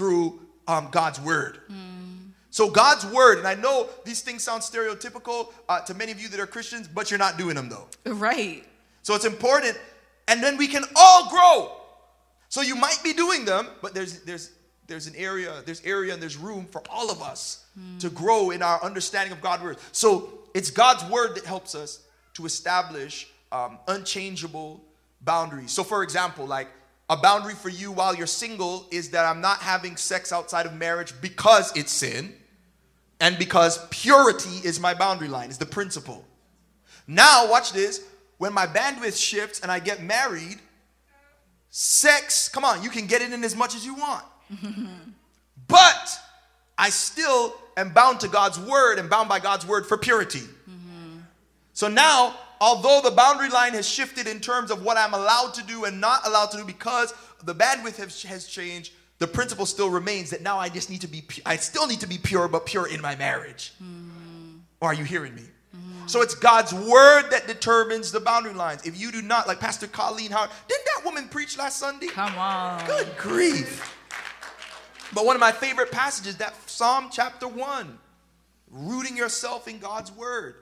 through 0.00 0.40
um, 0.66 0.88
God's 0.90 1.20
word. 1.20 1.58
Mm. 1.70 2.30
So, 2.48 2.70
God's 2.70 3.04
word, 3.06 3.38
and 3.38 3.46
I 3.46 3.54
know 3.54 3.88
these 4.04 4.22
things 4.22 4.42
sound 4.42 4.62
stereotypical 4.62 5.52
uh, 5.68 5.80
to 5.80 5.94
many 5.94 6.10
of 6.10 6.20
you 6.20 6.28
that 6.28 6.40
are 6.40 6.46
Christians, 6.46 6.88
but 6.88 7.10
you're 7.10 7.18
not 7.18 7.36
doing 7.36 7.54
them 7.54 7.68
though. 7.68 7.86
Right. 8.06 8.64
So, 9.02 9.14
it's 9.14 9.26
important 9.26 9.78
and 10.30 10.40
then 10.42 10.56
we 10.56 10.68
can 10.68 10.84
all 10.94 11.28
grow. 11.28 11.72
So 12.48 12.62
you 12.62 12.76
might 12.76 13.00
be 13.02 13.12
doing 13.12 13.44
them, 13.44 13.66
but 13.82 13.94
there's 13.94 14.20
there's 14.20 14.52
there's 14.86 15.06
an 15.06 15.14
area, 15.16 15.62
there's 15.66 15.82
area 15.84 16.12
and 16.12 16.22
there's 16.22 16.36
room 16.36 16.66
for 16.70 16.82
all 16.88 17.10
of 17.10 17.20
us 17.20 17.64
mm. 17.78 17.98
to 18.00 18.10
grow 18.10 18.50
in 18.50 18.62
our 18.62 18.82
understanding 18.82 19.32
of 19.32 19.40
God's 19.40 19.62
word. 19.62 19.78
So 19.92 20.30
it's 20.54 20.70
God's 20.70 21.04
word 21.04 21.34
that 21.34 21.44
helps 21.44 21.74
us 21.74 22.00
to 22.34 22.46
establish 22.46 23.28
um, 23.52 23.78
unchangeable 23.88 24.84
boundaries. 25.20 25.72
So 25.72 25.84
for 25.84 26.02
example, 26.02 26.46
like 26.46 26.68
a 27.10 27.16
boundary 27.16 27.54
for 27.54 27.68
you 27.68 27.90
while 27.90 28.14
you're 28.14 28.28
single 28.28 28.86
is 28.92 29.10
that 29.10 29.26
I'm 29.26 29.40
not 29.40 29.58
having 29.58 29.96
sex 29.96 30.32
outside 30.32 30.64
of 30.64 30.74
marriage 30.74 31.12
because 31.20 31.76
it's 31.76 31.90
sin 31.90 32.32
and 33.18 33.36
because 33.36 33.84
purity 33.90 34.64
is 34.64 34.78
my 34.78 34.94
boundary 34.94 35.26
line, 35.26 35.50
is 35.50 35.58
the 35.58 35.66
principle. 35.66 36.24
Now, 37.08 37.50
watch 37.50 37.72
this 37.72 38.00
when 38.38 38.52
my 38.52 38.64
bandwidth 38.64 39.20
shifts 39.20 39.58
and 39.58 39.72
I 39.72 39.80
get 39.80 40.04
married, 40.04 40.60
sex, 41.70 42.48
come 42.48 42.64
on, 42.64 42.80
you 42.84 42.90
can 42.90 43.06
get 43.06 43.22
it 43.22 43.32
in 43.32 43.42
as 43.42 43.56
much 43.56 43.74
as 43.74 43.84
you 43.84 43.96
want. 43.96 44.24
but 45.66 46.18
I 46.78 46.90
still 46.90 47.54
am 47.76 47.92
bound 47.92 48.20
to 48.20 48.28
God's 48.28 48.58
word 48.60 49.00
and 49.00 49.10
bound 49.10 49.28
by 49.28 49.40
God's 49.40 49.66
word 49.66 49.84
for 49.84 49.98
purity. 49.98 50.38
Mm-hmm. 50.38 51.18
So 51.72 51.88
now, 51.88 52.36
although 52.60 53.00
the 53.02 53.10
boundary 53.10 53.48
line 53.48 53.72
has 53.72 53.88
shifted 53.88 54.26
in 54.26 54.40
terms 54.40 54.70
of 54.70 54.82
what 54.82 54.96
I'm 54.96 55.14
allowed 55.14 55.54
to 55.54 55.62
do 55.62 55.84
and 55.84 56.00
not 56.00 56.26
allowed 56.26 56.50
to 56.52 56.58
do 56.58 56.64
because 56.64 57.14
the 57.44 57.54
bandwidth 57.54 57.96
has, 57.96 58.22
has 58.24 58.46
changed, 58.46 58.92
the 59.18 59.26
principle 59.26 59.66
still 59.66 59.90
remains 59.90 60.30
that 60.30 60.42
now 60.42 60.58
I 60.58 60.68
just 60.68 60.90
need 60.90 61.02
to 61.02 61.08
be, 61.08 61.22
I 61.44 61.56
still 61.56 61.86
need 61.86 62.00
to 62.00 62.08
be 62.08 62.18
pure, 62.18 62.48
but 62.48 62.66
pure 62.66 62.88
in 62.88 63.00
my 63.00 63.16
marriage. 63.16 63.72
Or 64.80 64.90
are 64.90 64.94
you 64.94 65.04
hearing 65.04 65.34
me? 65.34 65.42
Hmm. 65.72 66.06
So 66.06 66.22
it's 66.22 66.34
God's 66.34 66.72
word 66.72 67.30
that 67.30 67.46
determines 67.46 68.12
the 68.12 68.20
boundary 68.20 68.54
lines. 68.54 68.86
If 68.86 68.98
you 68.98 69.12
do 69.12 69.20
not, 69.22 69.46
like 69.46 69.60
Pastor 69.60 69.86
Colleen 69.86 70.30
Howard, 70.30 70.50
didn't 70.68 70.86
that 70.96 71.04
woman 71.04 71.28
preach 71.28 71.58
last 71.58 71.78
Sunday? 71.78 72.06
Come 72.08 72.36
on. 72.38 72.84
Good 72.86 73.08
grief. 73.16 73.96
But 75.12 75.26
one 75.26 75.36
of 75.36 75.40
my 75.40 75.52
favorite 75.52 75.90
passages, 75.90 76.36
that 76.36 76.54
Psalm 76.68 77.08
chapter 77.10 77.48
1, 77.48 77.98
rooting 78.70 79.16
yourself 79.16 79.68
in 79.68 79.78
God's 79.78 80.12
word. 80.12 80.54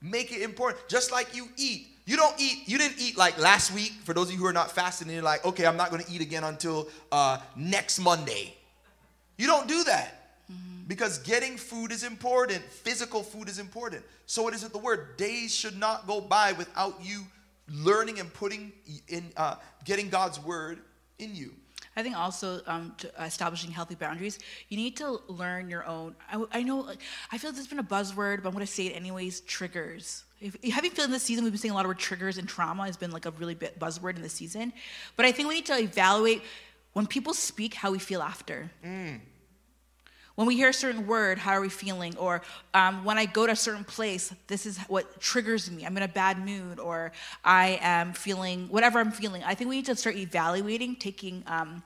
Make 0.00 0.32
it 0.32 0.42
important. 0.42 0.88
Just 0.88 1.10
like 1.10 1.34
you 1.34 1.48
eat. 1.56 1.88
You 2.06 2.16
don't 2.16 2.34
eat, 2.40 2.66
you 2.66 2.78
didn't 2.78 3.00
eat 3.00 3.18
like 3.18 3.38
last 3.38 3.74
week. 3.74 3.92
For 4.04 4.14
those 4.14 4.28
of 4.28 4.32
you 4.32 4.38
who 4.38 4.46
are 4.46 4.52
not 4.52 4.70
fasting, 4.70 5.08
and 5.08 5.14
you're 5.14 5.22
like, 5.22 5.44
okay, 5.44 5.66
I'm 5.66 5.76
not 5.76 5.90
going 5.90 6.02
to 6.02 6.10
eat 6.10 6.22
again 6.22 6.44
until 6.44 6.88
uh, 7.12 7.38
next 7.54 7.98
Monday. 7.98 8.54
You 9.36 9.46
don't 9.46 9.68
do 9.68 9.84
that 9.84 10.14
because 10.88 11.18
getting 11.18 11.56
food 11.56 11.92
is 11.92 12.02
important. 12.02 12.62
Physical 12.64 13.22
food 13.22 13.48
is 13.48 13.58
important. 13.58 14.02
So 14.24 14.48
it 14.48 14.54
is 14.54 14.62
with 14.62 14.72
the 14.72 14.78
word. 14.78 15.16
Days 15.18 15.54
should 15.54 15.78
not 15.78 16.06
go 16.06 16.20
by 16.20 16.52
without 16.52 16.94
you 17.02 17.24
learning 17.70 18.18
and 18.18 18.32
putting 18.32 18.72
in, 19.08 19.30
uh, 19.36 19.56
getting 19.84 20.08
God's 20.08 20.40
word 20.40 20.78
in 21.18 21.34
you. 21.34 21.52
I 21.98 22.02
think 22.04 22.16
also 22.16 22.60
um, 22.68 22.94
establishing 23.18 23.72
healthy 23.72 23.96
boundaries, 23.96 24.38
you 24.68 24.76
need 24.76 24.96
to 24.98 25.20
learn 25.26 25.68
your 25.68 25.84
own. 25.84 26.14
I, 26.32 26.44
I 26.52 26.62
know, 26.62 26.88
I 27.32 27.38
feel 27.38 27.50
like 27.50 27.56
there's 27.56 27.66
been 27.66 27.80
a 27.80 27.82
buzzword, 27.82 28.44
but 28.44 28.50
I'm 28.50 28.54
going 28.54 28.64
to 28.64 28.72
say 28.72 28.86
it 28.86 28.94
anyways 28.94 29.40
triggers. 29.40 30.22
If, 30.40 30.62
have 30.62 30.84
you 30.84 30.92
feeling 30.92 31.10
this 31.10 31.24
season 31.24 31.42
we've 31.42 31.52
been 31.52 31.58
seeing 31.58 31.72
a 31.72 31.74
lot 31.74 31.84
of 31.84 31.88
word 31.88 31.98
triggers 31.98 32.38
and 32.38 32.48
trauma 32.48 32.86
has 32.86 32.96
been 32.96 33.10
like 33.10 33.26
a 33.26 33.32
really 33.32 33.56
bit 33.56 33.80
buzzword 33.80 34.14
in 34.14 34.22
the 34.22 34.28
season. 34.28 34.72
But 35.16 35.26
I 35.26 35.32
think 35.32 35.48
we 35.48 35.56
need 35.56 35.66
to 35.66 35.76
evaluate 35.76 36.42
when 36.92 37.08
people 37.08 37.34
speak 37.34 37.74
how 37.74 37.90
we 37.90 37.98
feel 37.98 38.22
after. 38.22 38.70
Mm. 38.84 39.18
When 40.38 40.46
we 40.46 40.54
hear 40.54 40.68
a 40.68 40.72
certain 40.72 41.08
word, 41.08 41.36
how 41.36 41.50
are 41.50 41.60
we 41.60 41.68
feeling? 41.68 42.16
Or 42.16 42.42
um, 42.72 43.04
when 43.04 43.18
I 43.18 43.26
go 43.26 43.44
to 43.44 43.54
a 43.54 43.56
certain 43.56 43.82
place, 43.82 44.32
this 44.46 44.66
is 44.66 44.78
what 44.86 45.20
triggers 45.20 45.68
me. 45.68 45.84
I'm 45.84 45.96
in 45.96 46.04
a 46.04 46.06
bad 46.06 46.38
mood, 46.38 46.78
or 46.78 47.10
I 47.44 47.80
am 47.82 48.12
feeling 48.12 48.68
whatever 48.68 49.00
I'm 49.00 49.10
feeling. 49.10 49.42
I 49.42 49.56
think 49.56 49.68
we 49.68 49.74
need 49.74 49.86
to 49.86 49.96
start 49.96 50.14
evaluating, 50.14 50.94
taking. 50.94 51.42
Um, 51.48 51.82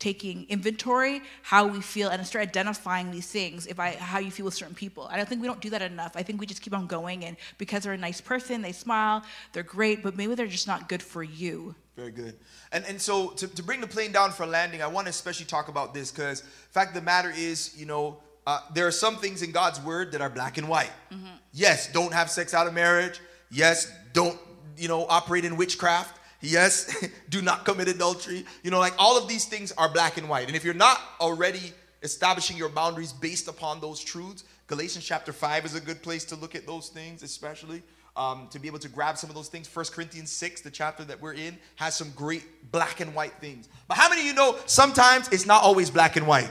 taking 0.00 0.44
inventory 0.48 1.22
how 1.42 1.66
we 1.66 1.80
feel 1.80 2.08
and 2.08 2.26
start 2.26 2.42
identifying 2.42 3.12
these 3.12 3.28
things 3.28 3.66
if 3.68 3.78
i 3.78 3.92
how 3.92 4.18
you 4.18 4.32
feel 4.32 4.46
with 4.46 4.54
certain 4.54 4.74
people 4.74 5.06
i 5.12 5.16
don't 5.16 5.28
think 5.28 5.40
we 5.40 5.46
don't 5.46 5.60
do 5.60 5.70
that 5.70 5.82
enough 5.82 6.12
i 6.16 6.22
think 6.22 6.40
we 6.40 6.46
just 6.46 6.62
keep 6.62 6.74
on 6.74 6.88
going 6.88 7.24
and 7.24 7.36
because 7.58 7.84
they're 7.84 7.92
a 7.92 7.98
nice 7.98 8.20
person 8.20 8.60
they 8.62 8.72
smile 8.72 9.22
they're 9.52 9.62
great 9.62 10.02
but 10.02 10.16
maybe 10.16 10.34
they're 10.34 10.46
just 10.46 10.66
not 10.66 10.88
good 10.88 11.02
for 11.02 11.22
you 11.22 11.74
very 12.00 12.12
good. 12.12 12.36
And, 12.72 12.82
and 12.86 12.98
so 12.98 13.28
to, 13.30 13.46
to 13.46 13.62
bring 13.62 13.82
the 13.82 13.86
plane 13.86 14.10
down 14.10 14.30
for 14.30 14.46
landing, 14.46 14.80
I 14.80 14.86
want 14.86 15.06
to 15.06 15.10
especially 15.10 15.44
talk 15.44 15.68
about 15.68 15.92
this 15.92 16.10
because 16.10 16.40
fact 16.70 16.90
of 16.90 16.94
the 16.94 17.02
matter 17.02 17.30
is, 17.36 17.78
you 17.78 17.84
know, 17.84 18.16
uh, 18.46 18.60
there 18.72 18.86
are 18.86 18.92
some 18.92 19.16
things 19.16 19.42
in 19.42 19.52
God's 19.52 19.78
word 19.82 20.12
that 20.12 20.22
are 20.22 20.30
black 20.30 20.56
and 20.56 20.66
white. 20.66 20.92
Mm-hmm. 21.12 21.26
Yes, 21.52 21.92
don't 21.92 22.14
have 22.14 22.30
sex 22.30 22.54
out 22.54 22.66
of 22.66 22.72
marriage. 22.72 23.20
Yes, 23.50 23.92
don't, 24.14 24.38
you 24.78 24.88
know, 24.88 25.04
operate 25.08 25.44
in 25.44 25.58
witchcraft. 25.58 26.18
Yes, 26.40 27.06
do 27.28 27.42
not 27.42 27.64
commit 27.64 27.88
adultery. 27.88 28.44
You 28.62 28.70
know, 28.70 28.78
like 28.78 28.94
all 28.98 29.18
of 29.18 29.28
these 29.28 29.44
things 29.44 29.72
are 29.72 29.88
black 29.88 30.16
and 30.16 30.28
white. 30.28 30.46
And 30.46 30.56
if 30.56 30.64
you're 30.64 30.74
not 30.74 31.00
already 31.20 31.72
establishing 32.02 32.56
your 32.56 32.68
boundaries 32.68 33.12
based 33.12 33.48
upon 33.48 33.80
those 33.80 34.00
truths, 34.00 34.44
Galatians 34.66 35.04
chapter 35.04 35.32
5 35.32 35.64
is 35.64 35.74
a 35.74 35.80
good 35.80 36.02
place 36.02 36.24
to 36.26 36.36
look 36.36 36.54
at 36.54 36.66
those 36.66 36.88
things, 36.88 37.22
especially 37.22 37.82
um, 38.16 38.48
to 38.50 38.58
be 38.58 38.68
able 38.68 38.78
to 38.78 38.88
grab 38.88 39.18
some 39.18 39.28
of 39.28 39.36
those 39.36 39.48
things. 39.48 39.66
First 39.66 39.92
Corinthians 39.92 40.30
6, 40.32 40.60
the 40.60 40.70
chapter 40.70 41.04
that 41.04 41.20
we're 41.20 41.34
in, 41.34 41.58
has 41.76 41.96
some 41.96 42.12
great 42.14 42.70
black 42.70 43.00
and 43.00 43.14
white 43.14 43.34
things. 43.40 43.68
But 43.88 43.96
how 43.96 44.08
many 44.08 44.22
of 44.22 44.26
you 44.28 44.34
know 44.34 44.56
sometimes 44.66 45.28
it's 45.28 45.46
not 45.46 45.62
always 45.62 45.90
black 45.90 46.16
and 46.16 46.26
white? 46.26 46.50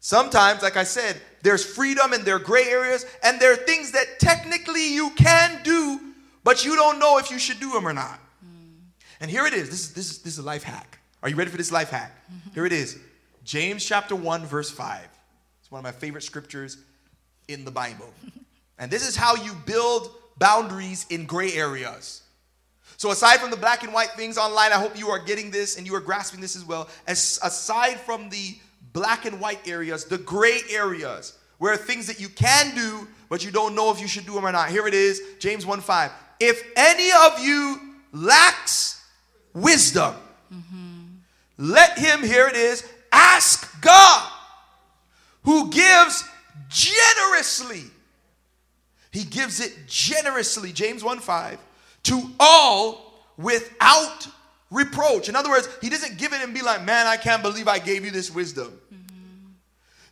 Sometimes, 0.00 0.62
like 0.62 0.76
I 0.76 0.84
said, 0.84 1.20
there's 1.42 1.64
freedom 1.64 2.12
and 2.12 2.24
there 2.24 2.36
are 2.36 2.40
gray 2.40 2.64
areas, 2.64 3.04
and 3.24 3.40
there 3.40 3.52
are 3.52 3.56
things 3.56 3.90
that 3.92 4.20
technically 4.20 4.94
you 4.94 5.10
can 5.10 5.60
do, 5.64 6.00
but 6.46 6.64
you 6.64 6.76
don't 6.76 7.00
know 7.00 7.18
if 7.18 7.28
you 7.28 7.40
should 7.40 7.58
do 7.58 7.72
them 7.72 7.88
or 7.88 7.92
not. 7.92 8.20
Mm. 8.44 8.78
And 9.20 9.28
here 9.28 9.46
it 9.46 9.52
is. 9.52 9.68
This 9.68 9.80
is, 9.80 9.92
this, 9.94 10.10
is, 10.12 10.18
this 10.18 10.32
is 10.34 10.38
a 10.38 10.44
life 10.44 10.62
hack. 10.62 11.00
Are 11.20 11.28
you 11.28 11.34
ready 11.34 11.50
for 11.50 11.56
this 11.56 11.72
life 11.72 11.90
hack? 11.90 12.12
Mm-hmm. 12.32 12.50
Here 12.54 12.66
it 12.66 12.72
is 12.72 13.00
James 13.42 13.84
chapter 13.84 14.14
1, 14.14 14.46
verse 14.46 14.70
5. 14.70 15.08
It's 15.60 15.72
one 15.72 15.80
of 15.80 15.82
my 15.82 15.90
favorite 15.90 16.22
scriptures 16.22 16.78
in 17.48 17.64
the 17.64 17.70
Bible. 17.72 18.14
And 18.78 18.90
this 18.90 19.08
is 19.08 19.16
how 19.16 19.36
you 19.36 19.54
build 19.64 20.10
boundaries 20.36 21.06
in 21.08 21.24
gray 21.24 21.54
areas. 21.54 22.22
So, 22.98 23.10
aside 23.10 23.38
from 23.38 23.50
the 23.50 23.56
black 23.56 23.84
and 23.84 23.92
white 23.94 24.10
things 24.10 24.36
online, 24.36 24.70
I 24.70 24.74
hope 24.74 24.98
you 24.98 25.08
are 25.08 25.18
getting 25.18 25.50
this 25.50 25.78
and 25.78 25.86
you 25.86 25.94
are 25.94 26.00
grasping 26.00 26.42
this 26.42 26.56
as 26.56 26.62
well. 26.66 26.86
As 27.06 27.40
aside 27.42 27.98
from 28.00 28.28
the 28.28 28.54
black 28.92 29.24
and 29.24 29.40
white 29.40 29.66
areas, 29.66 30.04
the 30.04 30.18
gray 30.18 30.60
areas, 30.68 31.38
where 31.56 31.74
things 31.78 32.06
that 32.08 32.20
you 32.20 32.28
can 32.28 32.74
do, 32.74 33.08
but 33.30 33.42
you 33.42 33.50
don't 33.50 33.74
know 33.74 33.90
if 33.90 33.98
you 33.98 34.06
should 34.06 34.26
do 34.26 34.34
them 34.34 34.44
or 34.44 34.52
not. 34.52 34.68
Here 34.68 34.86
it 34.86 34.92
is, 34.92 35.22
James 35.38 35.64
1 35.64 35.80
5. 35.80 36.12
If 36.40 36.62
any 36.76 37.10
of 37.26 37.40
you 37.40 37.80
lacks 38.12 39.04
wisdom, 39.54 40.14
mm-hmm. 40.52 41.04
let 41.58 41.98
him, 41.98 42.22
here 42.22 42.46
it 42.46 42.56
is, 42.56 42.86
ask 43.12 43.80
God, 43.80 44.30
who 45.44 45.70
gives 45.70 46.24
generously 46.68 47.84
he 49.16 49.24
gives 49.24 49.60
it 49.60 49.72
generously, 49.86 50.72
James 50.72 51.02
1 51.02 51.20
5, 51.20 51.58
to 52.02 52.30
all 52.38 53.14
without 53.38 54.28
reproach. 54.70 55.30
In 55.30 55.34
other 55.36 55.48
words, 55.48 55.66
he 55.80 55.88
doesn't 55.88 56.18
give 56.18 56.34
it 56.34 56.42
and 56.42 56.52
be 56.52 56.60
like, 56.60 56.84
man, 56.84 57.06
I 57.06 57.16
can't 57.16 57.40
believe 57.40 57.66
I 57.66 57.78
gave 57.78 58.04
you 58.04 58.10
this 58.10 58.30
wisdom. 58.30 58.78
Mm-hmm. 58.92 59.52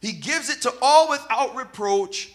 He 0.01 0.12
gives 0.12 0.49
it 0.49 0.62
to 0.62 0.72
all 0.81 1.11
without 1.11 1.55
reproach. 1.55 2.33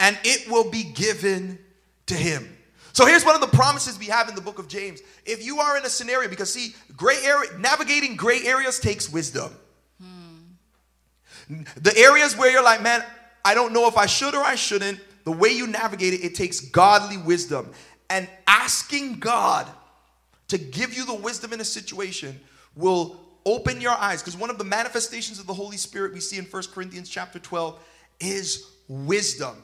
and 0.00 0.18
it 0.24 0.50
will 0.50 0.70
be 0.70 0.84
given 0.84 1.58
to 2.06 2.14
him. 2.14 2.53
So 2.94 3.04
here's 3.06 3.24
one 3.24 3.34
of 3.34 3.40
the 3.40 3.48
promises 3.48 3.98
we 3.98 4.06
have 4.06 4.28
in 4.28 4.36
the 4.36 4.40
book 4.40 4.60
of 4.60 4.68
James. 4.68 5.02
If 5.26 5.44
you 5.44 5.58
are 5.58 5.76
in 5.76 5.84
a 5.84 5.88
scenario, 5.88 6.30
because 6.30 6.52
see, 6.52 6.76
gray 6.96 7.18
area, 7.24 7.50
navigating 7.58 8.14
gray 8.14 8.44
areas 8.44 8.78
takes 8.78 9.10
wisdom. 9.10 9.50
Hmm. 10.00 11.62
The 11.76 11.92
areas 11.96 12.38
where 12.38 12.52
you're 12.52 12.62
like, 12.62 12.82
man, 12.82 13.04
I 13.44 13.54
don't 13.54 13.72
know 13.72 13.88
if 13.88 13.96
I 13.96 14.06
should 14.06 14.36
or 14.36 14.44
I 14.44 14.54
shouldn't, 14.54 15.00
the 15.24 15.32
way 15.32 15.48
you 15.48 15.66
navigate 15.66 16.14
it, 16.14 16.24
it 16.24 16.34
takes 16.36 16.60
godly 16.60 17.16
wisdom. 17.16 17.68
And 18.10 18.28
asking 18.46 19.18
God 19.18 19.66
to 20.46 20.56
give 20.56 20.94
you 20.94 21.04
the 21.04 21.14
wisdom 21.14 21.52
in 21.52 21.60
a 21.60 21.64
situation 21.64 22.38
will 22.76 23.20
open 23.44 23.80
your 23.80 23.92
eyes. 23.92 24.22
Because 24.22 24.36
one 24.36 24.50
of 24.50 24.58
the 24.58 24.64
manifestations 24.64 25.40
of 25.40 25.48
the 25.48 25.54
Holy 25.54 25.78
Spirit 25.78 26.14
we 26.14 26.20
see 26.20 26.38
in 26.38 26.44
First 26.44 26.72
Corinthians 26.72 27.08
chapter 27.08 27.40
12 27.40 27.80
is 28.20 28.70
wisdom 28.86 29.56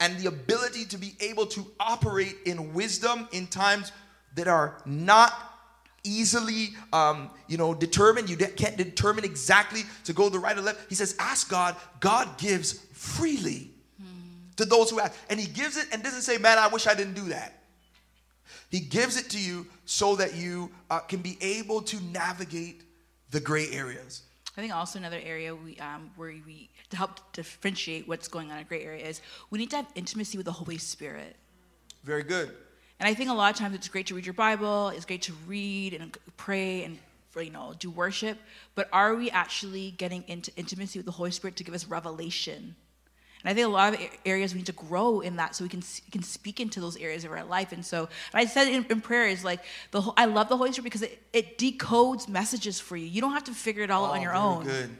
and 0.00 0.18
the 0.18 0.28
ability 0.28 0.84
to 0.86 0.98
be 0.98 1.14
able 1.20 1.46
to 1.46 1.66
operate 1.78 2.36
in 2.46 2.74
wisdom 2.74 3.28
in 3.32 3.46
times 3.46 3.92
that 4.34 4.48
are 4.48 4.78
not 4.84 5.32
easily 6.02 6.70
um, 6.92 7.30
you 7.48 7.56
know 7.56 7.74
determined. 7.74 8.28
You 8.28 8.36
can't 8.36 8.76
determine 8.76 9.24
exactly 9.24 9.82
to 10.04 10.12
go 10.12 10.28
the 10.28 10.38
right 10.38 10.56
or 10.56 10.60
left. 10.60 10.88
He 10.88 10.94
says 10.94 11.16
ask 11.18 11.48
god. 11.48 11.76
God 12.00 12.36
gives 12.38 12.72
freely 12.92 13.70
hmm. 13.98 14.06
to 14.56 14.64
those 14.64 14.90
who 14.90 15.00
ask. 15.00 15.18
And 15.30 15.40
he 15.40 15.46
gives 15.46 15.76
it 15.76 15.86
and 15.92 16.02
doesn't 16.02 16.22
say 16.22 16.38
man 16.38 16.58
i 16.58 16.68
wish 16.68 16.86
i 16.86 16.94
didn't 16.94 17.14
do 17.14 17.28
that. 17.28 17.60
He 18.70 18.80
gives 18.80 19.16
it 19.16 19.30
to 19.30 19.40
you 19.40 19.66
so 19.84 20.16
that 20.16 20.34
you 20.34 20.70
uh, 20.90 20.98
can 21.00 21.20
be 21.20 21.38
able 21.40 21.82
to 21.82 22.02
navigate 22.04 22.82
the 23.30 23.40
gray 23.40 23.68
areas 23.70 24.22
I 24.56 24.60
think 24.60 24.72
also 24.72 24.98
another 24.98 25.20
area 25.22 25.54
we 25.54 25.76
um, 25.78 26.10
where 26.16 26.32
we 26.46 26.70
to 26.90 26.96
help 26.96 27.32
differentiate 27.32 28.06
what's 28.06 28.28
going 28.28 28.50
on 28.50 28.58
in 28.58 28.62
a 28.62 28.64
gray 28.64 28.84
area 28.84 29.04
is 29.04 29.20
we 29.50 29.58
need 29.58 29.70
to 29.70 29.76
have 29.76 29.86
intimacy 29.94 30.36
with 30.38 30.46
the 30.46 30.52
Holy 30.52 30.78
Spirit. 30.78 31.34
Very 32.04 32.22
good. 32.22 32.50
And 33.00 33.08
I 33.08 33.14
think 33.14 33.30
a 33.30 33.34
lot 33.34 33.52
of 33.52 33.58
times 33.58 33.74
it's 33.74 33.88
great 33.88 34.06
to 34.06 34.14
read 34.14 34.24
your 34.24 34.34
Bible, 34.34 34.90
it's 34.90 35.04
great 35.04 35.22
to 35.22 35.32
read 35.46 35.94
and 35.94 36.16
pray 36.36 36.84
and 36.84 36.98
you 37.36 37.50
know 37.50 37.74
do 37.80 37.90
worship, 37.90 38.38
but 38.76 38.88
are 38.92 39.16
we 39.16 39.28
actually 39.30 39.90
getting 39.92 40.22
into 40.28 40.52
intimacy 40.56 41.00
with 41.00 41.06
the 41.06 41.12
Holy 41.12 41.32
Spirit 41.32 41.56
to 41.56 41.64
give 41.64 41.74
us 41.74 41.86
revelation? 41.88 42.76
And 43.44 43.50
I 43.50 43.54
think 43.54 43.66
a 43.66 43.70
lot 43.70 43.94
of 43.94 44.00
areas 44.24 44.54
we 44.54 44.58
need 44.58 44.66
to 44.66 44.72
grow 44.72 45.20
in 45.20 45.36
that 45.36 45.54
so 45.54 45.64
we 45.64 45.68
can 45.68 45.82
can 46.10 46.22
speak 46.22 46.60
into 46.60 46.80
those 46.80 46.96
areas 46.96 47.24
of 47.24 47.30
our 47.30 47.44
life. 47.44 47.72
And 47.72 47.84
so 47.84 48.08
and 48.32 48.40
I 48.40 48.46
said 48.46 48.68
in, 48.68 48.86
in 48.88 49.02
prayer 49.02 49.26
is 49.26 49.44
like 49.44 49.60
the 49.90 50.00
I 50.16 50.24
love 50.24 50.48
the 50.48 50.56
Holy 50.56 50.72
Spirit 50.72 50.84
because 50.84 51.02
it, 51.02 51.22
it 51.32 51.58
decodes 51.58 52.26
messages 52.26 52.80
for 52.80 52.96
you. 52.96 53.06
You 53.06 53.20
don't 53.20 53.32
have 53.32 53.44
to 53.44 53.52
figure 53.52 53.82
it 53.82 53.90
all 53.90 54.04
oh, 54.04 54.06
out 54.06 54.14
on 54.14 54.22
your 54.22 54.34
own. 54.34 54.64
Good. 54.64 54.90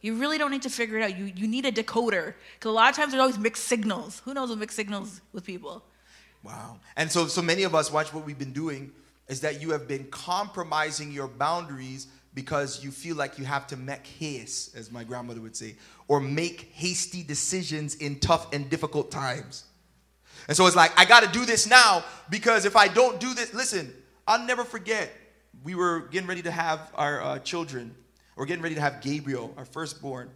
You 0.00 0.16
really 0.16 0.36
don't 0.36 0.50
need 0.50 0.62
to 0.62 0.70
figure 0.70 0.98
it 0.98 1.04
out. 1.04 1.16
You 1.16 1.26
you 1.36 1.46
need 1.46 1.64
a 1.64 1.70
decoder 1.70 2.34
because 2.54 2.68
a 2.68 2.72
lot 2.72 2.90
of 2.90 2.96
times 2.96 3.12
there's 3.12 3.20
always 3.20 3.38
mixed 3.38 3.64
signals. 3.64 4.20
Who 4.24 4.34
knows 4.34 4.48
what 4.48 4.58
mixed 4.58 4.76
signals 4.76 5.20
with 5.32 5.44
people? 5.44 5.84
Wow. 6.42 6.80
And 6.96 7.10
so 7.10 7.28
so 7.28 7.40
many 7.40 7.62
of 7.62 7.74
us 7.74 7.92
watch 7.92 8.12
what 8.12 8.26
we've 8.26 8.38
been 8.38 8.52
doing 8.52 8.90
is 9.28 9.40
that 9.42 9.62
you 9.62 9.70
have 9.70 9.86
been 9.86 10.06
compromising 10.10 11.12
your 11.12 11.28
boundaries 11.28 12.08
because 12.34 12.82
you 12.82 12.90
feel 12.90 13.16
like 13.16 13.38
you 13.38 13.44
have 13.44 13.66
to 13.68 13.76
make 13.76 14.06
haste, 14.06 14.74
as 14.76 14.90
my 14.90 15.04
grandmother 15.04 15.40
would 15.40 15.56
say, 15.56 15.76
or 16.08 16.20
make 16.20 16.70
hasty 16.72 17.22
decisions 17.22 17.96
in 17.96 18.18
tough 18.20 18.52
and 18.54 18.70
difficult 18.70 19.10
times. 19.10 19.64
And 20.48 20.56
so 20.56 20.66
it's 20.66 20.76
like, 20.76 20.98
I 20.98 21.04
got 21.04 21.22
to 21.22 21.28
do 21.28 21.44
this 21.44 21.68
now 21.68 22.04
because 22.30 22.64
if 22.64 22.74
I 22.74 22.88
don't 22.88 23.20
do 23.20 23.34
this, 23.34 23.52
listen, 23.54 23.92
I'll 24.26 24.44
never 24.46 24.64
forget. 24.64 25.10
We 25.62 25.74
were 25.74 26.08
getting 26.10 26.28
ready 26.28 26.42
to 26.42 26.50
have 26.50 26.90
our 26.94 27.22
uh, 27.22 27.38
children, 27.40 27.94
or 28.36 28.46
getting 28.46 28.62
ready 28.62 28.74
to 28.74 28.80
have 28.80 29.02
Gabriel, 29.02 29.52
our 29.56 29.66
firstborn. 29.66 30.30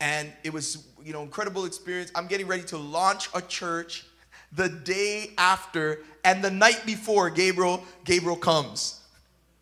And 0.00 0.32
it 0.44 0.52
was, 0.52 0.86
you 1.02 1.12
know, 1.12 1.22
incredible 1.22 1.64
experience. 1.64 2.12
I'm 2.14 2.26
getting 2.26 2.46
ready 2.46 2.62
to 2.64 2.76
launch 2.76 3.28
a 3.34 3.40
church 3.40 4.04
the 4.52 4.68
day 4.68 5.32
after, 5.38 6.00
and 6.24 6.44
the 6.44 6.50
night 6.50 6.82
before 6.84 7.30
Gabriel, 7.30 7.82
Gabriel 8.04 8.36
comes 8.36 8.99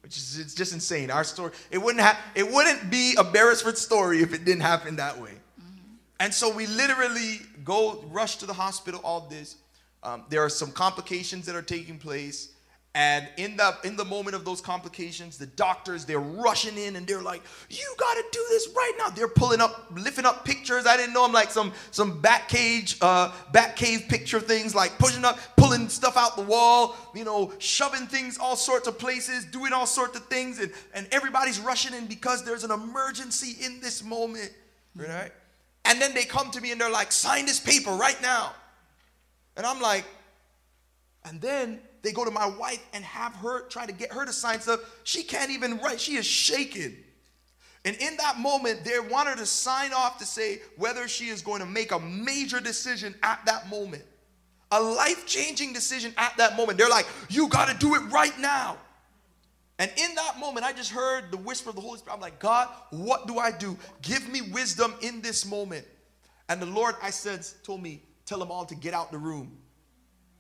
which 0.03 0.17
is 0.17 0.39
it's 0.39 0.55
just 0.55 0.73
insane. 0.73 1.11
Our 1.11 1.25
story, 1.25 1.53
it 1.71 1.79
wouldn't 1.79 2.03
have, 2.03 2.19
it 2.35 2.51
wouldn't 2.51 2.91
be 2.91 3.15
a 3.19 3.25
Beresford 3.25 3.79
story 3.79 4.23
if 4.23 4.33
it 4.33 4.45
didn't 4.45 4.63
happen 4.63 4.97
that 4.97 5.19
way. 5.21 5.33
Mm-hmm. 5.61 5.95
And 6.21 6.33
so 6.33 6.53
we 6.55 6.67
literally 6.67 7.41
go 7.65 8.05
rush 8.11 8.37
to 8.37 8.47
the 8.47 8.55
hospital. 8.55 9.01
All 9.05 9.21
this, 9.29 9.57
um, 10.03 10.25
there 10.29 10.43
are 10.43 10.49
some 10.49 10.71
complications 10.71 11.47
that 11.47 11.55
are 11.55 11.63
taking 11.63 11.99
place. 11.99 12.53
And 12.95 13.29
in 13.37 13.57
the 13.57 13.77
in 13.85 13.97
the 13.97 14.05
moment 14.05 14.35
of 14.35 14.45
those 14.45 14.61
complications, 14.63 15.37
the 15.37 15.47
doctors 15.47 16.07
they're 16.07 16.19
rushing 16.19 16.79
in 16.79 16.97
and 16.97 17.07
they're 17.07 17.23
like, 17.23 17.43
"You 17.69 17.95
got 17.99 18.15
to 18.15 18.25
do 18.33 18.45
this 18.49 18.69
right 18.75 18.93
now." 18.99 19.11
They're 19.11 19.29
pulling 19.29 19.61
up, 19.61 19.93
lifting 19.95 20.25
up 20.25 20.45
pictures. 20.45 20.87
I 20.87 20.97
didn't 20.97 21.13
know 21.13 21.25
I'm 21.25 21.33
like 21.33 21.51
some 21.51 21.73
some 21.91 22.21
back 22.21 22.49
cage, 22.49 22.97
uh, 23.03 23.31
back 23.53 23.77
cave 23.77 24.07
picture 24.09 24.41
things, 24.41 24.75
like 24.75 24.99
pushing 24.99 25.25
up, 25.25 25.39
pulling 25.57 25.89
stuff 25.91 26.17
out 26.17 26.35
the 26.35 26.43
wall, 26.43 26.97
you 27.15 27.25
know, 27.25 27.53
shoving 27.59 28.07
things 28.07 28.39
all 28.39 28.57
sorts 28.57 28.89
of 28.89 28.99
places, 28.99 29.45
doing 29.45 29.75
all 29.75 29.87
sorts 29.87 30.17
of 30.17 30.25
things, 30.27 30.59
and 30.59 30.73
and 30.95 31.07
everybody's 31.13 31.61
rushing 31.61 31.95
in 31.95 32.07
because 32.07 32.43
there's 32.43 32.65
an 32.65 32.71
emergency 32.71 33.65
in 33.65 33.81
this 33.81 34.03
moment, 34.03 34.51
right? 34.97 35.31
And 35.85 36.01
then 36.01 36.15
they 36.15 36.25
come 36.25 36.51
to 36.53 36.61
me 36.61 36.73
and 36.73 36.81
they're 36.81 36.91
like, 36.91 37.13
"Sign 37.13 37.45
this 37.45 37.61
paper 37.61 37.91
right 37.93 38.21
now," 38.23 38.55
and 39.57 39.67
I'm 39.67 39.81
like, 39.81 40.07
and 41.25 41.41
then 41.41 41.81
they 42.03 42.13
go 42.13 42.25
to 42.25 42.31
my 42.31 42.47
wife 42.47 42.85
and 42.93 43.05
have 43.05 43.35
her 43.37 43.67
try 43.69 43.87
to 43.87 43.93
get 43.93 44.13
her 44.13 44.25
to 44.25 44.33
sign 44.33 44.61
stuff. 44.61 44.81
She 45.05 45.23
can't 45.23 45.51
even 45.51 45.79
write. 45.79 46.01
She 46.01 46.17
is 46.17 46.27
shaking. 46.27 46.97
And 47.85 47.97
in 47.97 48.17
that 48.19 48.39
moment, 48.39 48.85
they 48.85 48.99
want 49.01 49.29
her 49.29 49.37
to 49.37 49.47
sign 49.47 49.93
off 49.93 50.19
to 50.19 50.27
say 50.27 50.61
whether 50.77 51.09
she 51.09 51.29
is 51.29 51.43
going 51.43 51.61
to 51.61 51.67
make 51.67 51.93
a 51.93 51.99
major 51.99 52.61
decision 52.61 53.15
at 53.23 53.41
that 53.47 53.69
moment, 53.69 54.05
a 54.71 54.81
life 54.81 55.27
changing 55.27 55.73
decision 55.73 56.13
at 56.17 56.37
that 56.37 56.57
moment. 56.57 56.79
They're 56.79 56.89
like, 56.89 57.07
you 57.29 57.49
got 57.49 57.69
to 57.69 57.77
do 57.79 57.95
it 57.95 58.01
right 58.11 58.39
now. 58.39 58.77
And 59.79 59.91
in 59.97 60.15
that 60.17 60.39
moment, 60.41 60.67
I 60.67 60.73
just 60.73 60.91
heard 60.91 61.31
the 61.31 61.37
whisper 61.37 61.71
of 61.71 61.77
the 61.77 61.81
Holy 61.81 61.99
Spirit. 61.99 62.15
I'm 62.15 62.21
like, 62.21 62.41
God, 62.41 62.69
what 62.91 63.29
do 63.29 63.39
I 63.39 63.53
do? 63.53 63.79
Give 64.03 64.29
me 64.29 64.41
wisdom 64.43 64.93
in 65.01 65.21
this 65.21 65.47
moment. 65.47 65.87
And 66.49 66.61
the 66.61 66.67
Lord, 66.67 66.97
I 67.01 67.11
said, 67.11 67.47
told 67.63 67.81
me, 67.81 68.03
tell 68.27 68.41
them 68.41 68.51
all 68.51 68.65
to 68.67 68.75
get 68.75 68.93
out 68.93 69.13
the 69.13 69.19
room. 69.19 69.57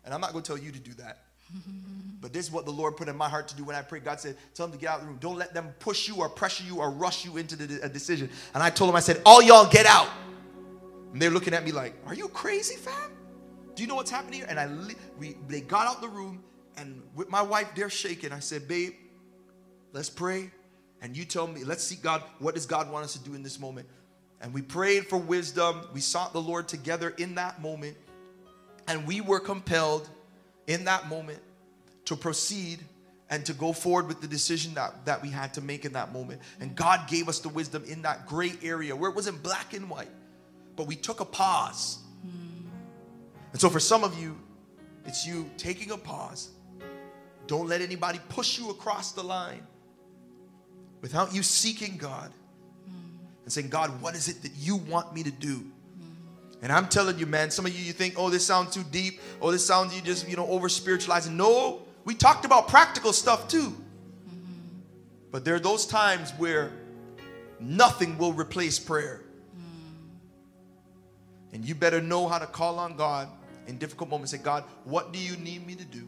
And 0.04 0.12
I'm 0.12 0.20
not 0.20 0.32
going 0.32 0.42
to 0.42 0.48
tell 0.48 0.58
you 0.58 0.72
to 0.72 0.78
do 0.78 0.92
that. 0.94 1.27
But 2.20 2.32
this 2.32 2.46
is 2.46 2.52
what 2.52 2.64
the 2.64 2.72
Lord 2.72 2.96
put 2.96 3.08
in 3.08 3.16
my 3.16 3.28
heart 3.28 3.48
to 3.48 3.56
do 3.56 3.64
when 3.64 3.76
I 3.76 3.82
prayed. 3.82 4.04
God 4.04 4.20
said, 4.20 4.36
Tell 4.54 4.66
them 4.66 4.76
to 4.76 4.80
get 4.80 4.90
out 4.90 4.96
of 4.96 5.02
the 5.02 5.08
room. 5.08 5.18
Don't 5.20 5.38
let 5.38 5.54
them 5.54 5.72
push 5.78 6.08
you 6.08 6.16
or 6.16 6.28
pressure 6.28 6.64
you 6.64 6.78
or 6.78 6.90
rush 6.90 7.24
you 7.24 7.36
into 7.36 7.54
the, 7.56 7.80
a 7.84 7.88
decision. 7.88 8.28
And 8.54 8.62
I 8.62 8.70
told 8.70 8.88
them, 8.88 8.96
I 8.96 9.00
said, 9.00 9.22
All 9.24 9.40
y'all 9.40 9.70
get 9.70 9.86
out. 9.86 10.08
And 11.12 11.22
they're 11.22 11.30
looking 11.30 11.54
at 11.54 11.64
me 11.64 11.72
like, 11.72 11.94
Are 12.06 12.14
you 12.14 12.28
crazy, 12.28 12.76
fam? 12.76 13.12
Do 13.74 13.82
you 13.82 13.88
know 13.88 13.94
what's 13.94 14.10
happening 14.10 14.40
here? 14.40 14.46
And 14.48 14.58
I 14.58 14.68
we, 15.18 15.36
they 15.46 15.60
got 15.60 15.86
out 15.86 16.00
the 16.00 16.08
room, 16.08 16.42
and 16.76 17.00
with 17.14 17.30
my 17.30 17.42
wife, 17.42 17.68
they're 17.76 17.90
shaking. 17.90 18.32
I 18.32 18.40
said, 18.40 18.66
Babe, 18.66 18.94
let's 19.92 20.10
pray. 20.10 20.50
And 21.00 21.16
you 21.16 21.24
tell 21.24 21.46
me, 21.46 21.62
let's 21.62 21.84
seek 21.84 22.02
God. 22.02 22.24
What 22.40 22.56
does 22.56 22.66
God 22.66 22.90
want 22.90 23.04
us 23.04 23.12
to 23.12 23.20
do 23.20 23.34
in 23.34 23.44
this 23.44 23.60
moment? 23.60 23.86
And 24.40 24.52
we 24.52 24.62
prayed 24.62 25.06
for 25.06 25.16
wisdom. 25.16 25.82
We 25.92 26.00
sought 26.00 26.32
the 26.32 26.40
Lord 26.40 26.66
together 26.66 27.10
in 27.10 27.36
that 27.36 27.62
moment. 27.62 27.96
And 28.88 29.06
we 29.06 29.20
were 29.20 29.38
compelled 29.38 30.08
in 30.68 30.84
that 30.84 31.08
moment 31.08 31.40
to 32.04 32.14
proceed 32.14 32.78
and 33.30 33.44
to 33.46 33.52
go 33.52 33.72
forward 33.72 34.06
with 34.06 34.20
the 34.20 34.28
decision 34.28 34.74
that, 34.74 35.04
that 35.06 35.20
we 35.20 35.28
had 35.28 35.52
to 35.54 35.60
make 35.60 35.84
in 35.84 35.94
that 35.94 36.12
moment. 36.12 36.40
And 36.60 36.74
God 36.76 37.08
gave 37.08 37.28
us 37.28 37.40
the 37.40 37.48
wisdom 37.48 37.84
in 37.84 38.02
that 38.02 38.26
gray 38.26 38.52
area 38.62 38.94
where 38.94 39.10
it 39.10 39.16
wasn't 39.16 39.42
black 39.42 39.74
and 39.74 39.90
white, 39.90 40.10
but 40.76 40.86
we 40.86 40.94
took 40.94 41.20
a 41.20 41.24
pause. 41.24 41.98
Hmm. 42.22 42.68
And 43.52 43.60
so 43.60 43.68
for 43.68 43.80
some 43.80 44.04
of 44.04 44.18
you, 44.18 44.38
it's 45.04 45.26
you 45.26 45.50
taking 45.56 45.90
a 45.90 45.96
pause. 45.96 46.50
Don't 47.46 47.66
let 47.66 47.80
anybody 47.80 48.20
push 48.28 48.58
you 48.58 48.70
across 48.70 49.12
the 49.12 49.22
line 49.22 49.66
without 51.00 51.34
you 51.34 51.42
seeking 51.42 51.96
God 51.96 52.30
hmm. 52.86 53.16
and 53.44 53.52
saying, 53.52 53.68
God, 53.68 54.00
what 54.00 54.14
is 54.14 54.28
it 54.28 54.42
that 54.42 54.52
you 54.56 54.76
want 54.76 55.14
me 55.14 55.22
to 55.22 55.30
do? 55.30 55.64
And 56.60 56.72
I'm 56.72 56.88
telling 56.88 57.18
you, 57.18 57.26
man, 57.26 57.50
some 57.50 57.66
of 57.66 57.76
you, 57.76 57.84
you 57.84 57.92
think, 57.92 58.14
oh, 58.16 58.30
this 58.30 58.44
sounds 58.44 58.74
too 58.74 58.84
deep. 58.90 59.20
Oh, 59.40 59.52
this 59.52 59.64
sounds, 59.64 59.94
you 59.94 60.02
just, 60.02 60.28
you 60.28 60.36
know, 60.36 60.46
over 60.46 60.68
spiritualizing. 60.68 61.36
No, 61.36 61.82
we 62.04 62.14
talked 62.14 62.44
about 62.44 62.68
practical 62.68 63.12
stuff 63.12 63.48
too. 63.48 63.76
But 65.30 65.44
there 65.44 65.54
are 65.54 65.60
those 65.60 65.86
times 65.86 66.32
where 66.38 66.72
nothing 67.60 68.18
will 68.18 68.32
replace 68.32 68.78
prayer. 68.78 69.22
And 71.52 71.64
you 71.64 71.74
better 71.74 72.00
know 72.00 72.28
how 72.28 72.38
to 72.38 72.46
call 72.46 72.78
on 72.78 72.96
God 72.96 73.28
in 73.66 73.78
difficult 73.78 74.10
moments. 74.10 74.32
Say, 74.32 74.38
God, 74.38 74.64
what 74.84 75.12
do 75.12 75.18
you 75.18 75.36
need 75.36 75.66
me 75.66 75.74
to 75.74 75.84
do? 75.84 76.06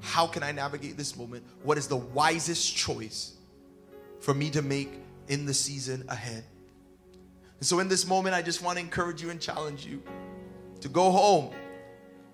How 0.00 0.26
can 0.26 0.42
I 0.42 0.52
navigate 0.52 0.96
this 0.96 1.16
moment? 1.16 1.44
What 1.62 1.78
is 1.78 1.88
the 1.88 1.96
wisest 1.96 2.76
choice 2.76 3.34
for 4.20 4.34
me 4.34 4.50
to 4.50 4.62
make 4.62 4.92
in 5.28 5.46
the 5.46 5.54
season 5.54 6.04
ahead? 6.08 6.44
And 7.64 7.68
so, 7.70 7.78
in 7.78 7.88
this 7.88 8.06
moment, 8.06 8.34
I 8.34 8.42
just 8.42 8.60
want 8.60 8.76
to 8.76 8.84
encourage 8.84 9.22
you 9.22 9.30
and 9.30 9.40
challenge 9.40 9.86
you 9.86 10.02
to 10.82 10.88
go 10.90 11.10
home 11.10 11.50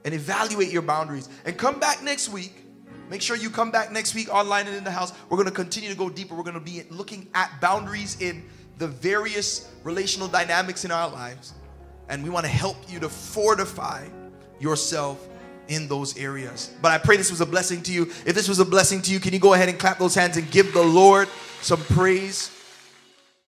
and 0.05 0.13
evaluate 0.13 0.73
your 0.73 0.83
boundaries 0.83 1.29
and 1.45 1.57
come 1.57 1.79
back 1.79 2.03
next 2.03 2.31
week. 2.31 2.65
Make 3.09 3.23
sure 3.23 3.37
you 3.37 3.49
come 3.49 3.71
back 3.71 3.93
next 3.93 4.13
week 4.13 4.29
online 4.35 4.67
and 4.67 4.75
in 4.75 4.83
the 4.83 4.91
house. 4.91 5.13
We're 5.29 5.37
going 5.37 5.49
to 5.49 5.55
continue 5.55 5.89
to 5.89 5.95
go 5.95 6.11
deeper. 6.11 6.35
We're 6.35 6.43
going 6.43 6.55
to 6.55 6.61
be 6.61 6.83
looking 6.91 7.29
at 7.33 7.61
boundaries 7.61 8.21
in 8.21 8.43
the 8.79 8.89
various 8.89 9.71
relational 9.85 10.27
dynamics 10.27 10.85
in 10.85 10.91
our 10.91 11.09
lives. 11.09 11.53
and 12.09 12.25
we 12.25 12.31
want 12.31 12.45
to 12.45 12.51
help 12.51 12.77
you 12.89 12.99
to 12.99 13.09
fortify 13.09 14.09
yourself 14.59 15.29
in 15.69 15.87
those 15.87 16.19
areas. 16.19 16.75
But 16.83 16.91
I 16.91 16.99
pray 16.99 17.17
this 17.17 17.31
was 17.31 17.41
a 17.41 17.47
blessing 17.47 17.83
to 17.83 17.93
you. 17.93 18.03
If 18.27 18.35
this 18.35 18.49
was 18.49 18.59
a 18.59 18.65
blessing 18.65 19.01
to 19.03 19.13
you, 19.13 19.21
can 19.21 19.33
you 19.33 19.39
go 19.39 19.55
ahead 19.55 19.69
and 19.69 19.79
clap 19.79 20.01
those 20.01 20.17
hands 20.17 20.37
and 20.37 20.51
give 20.51 20.73
the 20.73 20.83
Lord 20.83 21.29
some 21.61 21.79
praise? 21.83 22.51